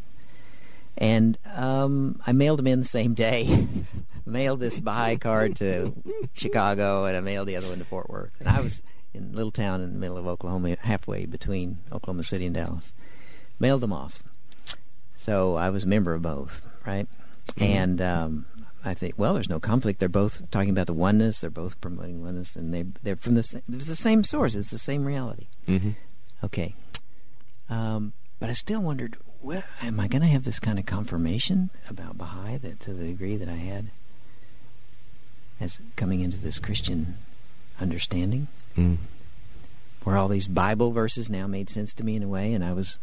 and 0.96 1.38
um, 1.54 2.20
I 2.26 2.32
mailed 2.32 2.60
them 2.60 2.68
in 2.68 2.78
the 2.78 2.84
same 2.84 3.14
day. 3.14 3.66
mailed 4.26 4.60
this 4.60 4.78
Baha'i 4.78 5.16
card 5.16 5.56
to 5.56 5.92
Chicago, 6.32 7.04
and 7.04 7.16
I 7.16 7.20
mailed 7.20 7.48
the 7.48 7.56
other 7.56 7.68
one 7.68 7.78
to 7.78 7.84
Fort 7.84 8.08
Worth. 8.08 8.30
And 8.38 8.48
I 8.48 8.60
was 8.60 8.82
in 9.12 9.30
a 9.32 9.36
little 9.36 9.50
town 9.50 9.80
in 9.80 9.92
the 9.92 9.98
middle 9.98 10.16
of 10.16 10.26
Oklahoma, 10.26 10.76
halfway 10.80 11.26
between 11.26 11.78
Oklahoma 11.92 12.22
City 12.22 12.46
and 12.46 12.54
Dallas. 12.54 12.94
Mailed 13.58 13.80
them 13.80 13.92
off. 13.92 14.22
So 15.16 15.56
I 15.56 15.70
was 15.70 15.84
a 15.84 15.88
member 15.88 16.14
of 16.14 16.22
both, 16.22 16.62
right? 16.86 17.08
Mm-hmm. 17.48 17.64
And 17.64 18.02
um, 18.02 18.46
I 18.84 18.94
think, 18.94 19.14
well, 19.16 19.34
there's 19.34 19.48
no 19.48 19.60
conflict. 19.60 19.98
They're 19.98 20.08
both 20.08 20.50
talking 20.50 20.70
about 20.70 20.86
the 20.86 20.92
oneness. 20.92 21.40
They're 21.40 21.50
both 21.50 21.80
promoting 21.80 22.22
oneness, 22.22 22.54
and 22.54 22.72
they 22.74 22.84
they're 23.02 23.16
from 23.16 23.34
the 23.34 23.42
same, 23.42 23.62
it's 23.72 23.86
the 23.86 23.96
same 23.96 24.24
source. 24.24 24.54
It's 24.54 24.70
the 24.70 24.78
same 24.78 25.04
reality. 25.04 25.46
Mm-hmm. 25.66 25.90
Okay, 26.42 26.74
um, 27.70 28.12
but 28.38 28.50
I 28.50 28.52
still 28.52 28.82
wondered, 28.82 29.16
well, 29.40 29.62
am 29.80 29.98
I 29.98 30.06
going 30.06 30.22
to 30.22 30.28
have 30.28 30.44
this 30.44 30.60
kind 30.60 30.78
of 30.78 30.84
confirmation 30.84 31.70
about 31.88 32.18
Baha'i 32.18 32.58
that 32.58 32.80
to 32.80 32.92
the 32.92 33.06
degree 33.06 33.36
that 33.36 33.48
I 33.48 33.54
had 33.54 33.86
as 35.60 35.80
coming 35.96 36.20
into 36.20 36.38
this 36.38 36.58
Christian 36.58 37.16
understanding, 37.80 38.48
mm. 38.76 38.98
where 40.02 40.16
all 40.16 40.28
these 40.28 40.46
Bible 40.46 40.92
verses 40.92 41.30
now 41.30 41.46
made 41.46 41.70
sense 41.70 41.94
to 41.94 42.04
me 42.04 42.16
in 42.16 42.22
a 42.22 42.28
way, 42.28 42.52
and 42.52 42.62
I 42.62 42.72
was 42.72 42.98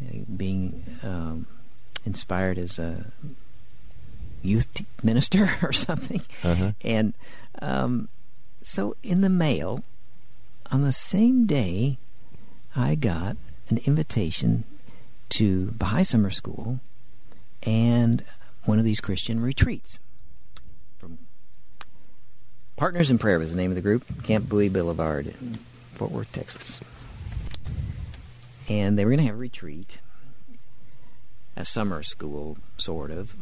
uh, 0.00 0.18
being 0.36 0.84
um, 1.04 1.46
inspired 2.04 2.58
as 2.58 2.78
a 2.80 3.12
youth 4.46 4.84
minister 5.02 5.50
or 5.62 5.72
something. 5.72 6.22
Uh-huh. 6.42 6.72
And 6.82 7.14
um, 7.60 8.08
so 8.62 8.96
in 9.02 9.20
the 9.20 9.28
mail, 9.28 9.82
on 10.70 10.82
the 10.82 10.92
same 10.92 11.46
day, 11.46 11.98
I 12.74 12.94
got 12.94 13.36
an 13.68 13.78
invitation 13.78 14.64
to 15.30 15.72
Baha'i 15.72 16.04
Summer 16.04 16.30
School 16.30 16.80
and 17.62 18.24
one 18.64 18.78
of 18.78 18.84
these 18.84 19.00
Christian 19.00 19.40
retreats. 19.40 20.00
From 20.98 21.18
Partners 22.76 23.10
in 23.10 23.18
Prayer 23.18 23.38
was 23.38 23.50
the 23.50 23.56
name 23.56 23.70
of 23.70 23.76
the 23.76 23.82
group, 23.82 24.04
Camp 24.24 24.48
Bowie 24.48 24.68
Boulevard 24.68 25.26
in 25.26 25.58
Fort 25.94 26.10
Worth, 26.10 26.32
Texas. 26.32 26.80
And 28.68 28.98
they 28.98 29.04
were 29.04 29.12
going 29.12 29.20
to 29.20 29.26
have 29.26 29.36
a 29.36 29.38
retreat, 29.38 30.00
a 31.56 31.64
summer 31.64 32.02
school, 32.02 32.58
sort 32.76 33.10
of, 33.10 33.36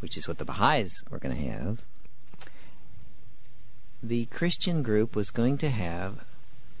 which 0.00 0.16
is 0.16 0.28
what 0.28 0.38
the 0.38 0.44
Baha'is 0.44 1.02
were 1.10 1.18
going 1.18 1.36
to 1.36 1.50
have. 1.50 1.82
The 4.02 4.26
Christian 4.26 4.82
group 4.82 5.16
was 5.16 5.30
going 5.30 5.58
to 5.58 5.70
have 5.70 6.24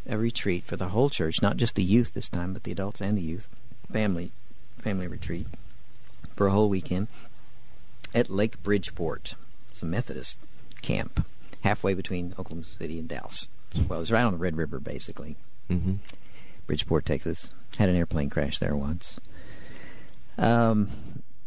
a 0.08 0.16
retreat 0.16 0.64
for 0.64 0.76
the 0.76 0.88
whole 0.88 1.10
church, 1.10 1.42
not 1.42 1.56
just 1.56 1.74
the 1.74 1.82
youth 1.82 2.14
this 2.14 2.28
time, 2.28 2.52
but 2.52 2.62
the 2.62 2.72
adults 2.72 3.00
and 3.00 3.18
the 3.18 3.22
youth, 3.22 3.48
family 3.90 4.30
family 4.78 5.08
retreat 5.08 5.48
for 6.36 6.46
a 6.46 6.52
whole 6.52 6.68
weekend 6.68 7.08
at 8.14 8.30
Lake 8.30 8.62
Bridgeport. 8.62 9.34
It's 9.70 9.82
a 9.82 9.86
Methodist 9.86 10.38
camp 10.82 11.26
halfway 11.62 11.94
between 11.94 12.34
Oklahoma 12.38 12.64
City 12.64 12.98
and 12.98 13.08
Dallas. 13.08 13.48
Well, 13.88 13.98
it 13.98 14.02
was 14.02 14.12
right 14.12 14.22
on 14.22 14.32
the 14.32 14.38
Red 14.38 14.56
River, 14.56 14.78
basically. 14.78 15.36
Mm-hmm. 15.68 15.94
Bridgeport, 16.66 17.04
Texas. 17.04 17.50
Had 17.76 17.88
an 17.88 17.96
airplane 17.96 18.30
crash 18.30 18.58
there 18.58 18.76
once. 18.76 19.20
Um, 20.38 20.90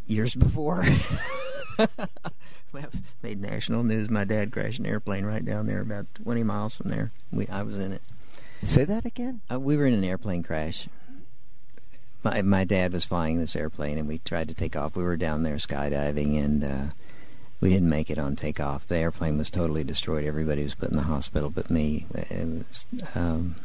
years 0.06 0.36
before. 0.36 0.86
well, 2.74 2.90
made 3.24 3.42
national 3.42 3.84
news. 3.84 4.10
My 4.10 4.24
dad 4.24 4.52
crashed 4.52 4.80
an 4.80 4.86
airplane 4.86 5.26
right 5.26 5.44
down 5.44 5.68
there, 5.68 5.82
about 5.82 6.06
20 6.24 6.44
miles 6.44 6.76
from 6.76 6.90
there. 6.92 7.12
We, 7.32 7.48
I 7.48 7.62
was 7.64 7.80
in 7.80 7.92
it. 7.94 8.02
Say 8.64 8.84
that 8.86 9.06
again. 9.06 9.42
Uh, 9.52 9.60
we 9.60 9.78
were 9.78 9.86
in 9.86 9.94
an 9.94 10.04
airplane 10.04 10.44
crash. 10.44 10.88
My 12.24 12.42
my 12.42 12.66
dad 12.66 12.92
was 12.92 13.06
flying 13.06 13.40
this 13.40 13.56
airplane, 13.56 13.98
and 13.98 14.08
we 14.08 14.18
tried 14.18 14.50
to 14.50 14.54
take 14.54 14.76
off. 14.76 14.96
We 14.96 15.04
were 15.04 15.16
down 15.16 15.44
there 15.44 15.56
skydiving, 15.56 16.38
and 16.44 16.64
uh, 16.66 16.82
we 17.62 17.70
didn't 17.70 17.88
make 17.90 18.10
it 18.10 18.18
on 18.20 18.36
takeoff. 18.36 18.86
The 18.88 18.98
airplane 18.98 19.38
was 19.38 19.50
totally 19.50 19.86
destroyed. 19.86 20.26
Everybody 20.26 20.64
was 20.64 20.76
put 20.76 20.90
in 20.90 20.98
the 20.98 21.04
hospital, 21.04 21.50
but 21.50 21.70
me. 21.70 22.06
It 22.14 22.66
was 22.68 22.86
um, 23.16 23.56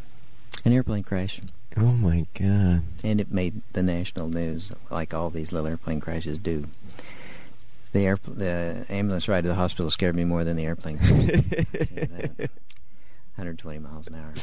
an 0.65 0.73
airplane 0.73 1.03
crash, 1.03 1.41
Oh 1.77 1.91
my 1.93 2.27
god. 2.39 2.83
and 3.03 3.21
it 3.21 3.33
made 3.33 3.63
the 3.73 3.83
national 3.83 4.29
news, 4.29 4.71
like 4.89 5.13
all 5.13 5.31
these 5.31 5.51
little 5.53 5.69
airplane 5.69 5.99
crashes 5.99 6.39
do. 6.39 6.69
The 7.95 8.01
air, 8.07 8.19
the 8.27 8.85
ambulance 8.91 9.29
ride 9.29 9.43
to 9.43 9.49
the 9.49 9.55
hospital 9.55 9.89
scared 9.91 10.17
me 10.17 10.25
more 10.25 10.43
than 10.45 10.57
the 10.57 10.65
airplane. 10.65 10.99
120 13.37 13.79
miles 13.79 14.07
an 14.09 14.17
hour. 14.17 14.35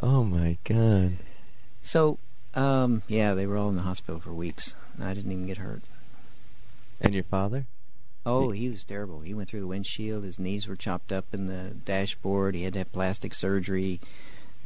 oh 0.00 0.22
my 0.24 0.56
god. 0.64 1.16
So, 1.82 2.18
um, 2.54 3.02
yeah, 3.08 3.34
they 3.34 3.46
were 3.46 3.56
all 3.56 3.68
in 3.70 3.76
the 3.76 3.82
hospital 3.82 4.20
for 4.20 4.32
weeks. 4.32 4.74
I 5.00 5.14
didn't 5.14 5.32
even 5.32 5.46
get 5.46 5.56
hurt. 5.58 5.82
And 7.00 7.12
your 7.12 7.24
father? 7.24 7.66
Oh, 8.24 8.50
he 8.52 8.68
was 8.68 8.84
terrible. 8.84 9.20
He 9.20 9.34
went 9.34 9.48
through 9.48 9.60
the 9.60 9.66
windshield. 9.66 10.22
His 10.24 10.38
knees 10.38 10.68
were 10.68 10.76
chopped 10.76 11.10
up 11.10 11.24
in 11.32 11.46
the 11.46 11.70
dashboard. 11.84 12.54
He 12.54 12.62
had 12.64 12.74
to 12.74 12.80
have 12.80 12.92
plastic 12.92 13.34
surgery. 13.34 13.98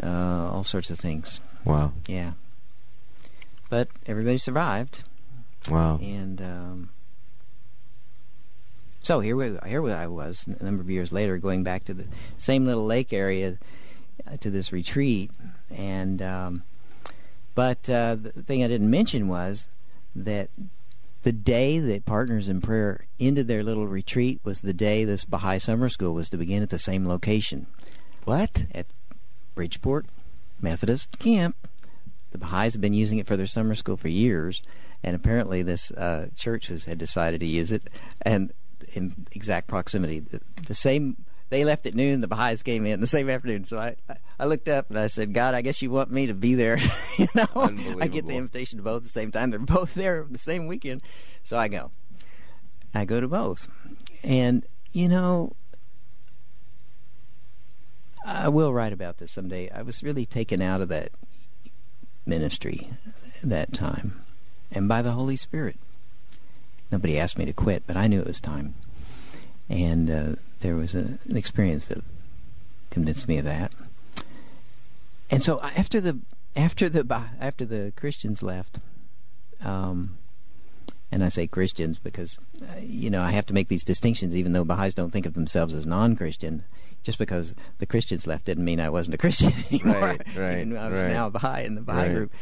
Uh, 0.02 0.50
all 0.52 0.64
sorts 0.64 0.90
of 0.90 0.98
things. 0.98 1.40
Wow. 1.64 1.92
Yeah. 2.06 2.32
But 3.70 3.88
everybody 4.06 4.36
survived, 4.38 5.04
Wow. 5.70 5.98
and 6.02 6.42
um, 6.42 6.88
so 9.04 9.20
here 9.20 9.36
we 9.36 9.56
here 9.66 9.82
we 9.82 9.92
I 9.92 10.06
was 10.06 10.46
a 10.48 10.64
number 10.64 10.82
of 10.82 10.88
years 10.88 11.12
later, 11.12 11.36
going 11.36 11.62
back 11.62 11.84
to 11.84 11.94
the 11.94 12.06
same 12.38 12.64
little 12.64 12.86
lake 12.86 13.12
area 13.12 13.58
uh, 14.26 14.38
to 14.38 14.50
this 14.50 14.72
retreat, 14.72 15.30
and 15.70 16.22
um, 16.22 16.62
but 17.54 17.88
uh, 17.88 18.16
the 18.16 18.42
thing 18.42 18.64
I 18.64 18.68
didn't 18.68 18.90
mention 18.90 19.28
was 19.28 19.68
that 20.16 20.48
the 21.22 21.32
day 21.32 21.78
that 21.78 22.06
Partners 22.06 22.48
in 22.48 22.62
Prayer 22.62 23.04
ended 23.20 23.46
their 23.46 23.62
little 23.62 23.86
retreat 23.86 24.40
was 24.42 24.62
the 24.62 24.72
day 24.72 25.04
this 25.04 25.26
Baha'i 25.26 25.58
summer 25.58 25.90
school 25.90 26.14
was 26.14 26.30
to 26.30 26.38
begin 26.38 26.62
at 26.62 26.70
the 26.70 26.78
same 26.78 27.06
location 27.06 27.66
What? 28.24 28.64
at 28.72 28.86
Bridgeport 29.54 30.06
Methodist 30.62 31.18
Camp. 31.18 31.56
The 32.30 32.38
Baha'is 32.38 32.72
have 32.72 32.80
been 32.80 32.94
using 32.94 33.18
it 33.18 33.26
for 33.26 33.36
their 33.36 33.46
summer 33.46 33.74
school 33.74 33.98
for 33.98 34.08
years, 34.08 34.62
and 35.02 35.14
apparently 35.14 35.62
this 35.62 35.90
uh, 35.92 36.28
church 36.36 36.70
was, 36.70 36.86
had 36.86 36.98
decided 36.98 37.40
to 37.40 37.46
use 37.46 37.70
it, 37.70 37.82
and 38.22 38.50
in 38.94 39.26
exact 39.32 39.66
proximity, 39.68 40.20
the, 40.20 40.40
the 40.66 40.74
same. 40.74 41.16
They 41.50 41.64
left 41.64 41.86
at 41.86 41.94
noon. 41.94 42.20
The 42.20 42.28
Baha'is 42.28 42.62
came 42.62 42.86
in 42.86 43.00
the 43.00 43.06
same 43.06 43.28
afternoon. 43.28 43.64
So 43.64 43.78
I, 43.78 43.96
I, 44.08 44.16
I 44.40 44.46
looked 44.46 44.68
up 44.68 44.88
and 44.88 44.98
I 44.98 45.08
said, 45.08 45.34
"God, 45.34 45.54
I 45.54 45.60
guess 45.60 45.82
you 45.82 45.90
want 45.90 46.10
me 46.10 46.26
to 46.26 46.34
be 46.34 46.54
there." 46.54 46.78
you 47.18 47.28
know, 47.34 47.46
I 48.00 48.08
get 48.08 48.26
the 48.26 48.36
invitation 48.36 48.78
to 48.78 48.82
both 48.82 48.98
at 48.98 49.02
the 49.02 49.08
same 49.08 49.30
time. 49.30 49.50
They're 49.50 49.58
both 49.58 49.94
there 49.94 50.26
the 50.28 50.38
same 50.38 50.66
weekend, 50.66 51.02
so 51.42 51.58
I 51.58 51.68
go. 51.68 51.90
I 52.94 53.04
go 53.04 53.20
to 53.20 53.28
both, 53.28 53.68
and 54.22 54.64
you 54.92 55.08
know, 55.08 55.54
I 58.24 58.48
will 58.48 58.72
write 58.72 58.92
about 58.92 59.18
this 59.18 59.32
someday. 59.32 59.68
I 59.70 59.82
was 59.82 60.02
really 60.02 60.26
taken 60.26 60.62
out 60.62 60.80
of 60.80 60.88
that 60.88 61.10
ministry 62.24 62.90
that 63.42 63.72
time, 63.72 64.24
and 64.70 64.88
by 64.88 65.02
the 65.02 65.12
Holy 65.12 65.36
Spirit. 65.36 65.76
Nobody 66.90 67.18
asked 67.18 67.38
me 67.38 67.44
to 67.44 67.52
quit, 67.52 67.82
but 67.88 67.96
I 67.96 68.06
knew 68.06 68.20
it 68.20 68.26
was 68.26 68.38
time, 68.38 68.74
and 69.68 70.10
uh, 70.10 70.32
there 70.60 70.76
was 70.76 70.94
a, 70.94 71.18
an 71.28 71.36
experience 71.36 71.88
that 71.88 72.02
convinced 72.90 73.28
me 73.28 73.38
of 73.38 73.44
that. 73.44 73.72
And 75.30 75.42
so 75.42 75.60
after 75.62 76.00
the 76.00 76.18
after 76.56 76.88
the 76.88 77.04
after 77.40 77.64
the 77.64 77.92
Christians 77.96 78.42
left, 78.42 78.78
um, 79.62 80.16
and 81.10 81.24
I 81.24 81.28
say 81.28 81.46
Christians 81.46 81.98
because 81.98 82.38
uh, 82.62 82.78
you 82.80 83.10
know 83.10 83.22
I 83.22 83.30
have 83.32 83.46
to 83.46 83.54
make 83.54 83.68
these 83.68 83.84
distinctions, 83.84 84.34
even 84.34 84.52
though 84.52 84.64
Baha'is 84.64 84.94
don't 84.94 85.10
think 85.10 85.26
of 85.26 85.34
themselves 85.34 85.74
as 85.74 85.86
non-Christian. 85.86 86.64
Just 87.02 87.18
because 87.18 87.54
the 87.78 87.84
Christians 87.86 88.26
left 88.26 88.46
didn't 88.46 88.64
mean 88.64 88.80
I 88.80 88.88
wasn't 88.88 89.14
a 89.14 89.18
Christian 89.18 89.52
anymore. 89.70 90.00
Right, 90.00 90.36
right, 90.36 90.58
Even 90.60 90.78
I 90.78 90.88
was 90.88 91.00
right. 91.00 91.12
now 91.12 91.26
a 91.26 91.30
Baha'i 91.30 91.64
in 91.66 91.74
the 91.74 91.82
Baha'i 91.82 92.06
Right. 92.08 92.14
group. 92.14 92.32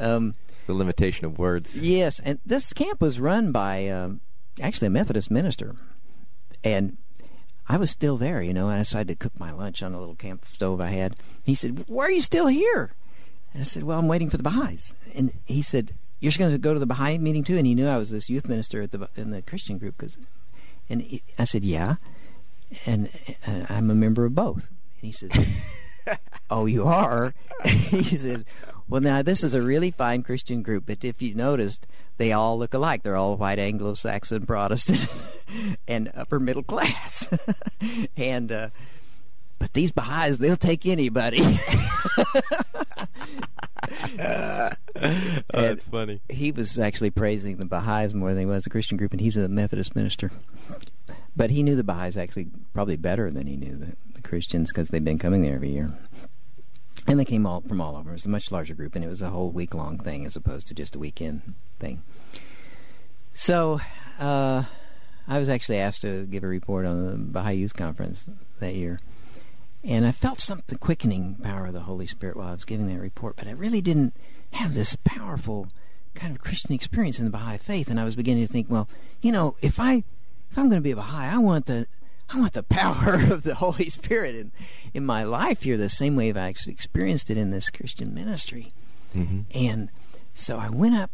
Um, 0.00 0.34
The 0.66 0.72
limitation 0.74 1.26
of 1.26 1.38
words. 1.38 1.76
Yes, 1.76 2.18
and 2.18 2.40
this 2.44 2.72
camp 2.72 3.00
was 3.00 3.20
run 3.20 3.52
by 3.52 3.86
um, 3.88 4.20
actually 4.60 4.88
a 4.88 4.90
Methodist 4.90 5.30
minister, 5.30 5.76
and 6.64 6.96
I 7.68 7.76
was 7.76 7.90
still 7.90 8.16
there, 8.16 8.42
you 8.42 8.52
know. 8.52 8.66
And 8.68 8.76
I 8.76 8.78
decided 8.78 9.08
to 9.08 9.22
cook 9.22 9.38
my 9.38 9.52
lunch 9.52 9.82
on 9.82 9.94
a 9.94 9.98
little 9.98 10.16
camp 10.16 10.44
stove 10.44 10.80
I 10.80 10.88
had. 10.88 11.16
He 11.44 11.54
said, 11.54 11.84
"Why 11.86 12.06
are 12.06 12.10
you 12.10 12.20
still 12.20 12.48
here?" 12.48 12.92
And 13.52 13.60
I 13.60 13.64
said, 13.64 13.84
"Well, 13.84 13.98
I'm 13.98 14.08
waiting 14.08 14.30
for 14.30 14.36
the 14.36 14.42
Baha'is." 14.42 14.94
And 15.14 15.32
he 15.46 15.62
said, 15.62 15.94
"You're 16.18 16.32
going 16.36 16.50
to 16.50 16.58
go 16.58 16.74
to 16.74 16.80
the 16.80 16.86
Baha'i 16.86 17.18
meeting 17.18 17.44
too?" 17.44 17.56
And 17.56 17.66
he 17.66 17.74
knew 17.74 17.86
I 17.86 17.96
was 17.96 18.10
this 18.10 18.28
youth 18.28 18.48
minister 18.48 18.82
at 18.82 18.90
the 18.90 19.08
in 19.16 19.30
the 19.30 19.42
Christian 19.42 19.78
group, 19.78 19.98
cause, 19.98 20.16
and 20.88 21.02
he, 21.02 21.22
I 21.38 21.44
said, 21.44 21.64
"Yeah," 21.64 21.96
and 22.86 23.08
uh, 23.46 23.66
I'm 23.68 23.90
a 23.90 23.94
member 23.94 24.24
of 24.24 24.34
both. 24.34 24.68
And 25.00 25.02
he 25.02 25.12
said, 25.12 25.30
"Oh, 26.50 26.66
you 26.66 26.84
are?" 26.84 27.34
he 27.64 28.02
said, 28.02 28.44
"Well, 28.90 29.00
now 29.00 29.22
this 29.22 29.42
is 29.42 29.54
a 29.54 29.62
really 29.62 29.90
fine 29.90 30.22
Christian 30.22 30.62
group, 30.62 30.84
but 30.86 31.04
if 31.04 31.22
you 31.22 31.34
noticed, 31.34 31.86
they 32.18 32.32
all 32.32 32.58
look 32.58 32.74
alike. 32.74 33.02
They're 33.02 33.16
all 33.16 33.36
white 33.36 33.58
Anglo-Saxon 33.58 34.46
Protestant 34.46 35.06
and 35.88 36.10
upper 36.14 36.38
middle 36.38 36.62
class, 36.62 37.28
and." 38.16 38.52
Uh, 38.52 38.68
but 39.58 39.74
these 39.74 39.92
Baha'is, 39.92 40.38
they'll 40.38 40.56
take 40.56 40.86
anybody. 40.86 41.44
Oh, 43.92 44.70
that's 45.52 45.84
funny. 45.84 46.20
he 46.28 46.52
was 46.52 46.78
actually 46.78 47.10
praising 47.10 47.56
the 47.56 47.64
Baha'is 47.64 48.14
more 48.14 48.30
than 48.30 48.40
he 48.40 48.46
was 48.46 48.64
the 48.64 48.70
Christian 48.70 48.96
group, 48.98 49.12
and 49.12 49.20
he's 49.20 49.36
a 49.36 49.48
Methodist 49.48 49.96
minister. 49.96 50.30
But 51.36 51.50
he 51.50 51.62
knew 51.62 51.76
the 51.76 51.84
Baha'is 51.84 52.16
actually 52.16 52.48
probably 52.74 52.96
better 52.96 53.30
than 53.30 53.46
he 53.46 53.56
knew 53.56 53.76
the, 53.76 53.96
the 54.14 54.22
Christians 54.22 54.70
because 54.70 54.88
they've 54.88 55.04
been 55.04 55.18
coming 55.18 55.42
there 55.42 55.54
every 55.54 55.70
year. 55.70 55.90
And 57.10 57.18
they 57.18 57.24
came 57.24 57.44
all 57.44 57.60
from 57.60 57.80
all 57.80 57.96
over. 57.96 58.10
It 58.10 58.12
was 58.12 58.26
a 58.26 58.28
much 58.28 58.52
larger 58.52 58.72
group, 58.72 58.94
and 58.94 59.04
it 59.04 59.08
was 59.08 59.20
a 59.20 59.30
whole 59.30 59.50
week 59.50 59.74
long 59.74 59.98
thing 59.98 60.24
as 60.24 60.36
opposed 60.36 60.68
to 60.68 60.74
just 60.74 60.94
a 60.94 60.98
weekend 61.00 61.54
thing. 61.80 62.04
So, 63.34 63.80
uh, 64.20 64.62
I 65.26 65.38
was 65.40 65.48
actually 65.48 65.78
asked 65.78 66.02
to 66.02 66.26
give 66.26 66.44
a 66.44 66.46
report 66.46 66.86
on 66.86 67.04
the 67.04 67.16
Baha'i 67.16 67.54
Youth 67.54 67.74
Conference 67.74 68.26
that 68.60 68.76
year. 68.76 69.00
And 69.82 70.06
I 70.06 70.12
felt 70.12 70.38
something 70.38 70.78
quickening 70.78 71.34
power 71.42 71.66
of 71.66 71.72
the 71.72 71.80
Holy 71.80 72.06
Spirit 72.06 72.36
while 72.36 72.46
I 72.46 72.52
was 72.52 72.64
giving 72.64 72.86
that 72.86 73.00
report, 73.00 73.34
but 73.34 73.48
I 73.48 73.52
really 73.52 73.80
didn't 73.80 74.14
have 74.52 74.74
this 74.74 74.96
powerful 75.02 75.66
kind 76.14 76.32
of 76.32 76.40
Christian 76.40 76.72
experience 76.72 77.18
in 77.18 77.24
the 77.24 77.32
Baha'i 77.32 77.58
faith. 77.58 77.90
And 77.90 77.98
I 77.98 78.04
was 78.04 78.14
beginning 78.14 78.46
to 78.46 78.52
think, 78.52 78.68
well, 78.70 78.88
you 79.20 79.32
know, 79.32 79.56
if 79.60 79.80
I 79.80 80.04
if 80.48 80.56
I'm 80.56 80.68
going 80.68 80.80
to 80.80 80.80
be 80.80 80.92
a 80.92 80.96
Baha'i, 80.96 81.26
I 81.26 81.38
want 81.38 81.66
the 81.66 81.88
I 82.32 82.38
want 82.38 82.52
the 82.52 82.62
power 82.62 83.14
of 83.30 83.42
the 83.42 83.56
Holy 83.56 83.88
Spirit 83.88 84.34
in 84.34 84.52
in 84.92 85.04
my 85.04 85.24
life 85.24 85.62
here, 85.62 85.76
the 85.76 85.88
same 85.88 86.16
way 86.16 86.28
I've 86.28 86.36
actually 86.36 86.72
experienced 86.72 87.30
it 87.30 87.36
in 87.36 87.50
this 87.50 87.70
Christian 87.70 88.14
ministry. 88.14 88.72
Mm-hmm. 89.16 89.40
And 89.54 89.88
so 90.34 90.58
I 90.58 90.68
went 90.68 90.94
up. 90.94 91.10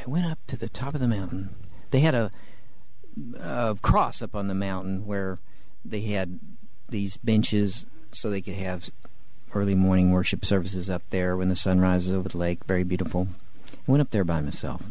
I 0.00 0.08
went 0.08 0.26
up 0.26 0.38
to 0.48 0.56
the 0.56 0.68
top 0.68 0.94
of 0.94 1.00
the 1.00 1.08
mountain. 1.08 1.50
They 1.90 2.00
had 2.00 2.14
a, 2.14 2.30
a 3.38 3.76
cross 3.82 4.22
up 4.22 4.34
on 4.34 4.48
the 4.48 4.54
mountain 4.54 5.06
where 5.06 5.38
they 5.84 6.00
had 6.02 6.40
these 6.88 7.16
benches 7.18 7.86
so 8.12 8.30
they 8.30 8.40
could 8.40 8.54
have 8.54 8.90
early 9.54 9.74
morning 9.74 10.10
worship 10.10 10.44
services 10.44 10.88
up 10.88 11.02
there 11.10 11.36
when 11.36 11.48
the 11.48 11.56
sun 11.56 11.80
rises 11.80 12.12
over 12.12 12.28
the 12.28 12.38
lake. 12.38 12.64
Very 12.64 12.84
beautiful. 12.84 13.28
I 13.72 13.90
went 13.90 14.00
up 14.00 14.10
there 14.10 14.24
by 14.24 14.40
myself. 14.40 14.82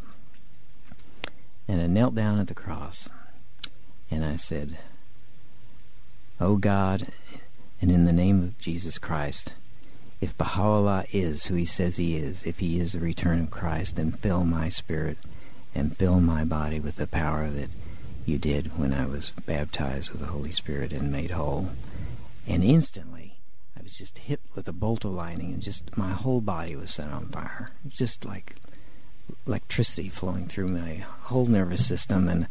And 1.68 1.82
I 1.82 1.88
knelt 1.88 2.16
down 2.16 2.40
at 2.40 2.48
the 2.48 2.54
cross 2.54 3.10
and 4.10 4.26
I 4.26 4.36
said, 4.36 4.78
Oh 6.44 6.58
God, 6.58 7.06
and 7.84 7.92
in 7.92 8.06
the 8.06 8.12
name 8.12 8.42
of 8.42 8.58
Jesus 8.58 8.98
Christ, 8.98 9.54
if 10.20 10.36
Baha'u'llah 10.40 11.06
is 11.12 11.46
who 11.46 11.54
he 11.54 11.66
says 11.66 11.98
he 11.98 12.16
is, 12.16 12.48
if 12.48 12.58
he 12.58 12.80
is 12.80 12.94
the 12.94 13.00
return 13.00 13.42
of 13.42 13.52
Christ, 13.52 13.96
then 13.96 14.12
fill 14.12 14.44
my 14.44 14.68
spirit 14.68 15.20
and 15.76 15.96
fill 15.96 16.20
my 16.20 16.44
body 16.44 16.80
with 16.80 16.96
the 16.96 17.06
power 17.06 17.52
that 17.52 17.70
you 18.26 18.40
did 18.40 18.76
when 18.76 18.92
I 18.92 19.06
was 19.06 19.34
baptized 19.46 20.10
with 20.10 20.22
the 20.22 20.28
Holy 20.28 20.52
Spirit 20.52 20.92
and 20.92 21.12
made 21.12 21.30
whole. 21.30 21.74
And 22.48 22.64
instantly, 22.64 23.36
I 23.78 23.84
was 23.84 23.96
just 23.96 24.18
hit 24.18 24.40
with 24.56 24.68
a 24.68 24.74
bolt 24.74 25.06
of 25.06 25.12
lightning, 25.12 25.54
and 25.54 25.62
just 25.62 25.96
my 25.96 26.10
whole 26.10 26.42
body 26.42 26.76
was 26.76 26.92
set 26.92 27.10
on 27.10 27.28
fire. 27.28 27.70
Just 27.88 28.26
like 28.26 28.56
electricity 29.46 30.10
flowing 30.10 30.48
through 30.48 30.70
my 30.70 31.06
whole 31.26 31.46
nervous 31.46 31.86
system, 31.86 32.28
and 32.28 32.48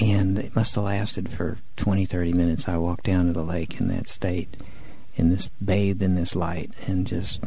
and 0.00 0.38
it 0.38 0.56
must 0.56 0.74
have 0.74 0.84
lasted 0.84 1.28
for 1.30 1.58
20, 1.76 2.06
30 2.06 2.32
minutes. 2.32 2.66
I 2.68 2.76
walked 2.78 3.04
down 3.04 3.26
to 3.26 3.32
the 3.32 3.44
lake 3.44 3.78
in 3.78 3.88
that 3.88 4.08
state, 4.08 4.56
in 5.16 5.30
this 5.30 5.48
bathed 5.64 6.02
in 6.02 6.14
this 6.14 6.34
light, 6.34 6.72
and 6.86 7.06
just 7.06 7.40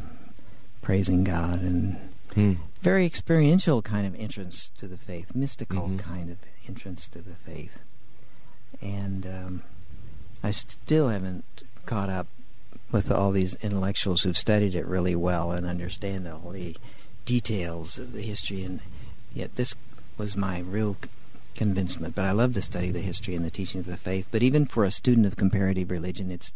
praising 0.81 1.23
God 1.23 1.61
and 1.61 1.97
Hmm. 2.35 2.53
very 2.81 3.05
experiential 3.05 3.81
kind 3.83 4.07
of 4.07 4.15
entrance 4.19 4.71
to 4.77 4.87
the 4.87 4.97
faith, 4.97 5.35
mystical 5.35 5.87
Mhm. 5.87 5.99
kind 5.99 6.29
of 6.29 6.37
entrance 6.67 7.07
to 7.09 7.21
the 7.21 7.35
faith. 7.35 7.79
And 8.81 9.25
um, 9.27 9.63
I 10.43 10.51
still 10.51 11.09
haven't 11.09 11.45
caught 11.85 12.09
up 12.09 12.27
with 12.91 13.11
all 13.11 13.31
these 13.31 13.53
intellectuals 13.55 14.23
who've 14.23 14.37
studied 14.37 14.75
it 14.75 14.85
really 14.85 15.15
well 15.15 15.51
and 15.51 15.65
understand 15.65 16.27
all 16.27 16.51
the 16.51 16.75
details 17.25 17.97
of 17.97 18.13
the 18.13 18.21
history. 18.23 18.63
And 18.63 18.79
yet, 19.33 19.55
this 19.55 19.75
was 20.17 20.35
my 20.35 20.59
real 20.59 20.97
convincement. 21.55 22.15
But 22.15 22.25
I 22.25 22.31
love 22.31 22.53
to 22.53 22.61
study 22.61 22.91
the 22.91 22.99
history 22.99 23.35
and 23.35 23.45
the 23.45 23.51
teachings 23.51 23.87
of 23.87 23.93
the 23.93 23.97
faith. 23.97 24.27
But 24.31 24.43
even 24.43 24.65
for 24.65 24.83
a 24.83 24.91
student 24.91 25.25
of 25.25 25.35
comparative 25.35 25.91
religion, 25.91 26.31
it's 26.31 26.53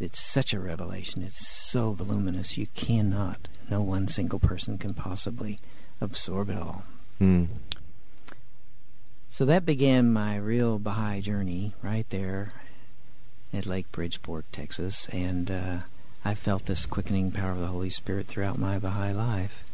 it's 0.00 0.20
such 0.20 0.52
a 0.52 0.60
revelation. 0.60 1.22
It's 1.22 1.46
so 1.46 1.92
voluminous. 1.92 2.58
You 2.58 2.66
cannot. 2.74 3.46
No 3.70 3.82
one 3.82 4.08
single 4.08 4.40
person 4.40 4.76
can 4.76 4.94
possibly 4.94 5.60
absorb 6.00 6.50
it 6.50 6.58
all. 6.58 6.84
Hmm. 7.18 7.44
So 9.28 9.44
that 9.44 9.64
began 9.64 10.12
my 10.12 10.36
real 10.36 10.78
Baha'i 10.78 11.20
journey 11.20 11.72
right 11.82 12.08
there 12.10 12.52
at 13.52 13.64
Lake 13.64 13.90
Bridgeport, 13.92 14.44
Texas, 14.50 15.06
and 15.12 15.50
uh, 15.50 15.78
I 16.24 16.34
felt 16.34 16.66
this 16.66 16.84
quickening 16.84 17.30
power 17.30 17.52
of 17.52 17.60
the 17.60 17.68
Holy 17.68 17.90
Spirit 17.90 18.26
throughout 18.26 18.58
my 18.58 18.78
Baha'i 18.78 19.12
life. 19.12 19.64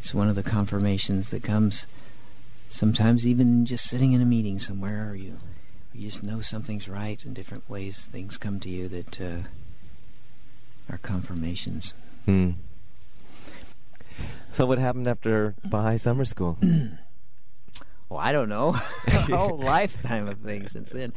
It's 0.00 0.12
one 0.12 0.28
of 0.28 0.34
the 0.34 0.42
confirmations 0.42 1.30
that 1.30 1.42
comes 1.42 1.86
sometimes 2.68 3.26
even 3.26 3.66
just 3.66 3.88
sitting 3.88 4.12
in 4.12 4.20
a 4.20 4.26
meeting 4.26 4.58
somewhere, 4.58 5.10
or 5.10 5.14
you, 5.14 5.38
you 5.92 6.08
just 6.08 6.22
know 6.22 6.40
something's 6.40 6.88
right 6.88 7.24
in 7.24 7.34
different 7.34 7.68
ways. 7.68 8.06
Things 8.06 8.38
come 8.38 8.60
to 8.60 8.68
you 8.68 8.88
that 8.88 9.20
uh, 9.20 9.38
are 10.90 10.98
confirmations. 10.98 11.94
Hmm. 12.24 12.52
So 14.50 14.66
what 14.66 14.78
happened 14.78 15.08
after 15.08 15.54
Baha'i 15.64 15.98
summer 15.98 16.24
school? 16.24 16.58
Well, 18.08 18.20
I 18.20 18.32
don't 18.32 18.48
know. 18.48 18.70
a 19.06 19.10
whole 19.36 19.58
lifetime 19.58 20.28
of 20.28 20.38
things 20.38 20.72
since 20.72 20.90
then. 20.90 21.12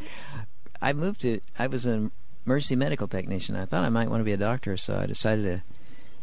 I 0.81 0.93
moved 0.93 1.21
to. 1.21 1.39
I 1.57 1.67
was 1.67 1.85
an 1.85 2.11
emergency 2.45 2.75
medical 2.75 3.07
technician. 3.07 3.55
I 3.55 3.65
thought 3.65 3.85
I 3.85 3.89
might 3.89 4.09
want 4.09 4.19
to 4.19 4.25
be 4.25 4.33
a 4.33 4.37
doctor, 4.37 4.75
so 4.77 4.97
I 4.97 5.05
decided 5.05 5.43
to 5.43 5.63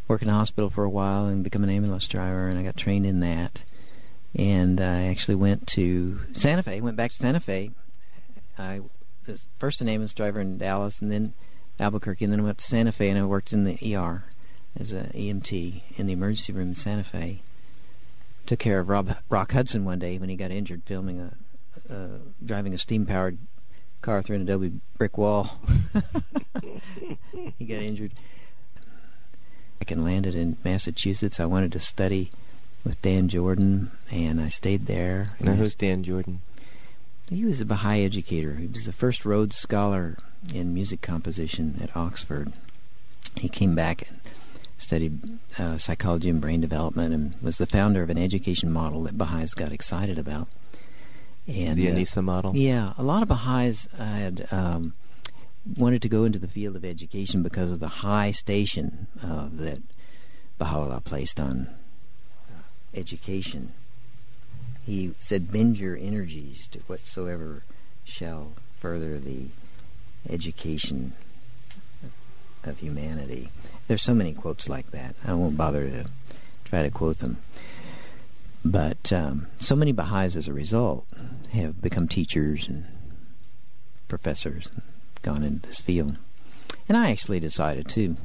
work 0.09 0.21
in 0.23 0.29
a 0.29 0.33
hospital 0.33 0.69
for 0.69 0.85
a 0.85 0.91
while 0.91 1.27
and 1.27 1.45
become 1.45 1.65
an 1.65 1.71
ambulance 1.71 2.07
driver. 2.07 2.49
And 2.49 2.59
I 2.59 2.63
got 2.63 2.77
trained 2.77 3.07
in 3.07 3.21
that. 3.21 3.65
And 4.39 4.81
I 4.81 5.07
actually 5.07 5.35
went 5.35 5.67
to 5.69 6.21
Santa 6.33 6.63
Fe. 6.63 6.81
Went 6.81 6.97
back 6.97 7.11
to 7.11 7.17
Santa 7.17 7.41
Fe. 7.41 7.73
I 8.57 8.81
was 9.27 9.49
first 9.59 9.81
an 9.81 9.89
ambulance 9.89 10.15
driver 10.15 10.41
in 10.41 10.59
Dallas, 10.59 11.01
and 11.01 11.11
then 11.11 11.35
Albuquerque, 11.81 12.25
and 12.25 12.33
then 12.33 12.41
I 12.41 12.45
went 12.45 12.59
to 12.59 12.65
Santa 12.65 12.93
Fe, 12.93 13.09
and 13.09 13.19
I 13.19 13.25
worked 13.25 13.53
in 13.53 13.65
the 13.65 13.97
ER 13.97 14.25
as 14.79 14.93
an 14.93 15.11
EMT 15.15 15.83
in 15.97 16.07
the 16.07 16.13
emergency 16.13 16.53
room 16.53 16.69
in 16.69 16.75
Santa 16.75 17.05
Fe 17.05 17.43
took 18.49 18.59
care 18.59 18.81
of 18.81 18.89
Rob 18.89 19.15
Rock 19.29 19.53
Hudson 19.53 19.85
one 19.85 19.99
day 19.99 20.17
when 20.17 20.31
he 20.31 20.37
got 20.37 20.51
injured 20.51 20.83
filming 20.87 21.21
a 21.21 21.33
driving 22.43 22.73
a 22.73 22.79
steam 22.79 23.05
powered 23.05 23.37
car 24.01 24.23
through 24.23 24.37
an 24.37 24.43
adobe 24.43 24.81
brick 24.97 25.19
wall. 25.19 25.61
he 27.59 27.67
got 27.67 27.83
injured. 27.83 28.13
I 29.81 29.85
can 29.85 30.03
landed 30.03 30.35
in 30.35 30.57
Massachusetts. 30.65 31.39
I 31.39 31.45
wanted 31.45 31.73
to 31.73 31.81
study 31.81 32.31
with 32.85 33.01
Dan 33.03 33.29
Jordan, 33.29 33.91
and 34.11 34.41
I 34.41 34.49
stayed 34.49 34.87
there. 34.87 35.33
Now 35.41 35.55
who's 35.55 35.75
Dan 35.75 36.05
Jordan? 36.05 36.41
he 37.31 37.45
was 37.45 37.61
a 37.61 37.67
Baha'i 37.67 38.05
educator. 38.05 38.55
He 38.55 38.67
was 38.67 38.85
the 38.85 38.93
first 38.93 39.25
Rhodes 39.25 39.57
Scholar 39.57 40.17
in 40.55 40.73
music 40.73 41.01
composition 41.03 41.79
at 41.83 41.95
Oxford. 41.97 42.53
He 43.37 43.49
came 43.49 43.75
back 43.75 44.09
and 44.09 44.21
studied 44.79 45.39
uh, 45.59 45.77
psychology 45.77 46.31
and 46.31 46.41
brain 46.41 46.61
development 46.61 47.13
and 47.13 47.35
was 47.43 47.59
the 47.59 47.67
founder 47.67 48.03
of 48.03 48.11
an 48.11 48.19
education 48.19 48.71
model 48.73 49.03
that 49.03 49.19
Baha'is 49.19 49.55
got 49.55 49.73
excited 49.73 50.19
about. 50.19 50.49
And 51.47 51.79
the 51.79 52.07
uh, 52.17 52.23
model? 52.23 52.55
yeah, 52.55 52.93
a 52.99 53.03
lot 53.03 53.23
of 53.23 53.29
Baha'is 53.29 53.89
had 53.97 54.47
um, 54.51 54.95
wanted 55.77 56.03
to 56.03 56.09
go 56.09 56.25
into 56.25 56.39
the 56.39 56.49
field 56.49 56.77
of 56.77 56.85
education 56.85 57.43
because 57.43 57.71
of 57.71 57.81
the 57.81 57.89
high 57.89 58.31
station 58.31 59.07
uh, 59.23 59.49
that 59.53 59.81
Baha'u'llah 60.59 61.01
placed 61.01 61.41
on 61.41 61.69
uh, 61.69 61.75
education. 62.95 63.73
He 64.85 65.15
said, 65.21 65.53
"Bend 65.53 65.79
your 65.79 65.97
energies 65.97 66.67
to 66.69 66.81
whatsoever 66.81 67.63
shall 68.05 68.53
further 68.81 69.19
the 69.19 69.47
education 70.29 71.13
of 72.65 72.79
humanity." 72.79 73.51
There's 73.87 74.03
so 74.03 74.15
many 74.15 74.33
quotes 74.33 74.69
like 74.69 74.91
that. 74.91 75.15
I 75.25 75.35
won't 75.35 75.57
bother 75.57 75.89
to 75.89 76.07
try 76.65 76.83
to 76.83 76.91
quote 76.91 77.19
them. 77.19 77.39
But 78.65 79.13
um, 79.13 79.47
so 79.59 79.77
many 79.77 79.93
Baha'is, 79.93 80.37
as 80.37 80.49
a 80.49 80.53
result, 80.53 81.07
have 81.53 81.81
become 81.81 82.09
teachers 82.09 82.69
and 82.69 82.87
professors 84.09 84.71
and 84.75 84.83
gone 85.23 85.43
into 85.43 85.67
this 85.67 85.81
field. 85.81 86.17
And 86.89 86.97
I 86.97 87.11
actually 87.11 87.41
decided 87.41 87.89
to 87.91 88.17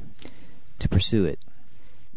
to 0.78 0.88
pursue 0.88 1.24
it. 1.24 1.38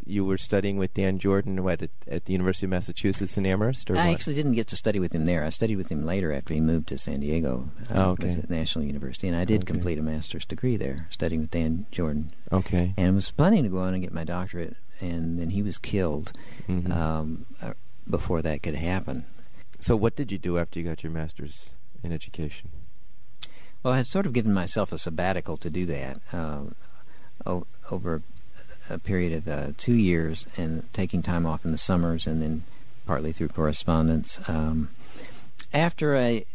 You 0.07 0.23
were 0.23 0.37
studying 0.37 0.77
with 0.77 0.93
Dan 0.93 1.19
Jordan 1.19 1.63
what, 1.63 1.81
at, 1.81 1.89
at 2.07 2.25
the 2.25 2.31
University 2.33 2.65
of 2.65 2.69
Massachusetts 2.69 3.35
in 3.37 3.45
Amherst? 3.45 3.89
Or 3.91 3.97
I 3.97 4.07
what? 4.07 4.13
actually 4.13 4.35
didn't 4.35 4.53
get 4.53 4.67
to 4.67 4.75
study 4.77 4.99
with 4.99 5.11
him 5.13 5.25
there. 5.25 5.43
I 5.43 5.49
studied 5.49 5.75
with 5.75 5.89
him 5.91 6.05
later 6.05 6.31
after 6.31 6.53
he 6.53 6.61
moved 6.61 6.87
to 6.87 6.97
San 6.97 7.19
Diego. 7.19 7.69
Oh, 7.91 7.99
I 8.01 8.05
okay. 8.11 8.29
at 8.29 8.49
National 8.49 8.85
University, 8.85 9.27
and 9.27 9.35
I 9.35 9.43
did 9.45 9.63
Okay. 9.63 9.73
complete 9.73 9.99
a 9.99 10.01
master's 10.01 10.45
degree 10.45 10.77
there, 10.77 11.07
studying 11.09 11.41
with 11.41 11.51
Dan 11.51 11.85
Jordan. 11.91 12.31
Okay. 12.51 12.93
And 12.95 13.07
I 13.07 13.11
was 13.11 13.29
planning 13.31 13.63
to 13.63 13.69
go 13.69 13.79
on 13.79 13.93
and 13.93 14.01
get 14.01 14.13
my 14.13 14.23
doctorate, 14.23 14.77
and 15.01 15.37
then 15.39 15.49
he 15.49 15.61
was 15.61 15.77
killed 15.77 16.31
Mhm. 16.69 16.89
um, 16.89 17.45
uh, 17.61 17.73
before 18.09 18.41
that 18.41 18.63
could 18.63 18.75
happen. 18.75 19.25
so 19.79 19.95
what 19.95 20.15
did 20.15 20.31
you 20.31 20.37
do 20.39 20.57
after 20.57 20.79
you 20.79 20.85
got 20.87 21.03
your 21.03 21.11
master's 21.11 21.75
in 22.01 22.11
education? 22.13 22.69
Well, 23.83 23.93
I 23.93 23.97
had 23.97 24.07
sort 24.07 24.25
of 24.25 24.33
given 24.33 24.53
myself 24.53 24.91
a 24.91 24.97
sabbatical 24.97 25.55
to 25.57 25.69
do 25.69 25.85
that 25.85 26.19
um, 26.33 26.73
o- 27.45 27.67
over 27.91 28.23
a 28.89 28.97
period 28.97 29.33
of 29.33 29.47
uh, 29.47 29.71
two 29.77 29.93
years 29.93 30.47
and 30.57 30.91
taking 30.93 31.21
time 31.21 31.45
off 31.45 31.65
in 31.65 31.71
the 31.71 31.77
summers 31.77 32.27
and 32.27 32.41
then 32.41 32.63
partly 33.05 33.31
through 33.31 33.49
correspondence. 33.49 34.39
Um, 34.47 34.89
after 35.73 36.15
I 36.15 36.45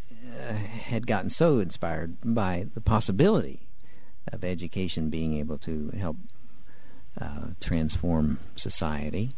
uh, 0.41 0.53
had 0.53 1.07
gotten 1.07 1.31
so 1.31 1.59
inspired 1.59 2.17
by 2.25 2.67
the 2.75 2.81
possibility 2.81 3.61
of 4.33 4.45
education 4.45 5.11
being 5.11 5.37
able 5.39 5.59
to 5.59 5.91
help 5.99 6.17
uh, 7.21 7.49
transform 7.61 8.39
society, 8.57 9.31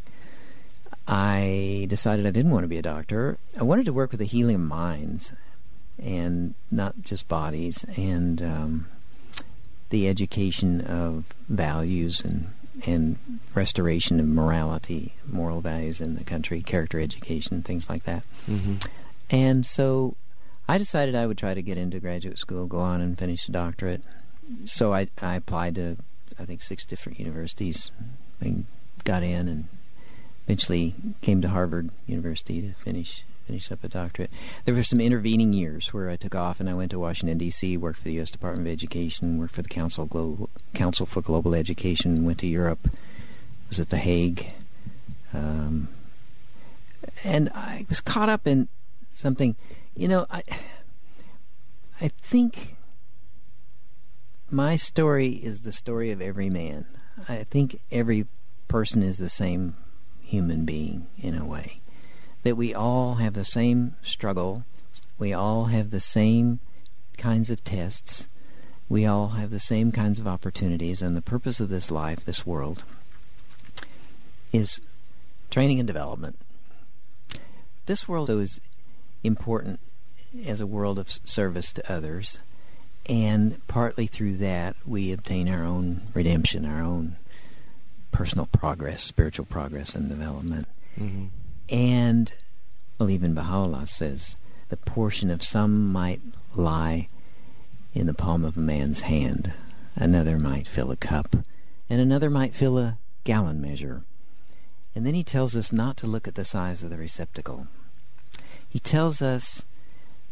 I 1.07 1.85
decided 1.89 2.25
I 2.25 2.31
didn't 2.31 2.51
want 2.51 2.63
to 2.63 2.69
be 2.69 2.77
a 2.77 2.83
doctor. 2.83 3.37
I 3.59 3.63
wanted 3.63 3.85
to 3.85 3.93
work 3.93 4.11
with 4.11 4.19
the 4.19 4.25
healing 4.25 4.55
of 4.55 4.61
minds 4.61 5.33
and 6.01 6.55
not 6.71 7.01
just 7.01 7.27
bodies, 7.27 7.85
and 7.95 8.41
um, 8.41 8.87
the 9.89 10.07
education 10.09 10.81
of 10.81 11.25
values 11.47 12.21
and 12.21 12.51
and 12.85 13.17
restoration 13.53 14.19
of 14.19 14.27
morality, 14.27 15.13
moral 15.25 15.61
values 15.61 16.01
in 16.01 16.15
the 16.15 16.23
country, 16.23 16.61
character 16.61 16.99
education, 16.99 17.61
things 17.61 17.89
like 17.89 18.03
that. 18.03 18.23
Mm-hmm. 18.47 18.75
And 19.29 19.65
so, 19.65 20.15
I 20.67 20.77
decided 20.77 21.15
I 21.15 21.27
would 21.27 21.37
try 21.37 21.53
to 21.53 21.61
get 21.61 21.77
into 21.77 21.99
graduate 21.99 22.39
school, 22.39 22.65
go 22.65 22.79
on 22.79 23.01
and 23.01 23.17
finish 23.17 23.47
a 23.47 23.51
doctorate. 23.51 24.01
So 24.65 24.93
I 24.93 25.07
I 25.21 25.35
applied 25.35 25.75
to 25.75 25.97
I 26.39 26.45
think 26.45 26.61
six 26.61 26.85
different 26.85 27.19
universities, 27.19 27.91
and 28.41 28.65
got 29.03 29.23
in, 29.23 29.47
and 29.47 29.67
eventually 30.45 30.95
came 31.21 31.41
to 31.41 31.49
Harvard 31.49 31.89
University 32.07 32.61
to 32.61 32.73
finish 32.73 33.23
finish 33.45 33.71
up 33.71 33.83
a 33.83 33.87
doctorate. 33.87 34.31
There 34.63 34.73
were 34.73 34.83
some 34.83 34.99
intervening 34.99 35.53
years 35.53 35.93
where 35.93 36.09
I 36.09 36.15
took 36.15 36.35
off 36.35 36.59
and 36.59 36.69
I 36.69 36.73
went 36.73 36.91
to 36.91 36.99
Washington 36.99 37.37
D.C., 37.37 37.77
worked 37.77 37.99
for 37.99 38.05
the 38.05 38.13
U.S. 38.13 38.31
Department 38.31 38.67
of 38.67 38.71
Education, 38.71 39.37
worked 39.37 39.53
for 39.53 39.61
the 39.61 39.69
Council 39.69 40.49
Council 40.73 41.05
for 41.05 41.21
Global 41.21 41.55
Education, 41.55 42.25
went 42.25 42.39
to 42.39 42.47
Europe, 42.47 42.89
was 43.69 43.79
at 43.79 43.89
the 43.89 43.97
Hague, 43.97 44.47
um, 45.33 45.89
and 47.23 47.49
I 47.49 47.85
was 47.89 48.01
caught 48.01 48.29
up 48.29 48.47
in 48.47 48.67
something. 49.11 49.55
You 49.95 50.07
know, 50.07 50.25
I 50.29 50.43
I 52.01 52.09
think 52.21 52.75
my 54.49 54.75
story 54.75 55.29
is 55.29 55.61
the 55.61 55.71
story 55.71 56.11
of 56.11 56.21
every 56.21 56.49
man. 56.49 56.85
I 57.29 57.43
think 57.43 57.81
every 57.91 58.27
person 58.67 59.01
is 59.03 59.17
the 59.17 59.29
same 59.29 59.75
human 60.21 60.65
being 60.65 61.07
in 61.17 61.35
a 61.35 61.45
way. 61.45 61.81
That 62.45 62.55
we 62.55 62.75
all 62.75 63.15
have 63.15 63.33
the 63.33 63.43
same 63.43 63.95
struggle, 64.03 64.65
we 65.17 65.33
all 65.33 65.65
have 65.65 65.89
the 65.89 65.99
same 65.99 66.59
kinds 67.17 67.49
of 67.49 67.63
tests, 67.63 68.27
we 68.87 69.03
all 69.03 69.29
have 69.29 69.49
the 69.49 69.59
same 69.59 69.91
kinds 69.91 70.19
of 70.19 70.27
opportunities, 70.27 71.01
and 71.01 71.17
the 71.17 71.23
purpose 71.23 71.59
of 71.59 71.69
this 71.69 71.89
life, 71.89 72.23
this 72.23 72.45
world, 72.45 72.83
is 74.53 74.79
training 75.49 75.79
and 75.79 75.87
development. 75.87 76.37
This 77.87 78.07
world 78.07 78.29
is 78.29 78.61
important 79.23 79.79
as 80.45 80.61
a 80.61 80.67
world 80.67 80.99
of 80.99 81.09
service 81.09 81.73
to 81.73 81.91
others, 81.91 82.41
and 83.07 83.59
partly 83.67 84.05
through 84.05 84.37
that 84.37 84.75
we 84.85 85.11
obtain 85.11 85.49
our 85.49 85.63
own 85.63 86.01
redemption, 86.13 86.63
our 86.63 86.83
own 86.83 87.15
personal 88.11 88.45
progress, 88.45 89.01
spiritual 89.01 89.45
progress 89.45 89.95
and 89.95 90.09
development. 90.09 90.67
Mm-hmm. 90.99 91.25
And, 91.69 92.31
well, 92.99 93.09
even 93.09 93.33
Baha'u'llah 93.33 93.87
says, 93.87 94.35
the 94.69 94.77
portion 94.77 95.29
of 95.29 95.43
some 95.43 95.91
might 95.91 96.21
lie 96.55 97.07
in 97.93 98.07
the 98.07 98.13
palm 98.13 98.43
of 98.43 98.57
a 98.57 98.61
man's 98.61 99.01
hand, 99.01 99.53
another 99.95 100.37
might 100.37 100.67
fill 100.67 100.91
a 100.91 100.97
cup, 100.97 101.35
and 101.89 102.01
another 102.01 102.29
might 102.29 102.53
fill 102.53 102.77
a 102.77 102.97
gallon 103.23 103.61
measure. 103.61 104.03
And 104.93 105.05
then 105.05 105.13
he 105.13 105.23
tells 105.23 105.55
us 105.55 105.71
not 105.71 105.97
to 105.97 106.07
look 106.07 106.27
at 106.27 106.35
the 106.35 106.45
size 106.45 106.83
of 106.83 106.89
the 106.89 106.97
receptacle. 106.97 107.67
He 108.67 108.79
tells 108.79 109.21
us 109.21 109.65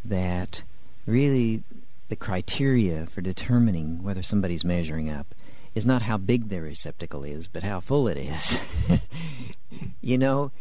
that 0.04 0.64
really 1.06 1.64
the 2.10 2.16
criteria 2.16 3.06
for 3.06 3.22
determining 3.22 4.04
whether 4.04 4.22
somebody's 4.22 4.66
measuring 4.66 5.10
up 5.10 5.34
is 5.76 5.86
not 5.86 6.04
how 6.04 6.18
big 6.18 6.50
their 6.50 6.62
receptacle 6.62 7.24
is, 7.24 7.48
but 7.48 7.64
how 7.64 7.80
full 7.80 8.08
it 8.08 8.18
is. 8.18 8.60
you 10.02 10.18
know, 10.18 10.52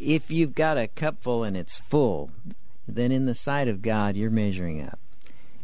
if 0.00 0.30
you've 0.30 0.54
got 0.54 0.78
a 0.78 0.88
cup 0.88 1.22
full 1.22 1.44
and 1.44 1.56
it's 1.56 1.78
full, 1.78 2.30
then 2.88 3.12
in 3.12 3.26
the 3.26 3.34
sight 3.34 3.68
of 3.68 3.82
God, 3.82 4.16
you're 4.16 4.30
measuring 4.30 4.82
up. 4.82 4.98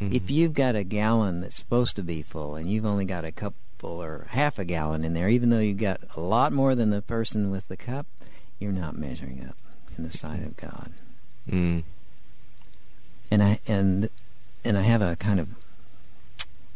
Mm-hmm. 0.01 0.15
If 0.15 0.29
you've 0.29 0.53
got 0.53 0.75
a 0.75 0.83
gallon 0.83 1.41
that's 1.41 1.55
supposed 1.55 1.95
to 1.95 2.03
be 2.03 2.21
full 2.21 2.55
and 2.55 2.69
you've 2.69 2.85
only 2.85 3.05
got 3.05 3.25
a 3.25 3.31
cup 3.31 3.55
full 3.79 4.01
or 4.01 4.27
half 4.29 4.59
a 4.59 4.65
gallon 4.65 5.03
in 5.03 5.13
there, 5.13 5.27
even 5.27 5.49
though 5.49 5.59
you've 5.59 5.79
got 5.79 6.01
a 6.15 6.21
lot 6.21 6.53
more 6.53 6.75
than 6.75 6.91
the 6.91 7.01
person 7.01 7.49
with 7.49 7.67
the 7.67 7.77
cup, 7.77 8.05
you're 8.59 8.71
not 8.71 8.97
measuring 8.97 9.43
up 9.47 9.55
in 9.97 10.03
the 10.03 10.15
sight 10.15 10.43
of 10.43 10.55
God. 10.55 10.91
Mm. 11.49 11.83
And 13.31 13.43
I 13.43 13.59
and 13.67 14.09
and 14.63 14.77
I 14.77 14.81
have 14.81 15.01
a 15.01 15.15
kind 15.15 15.39
of 15.39 15.49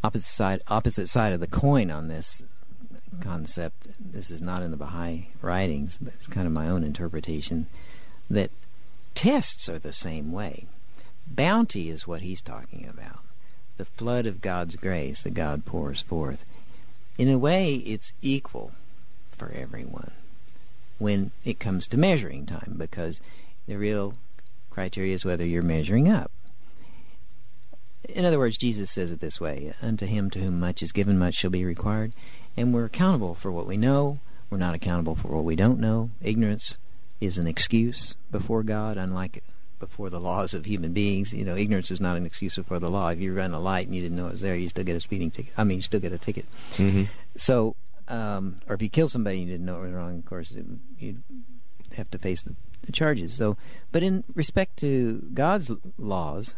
opposite 0.04 0.26
side 0.26 0.62
opposite 0.68 1.08
side 1.08 1.34
of 1.34 1.40
the 1.40 1.48
coin 1.48 1.92
on 1.92 2.08
this 2.08 2.42
concept. 3.20 3.88
This 4.00 4.32
is 4.32 4.42
not 4.42 4.64
in 4.64 4.72
the 4.72 4.78
Baha'i 4.78 5.28
writings, 5.42 5.98
but 6.02 6.14
it's 6.14 6.28
kind 6.28 6.48
of 6.48 6.54
my 6.54 6.68
own 6.68 6.84
interpretation 6.84 7.68
that 8.30 8.52
tests 9.14 9.68
are 9.68 9.80
the 9.80 9.94
same 9.94 10.32
way. 10.32 10.66
Bounty 11.28 11.90
is 11.90 12.08
what 12.08 12.22
he's 12.22 12.42
talking 12.42 12.88
about. 12.90 13.20
The 13.78 13.86
flood 13.86 14.26
of 14.26 14.42
God's 14.42 14.76
grace 14.76 15.24
that 15.24 15.34
God 15.34 15.66
pours 15.66 16.02
forth. 16.02 16.46
In 17.18 17.30
a 17.30 17.38
way, 17.38 17.76
it's 17.76 18.14
equal 18.22 18.72
for 19.32 19.52
everyone 19.52 20.12
when 20.98 21.32
it 21.44 21.60
comes 21.60 21.88
to 21.88 21.98
measuring 21.98 22.46
time 22.46 22.76
because 22.78 23.20
the 23.68 23.76
real 23.76 24.14
criteria 24.70 25.16
is 25.16 25.26
whether 25.26 25.46
you're 25.46 25.64
measuring 25.64 26.08
up. 26.08 26.32
In 28.08 28.26
other 28.26 28.38
words, 28.38 28.58
Jesus 28.58 28.92
says 28.92 29.12
it 29.12 29.20
this 29.20 29.40
way 29.40 29.74
Unto 29.82 30.06
him 30.06 30.30
to 30.32 30.40
whom 30.40 30.60
much 30.60 30.82
is 30.84 30.92
given, 30.92 31.18
much 31.18 31.36
shall 31.36 31.50
be 31.50 31.66
required. 31.66 32.14
And 32.58 32.74
we're 32.74 32.86
accountable 32.86 33.36
for 33.36 33.52
what 33.52 33.68
we 33.68 33.78
know. 33.78 34.20
We're 34.50 34.58
not 34.58 34.76
accountable 34.76 35.16
for 35.16 35.30
what 35.30 35.46
we 35.46 35.56
don't 35.56 35.80
know. 35.80 36.10
Ignorance 36.22 36.78
is 37.22 37.38
an 37.38 37.48
excuse 37.48 38.16
before 38.32 38.64
God, 38.64 38.98
unlike 38.98 39.44
before 39.80 40.10
the 40.10 40.20
laws 40.20 40.54
of 40.54 40.66
human 40.66 40.94
beings. 40.94 41.34
You 41.34 41.46
know, 41.46 41.56
ignorance 41.56 41.92
is 41.92 42.02
not 42.02 42.18
an 42.18 42.26
excuse 42.26 42.56
before 42.56 42.80
the 42.80 42.90
law. 42.90 43.10
If 43.10 43.20
you 43.20 43.34
run 43.34 43.54
a 43.54 43.60
light 43.60 43.88
and 43.88 43.96
you 43.96 44.02
didn't 44.02 44.18
know 44.18 44.28
it 44.28 44.34
was 44.34 44.42
there, 44.42 44.56
you 44.56 44.70
still 44.70 44.84
get 44.84 44.96
a 44.96 45.00
speeding 45.00 45.32
ticket. 45.32 45.54
I 45.58 45.64
mean, 45.64 45.78
you 45.78 45.82
still 45.82 46.00
get 46.00 46.14
a 46.14 46.18
ticket. 46.18 46.46
Mm-hmm. 46.76 47.04
So, 47.38 47.76
um, 48.08 48.60
or 48.68 48.76
if 48.76 48.82
you 48.82 48.90
kill 48.90 49.08
somebody 49.08 49.40
and 49.40 49.48
you 49.48 49.54
didn't 49.54 49.66
know 49.66 49.78
it 49.78 49.86
was 49.86 49.94
wrong, 49.94 50.18
of 50.18 50.26
course, 50.26 50.52
it, 50.52 50.66
you'd 51.00 51.24
have 51.96 52.10
to 52.12 52.18
face 52.18 52.44
the, 52.44 52.56
the 52.84 52.92
charges. 52.92 53.34
So, 53.34 53.58
but 53.92 54.04
in 54.04 54.24
respect 54.36 54.78
to 54.78 55.24
God's 55.34 55.72
laws, 55.98 56.56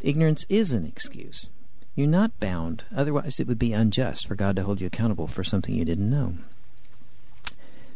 ignorance 0.00 0.44
is 0.48 0.72
an 0.72 0.84
excuse. 0.84 1.48
You're 2.00 2.08
not 2.08 2.40
bound. 2.40 2.84
Otherwise, 2.96 3.38
it 3.38 3.46
would 3.46 3.58
be 3.58 3.74
unjust 3.74 4.26
for 4.26 4.34
God 4.34 4.56
to 4.56 4.62
hold 4.62 4.80
you 4.80 4.86
accountable 4.86 5.26
for 5.26 5.44
something 5.44 5.74
you 5.74 5.84
didn't 5.84 6.08
know. 6.08 6.38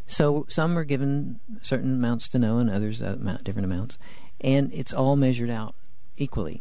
So 0.07 0.45
some 0.47 0.77
are 0.77 0.85
given 0.85 1.41
certain 1.63 1.95
amounts 1.95 2.29
to 2.29 2.39
know, 2.39 2.59
and 2.59 2.69
others 2.69 3.01
uh, 3.01 3.39
different 3.43 3.65
amounts, 3.65 3.97
and 4.43 4.71
it's 4.75 4.93
all 4.93 5.17
measured 5.17 5.49
out 5.49 5.75
equally. 6.19 6.61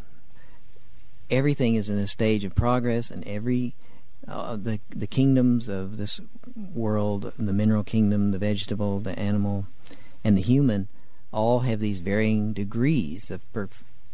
Everything 1.29 1.75
is 1.75 1.89
in 1.89 1.97
a 1.97 2.07
stage 2.07 2.45
of 2.45 2.55
progress, 2.55 3.11
and 3.11 3.27
every 3.27 3.75
uh, 4.25 4.55
the 4.55 4.79
the 4.89 5.05
kingdoms 5.05 5.67
of 5.67 5.97
this 5.97 6.21
world, 6.55 7.33
the 7.37 7.51
mineral 7.51 7.83
kingdom, 7.83 8.31
the 8.31 8.37
vegetable, 8.37 9.01
the 9.01 9.19
animal, 9.19 9.67
and 10.23 10.37
the 10.37 10.41
human, 10.41 10.87
all 11.33 11.59
have 11.59 11.81
these 11.81 11.99
varying 11.99 12.53
degrees 12.53 13.29
of, 13.29 13.41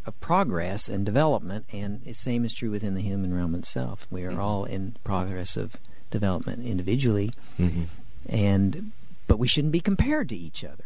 of 0.06 0.20
progress 0.22 0.88
and 0.88 1.06
development, 1.06 1.66
and 1.72 2.04
the 2.04 2.14
same 2.14 2.46
is 2.46 2.54
true 2.54 2.72
within 2.72 2.94
the 2.96 3.02
human 3.02 3.34
realm 3.34 3.54
itself. 3.56 4.08
We 4.10 4.24
are 4.26 4.40
all 4.40 4.66
in 4.66 4.96
progress 5.04 5.58
of 5.58 5.78
development 6.12 6.66
individually, 6.66 7.32
Mm-hmm. 7.60 7.84
and 8.28 8.92
but 9.28 9.38
we 9.40 9.48
shouldn't 9.48 9.74
be 9.74 9.80
compared 9.82 10.30
to 10.30 10.36
each 10.36 10.64
other. 10.64 10.86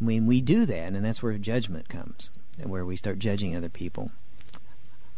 I 0.00 0.04
mean, 0.04 0.26
we 0.26 0.40
do 0.40 0.64
that, 0.66 0.92
and 0.94 1.04
that's 1.04 1.22
where 1.22 1.36
judgment 1.38 1.88
comes, 1.88 2.30
and 2.60 2.70
where 2.70 2.84
we 2.84 2.96
start 2.96 3.18
judging 3.18 3.54
other 3.54 3.68
people. 3.68 4.10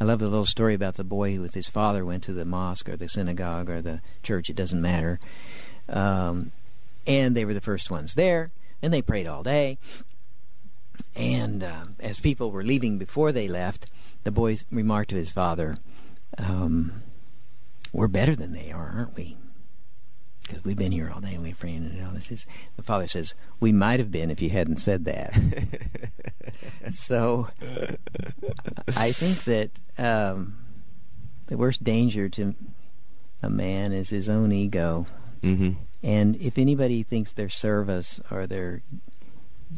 I 0.01 0.05
love 0.05 0.19
the 0.19 0.27
little 0.29 0.45
story 0.45 0.75
about 0.75 0.97
the 0.97 1.05
boy 1.05 1.35
who, 1.35 1.41
with 1.41 1.55
his 1.55 1.69
father, 1.69 2.05
went 2.05 2.23
to 2.25 2.33
the 2.33 2.45
mosque 2.45 2.89
or 2.89 2.97
the 2.97 3.09
synagogue 3.09 3.71
or 3.71 3.81
the 3.81 4.01
church. 4.23 4.51
It 4.51 4.57
doesn't 4.57 4.83
matter. 4.83 5.19
Um, 5.89 6.53
and 7.07 7.35
they 7.37 7.45
were 7.45 7.55
the 7.55 7.61
first 7.63 7.91
ones 7.91 8.15
there, 8.15 8.51
and 8.83 8.93
they 8.93 9.01
prayed 9.01 9.27
all 9.27 9.43
day. 9.43 9.79
And 11.17 11.63
uh, 11.63 11.87
as 11.99 12.21
people 12.21 12.51
were 12.51 12.63
leaving 12.65 12.99
before 12.99 13.33
they 13.33 13.49
left, 13.49 13.87
the 14.25 14.31
boy 14.31 14.57
remarked 14.71 15.11
to 15.11 15.17
his 15.17 15.33
father, 15.33 15.79
um, 16.39 17.03
"We're 17.93 18.09
better 18.09 18.37
than 18.37 18.53
they 18.53 18.71
are, 18.71 18.93
aren't 18.97 19.17
we?" 19.17 19.37
because 20.43 20.63
we've 20.65 20.77
been 20.77 20.93
here 20.93 21.11
all 21.13 21.21
day 21.21 21.35
and 21.35 21.43
we're 21.43 21.55
praying 21.57 21.91
and 21.93 22.07
all 22.07 22.13
this. 22.13 22.31
Is, 22.31 22.47
the 22.77 22.83
father 22.83 23.07
says, 23.09 23.35
"We 23.59 23.73
might 23.73 23.99
have 23.99 24.11
been 24.13 24.31
if 24.31 24.41
you 24.43 24.51
hadn't 24.51 24.77
said 24.77 25.05
that." 25.07 25.35
so, 26.91 27.49
I 28.97 29.11
think 29.13 29.45
that 29.45 29.71
um, 29.99 30.59
the 31.47 31.57
worst 31.57 31.83
danger 31.83 32.29
to 32.29 32.55
a 33.43 33.51
man 33.51 33.93
is 33.93 34.11
his 34.11 34.29
own 34.29 34.53
ego, 34.53 35.07
Mm-hmm. 35.43 35.73
and 36.03 36.37
if 36.37 36.59
anybody 36.59 37.03
thinks 37.03 37.33
their 37.33 37.49
service 37.51 38.21
or 38.31 38.47
their 38.47 38.83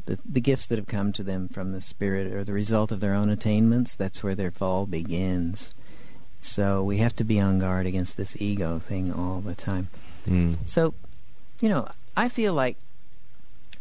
the, 0.06 0.18
the 0.24 0.40
gifts 0.40 0.66
that 0.66 0.78
have 0.78 0.86
come 0.86 1.12
to 1.12 1.22
them 1.22 1.48
from 1.48 1.72
the 1.72 1.80
Spirit 1.80 2.32
are 2.32 2.44
the 2.44 2.52
result 2.52 2.92
of 2.92 3.00
their 3.00 3.14
own 3.14 3.30
attainments, 3.30 3.94
that's 3.94 4.22
where 4.22 4.34
their 4.34 4.50
fall 4.50 4.86
begins. 4.86 5.72
So 6.40 6.82
we 6.82 6.98
have 6.98 7.16
to 7.16 7.24
be 7.24 7.40
on 7.40 7.58
guard 7.58 7.86
against 7.86 8.16
this 8.16 8.40
ego 8.40 8.78
thing 8.78 9.12
all 9.12 9.40
the 9.40 9.54
time. 9.54 9.88
Mm. 10.26 10.56
So, 10.66 10.94
you 11.60 11.68
know, 11.68 11.88
I 12.16 12.28
feel 12.28 12.54
like, 12.54 12.76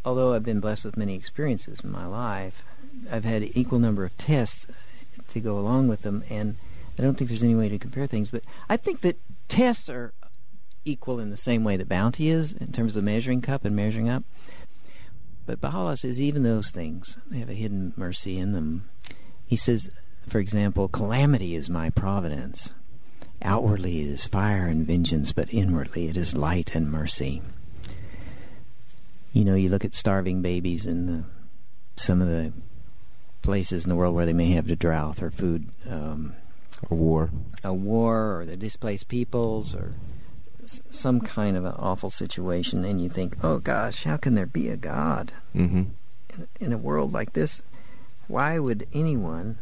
although 0.04 0.34
I've 0.34 0.44
been 0.44 0.60
blessed 0.60 0.86
with 0.86 0.98
many 0.98 1.16
experiences 1.16 1.82
in 1.82 1.92
my 1.92 2.06
life, 2.06 2.64
I've 3.12 3.26
had 3.26 3.44
an 3.44 3.52
equal 3.54 3.80
number 3.80 4.06
of 4.06 4.18
tests 4.18 4.68
to 5.30 5.40
go 5.40 5.58
along 5.58 5.88
with 5.88 6.02
them, 6.02 6.24
and 6.30 6.56
I 6.98 7.02
don't 7.02 7.18
think 7.18 7.30
there's 7.30 7.44
any 7.44 7.56
way 7.56 7.70
to 7.70 7.78
compare 7.78 8.08
things. 8.08 8.30
But 8.30 8.44
I 8.70 8.78
think 8.78 9.02
that 9.02 9.20
tests 9.48 9.90
are 9.90 10.14
equal 10.86 11.20
in 11.20 11.30
the 11.30 11.38
same 11.38 11.64
way 11.64 11.78
that 11.78 11.90
bounty 11.90 12.30
is 12.30 12.54
in 12.54 12.72
terms 12.72 12.96
of 12.96 13.04
the 13.04 13.12
measuring 13.12 13.42
cup 13.42 13.66
and 13.66 13.76
measuring 13.76 14.10
up. 14.10 14.24
But 15.48 15.62
Baha'u'llah 15.62 15.98
says 15.98 16.22
even 16.22 16.44
those 16.44 16.70
things 16.70 17.18
they 17.32 17.40
have 17.40 17.50
a 17.50 17.54
hidden 17.54 17.94
mercy 17.96 18.38
in 18.38 18.52
them. 18.52 18.88
He 19.48 19.56
says, 19.56 19.90
for 20.28 20.40
example, 20.40 20.88
calamity 20.90 21.56
is 21.56 21.70
my 21.70 21.90
providence. 21.90 22.74
Outwardly 23.42 24.02
it 24.02 24.08
is 24.10 24.28
fire 24.28 24.68
and 24.68 24.86
vengeance, 24.86 25.32
but 25.32 25.52
inwardly 25.54 26.08
it 26.10 26.18
is 26.18 26.36
light 26.36 26.76
and 26.76 26.92
mercy. 26.92 27.42
You 29.32 29.46
know, 29.46 29.56
you 29.56 29.70
look 29.70 29.86
at 29.86 29.94
starving 29.96 30.42
babies 30.42 30.86
in 30.86 31.06
the, 31.06 31.24
some 31.96 32.22
of 32.22 32.28
the 32.28 32.52
places 33.42 33.86
in 33.86 33.90
the 33.90 33.96
world 33.96 34.16
where 34.16 34.26
they 34.26 34.34
may 34.34 34.52
have 34.52 34.70
a 34.70 34.76
drought 34.76 35.22
or 35.22 35.30
food, 35.32 35.70
um, 35.90 36.34
Or 36.90 36.98
war. 36.98 37.30
a 37.64 37.74
war, 37.74 38.40
or 38.40 38.46
the 38.46 38.58
displaced 38.58 39.08
peoples, 39.08 39.74
or 39.76 39.94
some 40.90 41.22
kind 41.22 41.56
of 41.58 41.66
an 41.66 41.74
awful 41.78 42.10
situation, 42.10 42.86
and 42.86 43.02
you 43.02 43.10
think, 43.10 43.36
oh 43.44 43.60
gosh, 43.60 44.04
how 44.04 44.18
can 44.18 44.36
there 44.36 44.46
be 44.46 44.70
a 44.70 44.78
God 44.78 45.32
Mm-hmm. 45.56 45.84
in, 46.36 46.48
in 46.60 46.74
a 46.74 46.78
world 46.78 47.14
like 47.14 47.34
this? 47.34 47.62
Why 48.28 48.60
would 48.60 48.88
anyone 48.94 49.58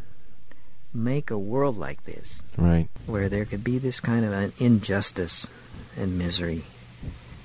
make 0.92 1.30
a 1.30 1.38
world 1.38 1.76
like 1.76 2.04
this 2.04 2.42
Right. 2.56 2.88
where 3.06 3.28
there 3.28 3.44
could 3.44 3.62
be 3.62 3.78
this 3.78 4.00
kind 4.00 4.24
of 4.24 4.32
an 4.32 4.52
injustice 4.58 5.46
and 5.96 6.16
misery 6.18 6.64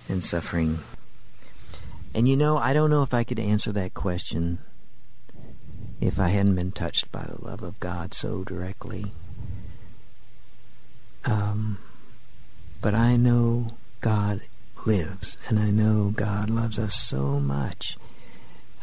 and 0.08 0.24
suffering. 0.24 0.80
And 2.14 2.28
you 2.28 2.36
know, 2.38 2.58
I 2.58 2.72
don't 2.74 2.90
know 2.90 3.04
if 3.04 3.14
I 3.14 3.24
could 3.24 3.40
answer 3.40 3.72
that 3.74 3.94
question 3.94 4.60
if 6.00 6.18
I 6.20 6.30
hadn't 6.30 6.56
been 6.56 6.72
touched 6.72 7.12
by 7.12 7.24
the 7.24 7.44
love 7.44 7.62
of 7.62 7.80
God 7.80 8.14
so 8.14 8.44
directly. 8.44 9.12
Um, 11.26 11.78
but 12.82 12.96
I 12.96 13.16
know 13.16 13.68
God 14.02 14.42
lives, 14.86 15.38
and 15.48 15.60
I 15.60 15.70
know 15.72 16.12
God 16.16 16.50
loves 16.50 16.80
us 16.80 16.96
so 16.96 17.40
much. 17.40 17.98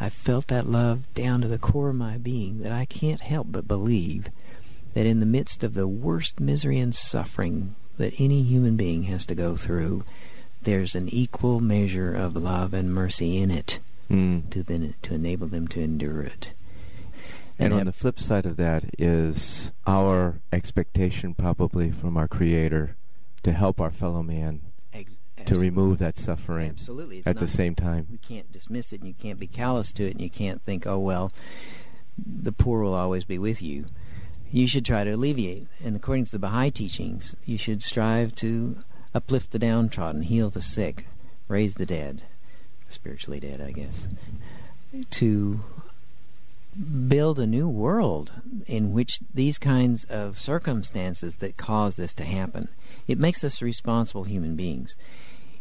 I 0.00 0.08
felt 0.10 0.46
that 0.46 0.68
love 0.68 1.12
down 1.14 1.40
to 1.40 1.48
the 1.48 1.58
core 1.58 1.90
of 1.90 1.96
my 1.96 2.18
being 2.18 2.60
that 2.60 2.70
I 2.72 2.84
can't 2.84 3.20
help 3.20 3.48
but 3.50 3.66
believe 3.66 4.28
that 4.94 5.06
in 5.06 5.18
the 5.20 5.26
midst 5.26 5.64
of 5.64 5.74
the 5.74 5.88
worst 5.88 6.38
misery 6.38 6.78
and 6.78 6.94
suffering 6.94 7.74
that 7.98 8.14
any 8.18 8.42
human 8.42 8.76
being 8.76 9.04
has 9.04 9.26
to 9.26 9.34
go 9.34 9.56
through, 9.56 10.04
there's 10.62 10.94
an 10.94 11.08
equal 11.08 11.58
measure 11.60 12.14
of 12.14 12.36
love 12.36 12.72
and 12.74 12.92
mercy 12.92 13.38
in 13.38 13.50
it 13.50 13.80
Mm. 14.10 14.48
to 14.50 14.62
then 14.62 14.94
to 15.02 15.14
enable 15.14 15.48
them 15.48 15.68
to 15.68 15.82
endure 15.82 16.22
it. 16.22 16.52
And 17.58 17.74
on 17.74 17.84
the 17.84 17.92
flip 17.92 18.18
side 18.18 18.46
of 18.46 18.56
that 18.56 18.84
is 18.98 19.70
our 19.86 20.40
expectation, 20.50 21.34
probably 21.34 21.90
from 21.90 22.16
our 22.16 22.26
Creator, 22.26 22.96
to 23.42 23.52
help 23.52 23.80
our 23.80 23.90
fellow 23.90 24.22
man 24.22 24.60
ex- 24.92 25.12
to 25.46 25.58
remove 25.58 25.98
that 25.98 26.16
suffering 26.16 26.70
absolutely 26.70 27.18
it's 27.18 27.26
at 27.26 27.38
the 27.38 27.48
same 27.48 27.74
time. 27.74 28.06
You 28.10 28.18
can't 28.18 28.50
dismiss 28.52 28.92
it, 28.92 29.00
and 29.00 29.08
you 29.08 29.14
can't 29.14 29.38
be 29.38 29.46
callous 29.46 29.92
to 29.92 30.04
it, 30.06 30.12
and 30.12 30.20
you 30.20 30.30
can't 30.30 30.62
think, 30.62 30.86
"Oh 30.86 30.98
well, 30.98 31.32
the 32.16 32.52
poor 32.52 32.82
will 32.82 32.94
always 32.94 33.24
be 33.24 33.38
with 33.38 33.62
you." 33.62 33.86
You 34.50 34.66
should 34.66 34.86
try 34.86 35.04
to 35.04 35.10
alleviate, 35.10 35.66
and 35.84 35.94
according 35.94 36.24
to 36.26 36.32
the 36.32 36.38
Baha'i 36.38 36.70
teachings, 36.70 37.36
you 37.44 37.58
should 37.58 37.82
strive 37.82 38.34
to 38.36 38.78
uplift 39.14 39.50
the 39.50 39.58
downtrodden, 39.58 40.22
heal 40.22 40.48
the 40.48 40.62
sick, 40.62 41.06
raise 41.48 41.74
the 41.74 41.84
dead, 41.84 42.22
spiritually 42.88 43.40
dead, 43.40 43.60
I 43.60 43.72
guess, 43.72 44.08
to 45.10 45.60
build 47.08 47.38
a 47.38 47.46
new 47.46 47.68
world 47.68 48.32
in 48.66 48.92
which 48.92 49.20
these 49.34 49.58
kinds 49.58 50.04
of 50.04 50.38
circumstances 50.38 51.36
that 51.36 51.56
cause 51.56 51.96
this 51.96 52.14
to 52.14 52.24
happen. 52.24 52.68
It 53.08 53.18
makes 53.18 53.42
us 53.42 53.62
responsible 53.62 54.24
human 54.24 54.54
beings. 54.54 54.94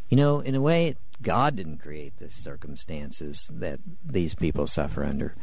You 0.10 0.18
know, 0.18 0.42
in 0.42 0.54
a 0.54 0.62
way, 0.62 0.96
God 1.22 1.56
didn't 1.56 1.80
create 1.80 2.18
the 2.18 2.30
circumstances 2.30 3.50
that 3.52 3.80
these 4.06 4.36
people 4.36 4.68
suffer 4.68 5.04
under. 5.04 5.34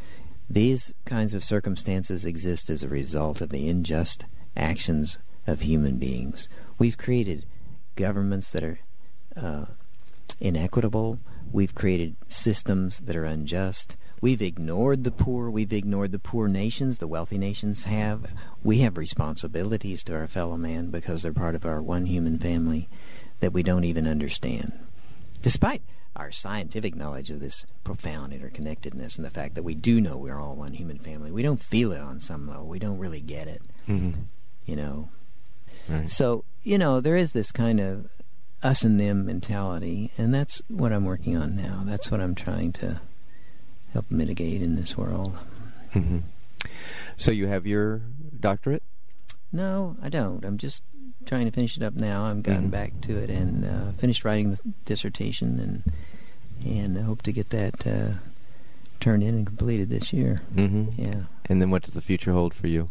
These 0.49 0.95
kinds 1.07 1.35
of 1.35 1.43
circumstances 1.43 2.25
exist 2.25 2.71
as 2.71 2.83
a 2.83 2.89
result 2.89 3.41
of 3.41 3.49
the 3.49 3.69
unjust 3.69 4.27
actions 4.57 5.19
of 5.47 5.63
human 5.63 5.97
beings. 5.97 6.49
We've 6.79 6.97
created 6.97 7.47
governments 7.97 8.51
that 8.51 8.63
are 8.63 8.79
uh, 9.37 9.65
inequitable. 10.41 11.19
We've 11.51 11.75
created 11.75 12.17
systems 12.29 13.01
that 13.01 13.17
are 13.17 13.25
unjust. 13.25 13.97
We've 14.25 14.41
ignored 14.41 15.05
the 15.05 15.11
poor. 15.11 15.51
We've 15.51 15.71
ignored 15.71 16.11
the 16.11 16.19
poor 16.19 16.49
nations. 16.49 16.97
The 16.97 17.07
wealthy 17.07 17.37
nations 17.37 17.85
have. 17.85 18.33
We 18.63 18.79
have 18.79 18.97
responsibilities 18.97 20.03
to 20.05 20.15
our 20.15 20.27
fellow 20.27 20.57
man 20.57 20.89
because 20.89 21.23
they're 21.23 21.33
part 21.35 21.55
of 21.55 21.67
our 21.67 21.83
one 21.83 22.07
human 22.07 22.39
family 22.39 22.89
that 23.41 23.53
we 23.53 23.63
don't 23.63 23.85
even 23.85 24.07
understand. 24.07 24.73
Despite 25.43 25.83
our 26.17 26.33
scientific 26.33 26.97
knowledge 26.97 27.31
of 27.31 27.41
this 27.41 27.67
profound 27.85 28.33
interconnectedness 28.33 29.17
and 29.19 29.27
the 29.27 29.31
fact 29.31 29.57
that 29.57 29.63
we 29.63 29.75
do 29.75 30.01
know 30.01 30.17
we're 30.17 30.41
all 30.41 30.55
one 30.55 30.73
human 30.73 30.99
family, 30.99 31.31
we 31.31 31.43
don't 31.43 31.61
feel 31.61 31.93
it 31.93 32.01
on 32.01 32.19
some 32.19 32.49
level. 32.49 32.67
We 32.67 32.79
don't 32.79 32.97
really 32.97 33.21
get 33.21 33.47
it, 33.47 33.61
hmm 33.85 34.13
you 34.65 34.77
know. 34.77 35.11
Right. 35.87 36.09
So, 36.09 36.45
you 36.63 36.79
know, 36.79 37.03
there 37.03 37.19
is 37.19 37.33
this 37.33 37.53
kind 37.53 37.79
of 37.79 38.09
us 38.63 38.85
and 38.85 38.99
them 38.99 39.27
mentality, 39.27 40.13
and 40.17 40.33
that's 40.33 40.63
what 40.69 40.95
I'm 40.95 41.05
working 41.05 41.37
on 41.37 41.55
now. 41.55 41.83
That's 41.85 42.11
what 42.11 42.23
I'm 42.23 42.35
trying 42.35 42.73
to 42.73 43.03
help 43.95 44.11
mitigate 44.11 44.61
in 44.61 44.77
this 44.77 44.97
world. 44.99 45.35
hmm 45.93 46.19
So 47.17 47.31
you 47.31 47.47
have 47.47 47.67
your 47.67 48.03
doctorate? 48.39 48.83
No, 49.53 49.97
I 50.03 50.09
don't. 50.11 50.45
I'm 50.45 50.59
just 50.59 50.83
trying 51.27 51.47
to 51.47 51.51
finish 51.53 51.77
it 51.77 51.83
up 51.83 51.95
now. 51.95 52.25
I've 52.27 52.43
gotten 52.43 52.67
Mhm. 52.69 52.71
back 52.73 53.01
to 53.03 53.17
it 53.17 53.31
and 53.31 53.65
uh, 53.65 53.93
finished 53.93 54.25
writing 54.25 54.51
the 54.51 54.59
dissertation, 54.85 55.59
and 55.61 55.93
and 56.67 56.99
I 56.99 57.03
hope 57.03 57.23
to 57.23 57.33
get 57.33 57.51
that 57.51 57.87
uh, 57.87 58.15
turned 59.01 59.23
in 59.23 59.35
and 59.35 59.47
completed 59.47 59.89
this 59.91 60.13
year. 60.13 60.43
hmm 60.55 60.87
Yeah. 60.97 61.23
And 61.47 61.61
then 61.63 61.71
what 61.71 61.83
does 61.83 61.95
the 61.95 62.01
future 62.03 62.33
hold 62.33 62.53
for 62.55 62.67
you? 62.69 62.91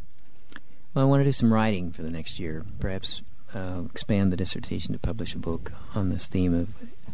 Well, 0.94 1.06
I 1.06 1.08
want 1.08 1.22
to 1.22 1.26
do 1.26 1.34
some 1.34 1.52
writing 1.54 1.92
for 1.92 2.02
the 2.04 2.12
next 2.12 2.40
year. 2.40 2.64
Perhaps 2.80 3.22
uh, 3.54 3.82
expand 3.92 4.32
the 4.32 4.38
dissertation 4.38 4.94
to 4.94 5.00
publish 5.00 5.34
a 5.36 5.40
book 5.40 5.72
on 5.96 6.10
this 6.10 6.28
theme 6.28 6.54
of 6.54 6.70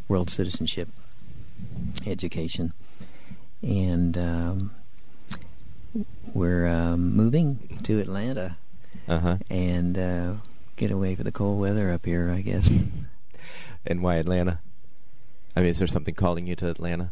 world 0.07 0.29
citizenship 0.29 0.89
education. 2.05 2.73
And 3.61 4.17
um, 4.17 4.71
we're 6.33 6.67
um, 6.67 7.15
moving 7.15 7.79
to 7.83 7.99
Atlanta 7.99 8.57
Uh 9.07 9.19
huh. 9.19 9.37
and 9.49 9.97
uh, 9.97 10.33
get 10.77 10.91
away 10.91 11.15
for 11.15 11.23
the 11.23 11.31
cold 11.31 11.59
weather 11.59 11.91
up 11.91 12.05
here, 12.05 12.31
I 12.31 12.41
guess. 12.41 12.69
And 13.85 14.03
why 14.03 14.15
Atlanta? 14.17 14.59
I 15.55 15.61
mean, 15.61 15.69
is 15.69 15.79
there 15.79 15.87
something 15.87 16.13
calling 16.13 16.45
you 16.45 16.55
to 16.57 16.69
Atlanta? 16.69 17.11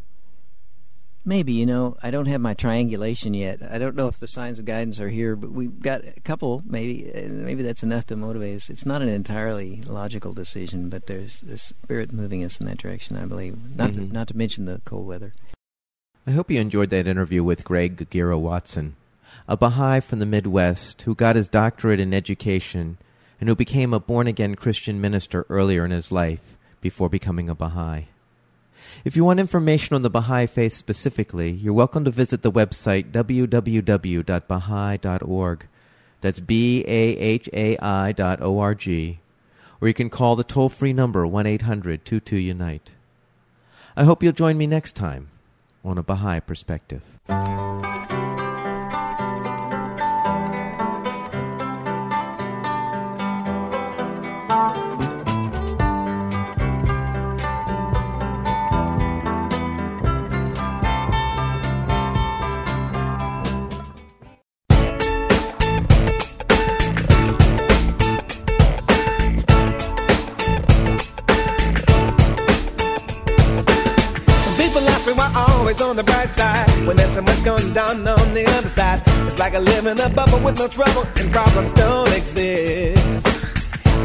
Maybe, 1.24 1.54
you 1.54 1.66
know, 1.66 1.96
I 2.04 2.12
don't 2.12 2.26
have 2.28 2.42
my 2.42 2.54
triangulation 2.54 3.34
yet. 3.34 3.62
I 3.64 3.78
don't 3.78 3.96
know 3.96 4.08
if 4.10 4.20
the 4.20 4.28
signs 4.28 4.60
of 4.60 4.66
guidance 4.66 5.00
are 5.00 5.10
here, 5.10 5.38
but 5.38 5.52
we've 5.52 5.80
got 5.80 6.02
a 6.06 6.20
couple. 6.22 6.62
Maybe, 6.66 7.10
uh, 7.16 7.30
maybe 7.30 7.64
that's 7.64 7.84
enough 7.84 8.06
to 8.08 8.18
motivate 8.18 8.58
us. 8.58 8.70
It's 8.70 8.86
not 8.86 9.02
an 9.02 9.08
entirely 9.08 9.82
logical 9.88 10.34
decision, 10.34 10.90
but 10.90 11.08
there's 11.08 11.40
this 11.40 11.64
spirit 11.64 12.12
moving 12.12 12.44
us 12.44 12.60
in 12.60 12.66
that 12.68 12.78
direction. 12.78 13.16
I 13.16 13.26
believe. 13.26 13.58
Not 13.76 13.92
Mhm. 13.92 13.96
to 13.96 14.02
not 14.14 14.28
to 14.28 14.38
mention 14.38 14.66
the 14.66 14.82
cold 14.84 15.08
weather. 15.08 15.34
I 16.28 16.32
hope 16.32 16.52
you 16.52 16.60
enjoyed 16.60 16.90
that 16.90 17.08
interview 17.08 17.42
with 17.42 17.64
Greg 17.64 17.96
Kagira 17.96 18.38
Watson, 18.38 18.98
a 19.48 19.56
Baha'i 19.56 20.02
from 20.02 20.20
the 20.20 20.26
Midwest 20.26 21.04
who 21.04 21.16
got 21.16 21.38
his 21.38 21.48
doctorate 21.48 22.02
in 22.02 22.14
education 22.14 22.98
and 23.40 23.48
who 23.48 23.56
became 23.56 23.94
a 23.94 24.00
born 24.02 24.28
again 24.28 24.56
Christian 24.56 25.00
minister 25.00 25.46
earlier 25.50 25.86
in 25.86 25.92
his 25.92 26.12
life 26.12 26.58
before 26.82 27.08
becoming 27.08 27.50
a 27.50 27.56
Baha'i. 27.56 28.08
If 29.06 29.16
you 29.16 29.24
want 29.24 29.40
information 29.40 29.96
on 29.96 30.02
the 30.02 30.10
Baha'i 30.10 30.48
faith 30.48 30.74
specifically, 30.74 31.52
you're 31.52 31.72
welcome 31.72 32.04
to 32.04 32.12
visit 32.12 32.42
the 32.42 32.52
website 32.52 33.10
www.baha'i.org. 33.12 34.28
That's 36.20 36.40
B 36.42 36.84
A 36.86 37.18
H 37.18 37.50
A 37.54 37.78
I 37.78 38.12
dot 38.12 38.42
O 38.42 38.60
R 38.60 38.76
G. 38.76 39.20
Or 39.80 39.88
you 39.88 39.94
can 39.94 40.10
call 40.10 40.36
the 40.36 40.44
toll 40.44 40.68
free 40.68 40.92
number 40.92 41.26
1 41.26 41.46
800 41.46 42.04
22 42.04 42.36
Unite. 42.36 42.92
I 43.96 44.04
hope 44.04 44.22
you'll 44.22 44.34
join 44.34 44.58
me 44.58 44.68
next 44.68 44.94
time 44.94 45.30
on 45.88 45.98
a 45.98 46.04
Baha'i 46.04 46.40
perspective. 46.42 47.02
With 80.48 80.60
no 80.60 80.68
trouble 80.70 81.04
and 81.20 81.30
problems 81.30 81.74
don't 81.74 82.14
exist. 82.16 83.28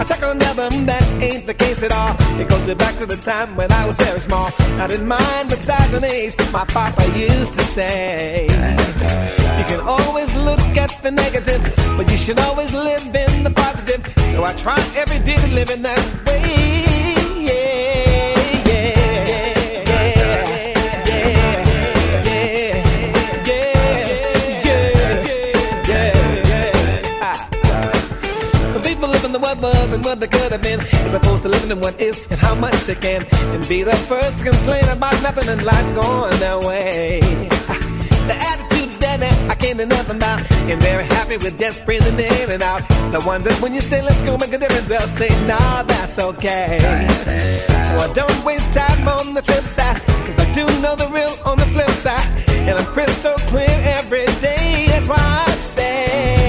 I 0.00 0.02
check 0.04 0.22
on 0.24 0.38
them, 0.38 0.86
that 0.86 1.04
ain't 1.22 1.46
the 1.46 1.54
case 1.54 1.84
at 1.84 1.92
all. 1.92 2.16
It 2.40 2.48
goes 2.48 2.66
back 2.74 2.96
to 2.98 3.06
the 3.06 3.16
time 3.16 3.54
when 3.54 3.70
I 3.70 3.86
was 3.86 3.96
very 3.96 4.18
small. 4.18 4.50
I 4.82 4.88
didn't 4.88 5.06
mind 5.06 5.50
what 5.50 5.60
size 5.60 5.92
and 5.94 6.04
age, 6.04 6.34
my 6.52 6.64
papa 6.64 7.04
used 7.16 7.54
to 7.54 7.64
say. 7.76 8.48
You 9.58 9.64
can 9.70 9.80
always 9.86 10.34
look 10.34 10.58
at 10.84 10.90
the 11.04 11.12
negative, 11.12 11.62
but 11.96 12.10
you 12.10 12.16
should 12.16 12.40
always 12.40 12.74
live 12.74 13.04
in 13.06 13.44
the 13.44 13.52
positive. 13.54 14.00
So 14.34 14.42
I 14.42 14.52
try 14.54 14.78
every 14.96 15.20
day 15.20 15.36
to 15.36 15.54
live 15.54 15.70
in 15.70 15.82
that 15.82 16.21
what 31.80 32.00
is 32.00 32.20
and 32.30 32.38
how 32.38 32.54
much 32.54 32.74
they 32.84 32.94
can, 32.94 33.26
and 33.54 33.68
be 33.68 33.82
the 33.82 33.96
first 34.10 34.38
to 34.38 34.50
complain 34.50 34.84
about 34.88 35.14
nothing 35.22 35.48
in 35.48 35.64
life 35.64 35.94
going 35.94 36.38
their 36.38 36.58
way. 36.60 37.20
The 38.28 38.34
attitude's 38.34 38.98
there, 38.98 39.18
that 39.18 39.50
I 39.50 39.54
can't 39.54 39.78
do 39.78 39.86
nothing 39.86 40.16
about. 40.16 40.40
And 40.70 40.80
very 40.80 41.04
happy 41.04 41.36
with 41.36 41.58
just 41.58 41.84
breathing 41.84 42.18
in 42.18 42.50
and 42.50 42.62
out. 42.62 42.82
The 43.12 43.20
ones 43.26 43.44
that 43.44 43.60
when 43.60 43.74
you 43.74 43.80
say 43.80 44.02
let's 44.02 44.20
go 44.22 44.36
make 44.36 44.52
a 44.52 44.58
difference, 44.58 44.88
they'll 44.88 45.00
say, 45.20 45.28
nah, 45.46 45.82
that's 45.82 46.18
okay. 46.18 46.78
So 47.88 47.98
I 47.98 48.10
don't 48.14 48.44
waste 48.44 48.72
time 48.72 49.08
on 49.08 49.34
the 49.34 49.42
trip 49.42 49.64
side, 49.64 50.00
cause 50.26 50.38
I 50.38 50.52
do 50.52 50.66
know 50.80 50.94
the 50.96 51.08
real 51.08 51.34
on 51.44 51.58
the 51.58 51.66
flip 51.66 51.90
side. 51.90 52.26
And 52.48 52.78
I'm 52.78 52.86
crystal 52.86 53.34
clear 53.50 53.76
every 53.98 54.26
day, 54.40 54.86
that's 54.88 55.08
why 55.08 55.16
I 55.18 55.50
stay. 55.52 56.41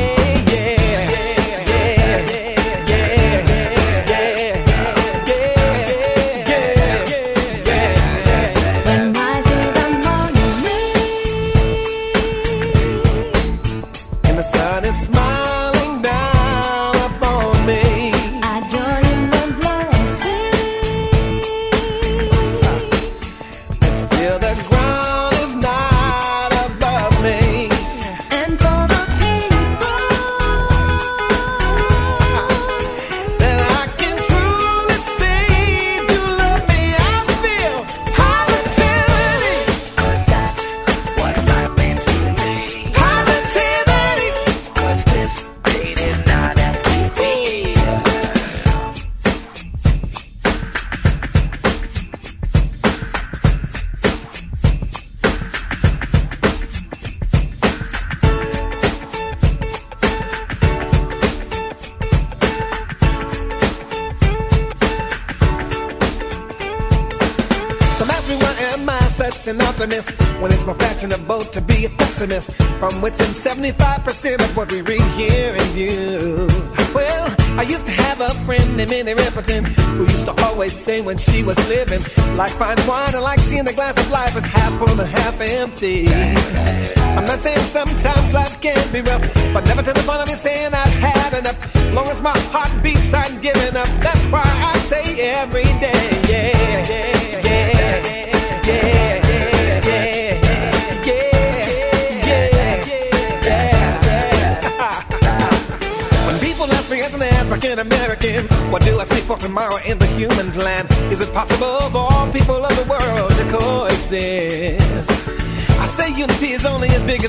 Sun 14.63 14.85
is 14.85 14.97
smiling 15.07 16.01
down 16.01 16.32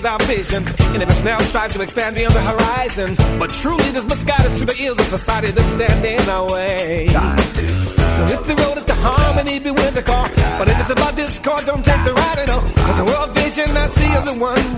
as 0.05 0.11
our 0.11 0.27
vision, 0.27 0.67
and 0.93 1.03
if 1.03 1.09
it's 1.09 1.25
now 1.25 1.39
strive 1.41 1.73
to 1.73 1.81
expand 1.81 2.15
beyond 2.15 2.35
the 2.35 2.41
horizon. 2.41 3.17
But 3.39 3.51
truly, 3.51 3.91
there's 3.91 4.07
much 4.07 4.27
guidance 4.27 4.57
through 4.57 4.67
the 4.67 4.77
ills 4.85 4.99
of 4.99 5.07
society 5.07 5.51
that 5.51 5.67
stand 5.77 6.05
in 6.05 6.29
our 6.29 6.51
way. 6.53 7.09
So 7.09 8.23
if 8.37 8.47
the 8.47 8.55
road 8.63 8.79
is 8.79 8.85
to 8.87 8.95
harmony, 8.95 9.59
be 9.59 9.71
with 9.71 9.95
the 9.95 10.03
car. 10.03 10.29
But 10.59 10.69
if 10.69 10.79
it's 10.81 10.91
about 10.91 11.17
discord, 11.17 11.67
don't 11.67 11.85
take 11.85 12.05
the 12.05 12.15
ride 12.15 12.39
at 12.39 12.51
all. 12.51 12.61
Cause 12.61 12.99
the 12.99 13.05
world 13.05 13.31
vision 13.35 13.69
I 13.77 13.89
see 13.89 14.11
is 14.19 14.25
the 14.25 14.37
one 14.39 14.74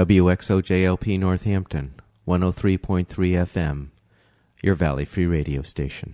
WXOJLP 0.00 1.18
Northampton, 1.18 1.92
103.3 2.26 3.06
FM, 3.06 3.88
your 4.62 4.74
Valley 4.74 5.04
Free 5.04 5.26
Radio 5.26 5.60
station. 5.60 6.09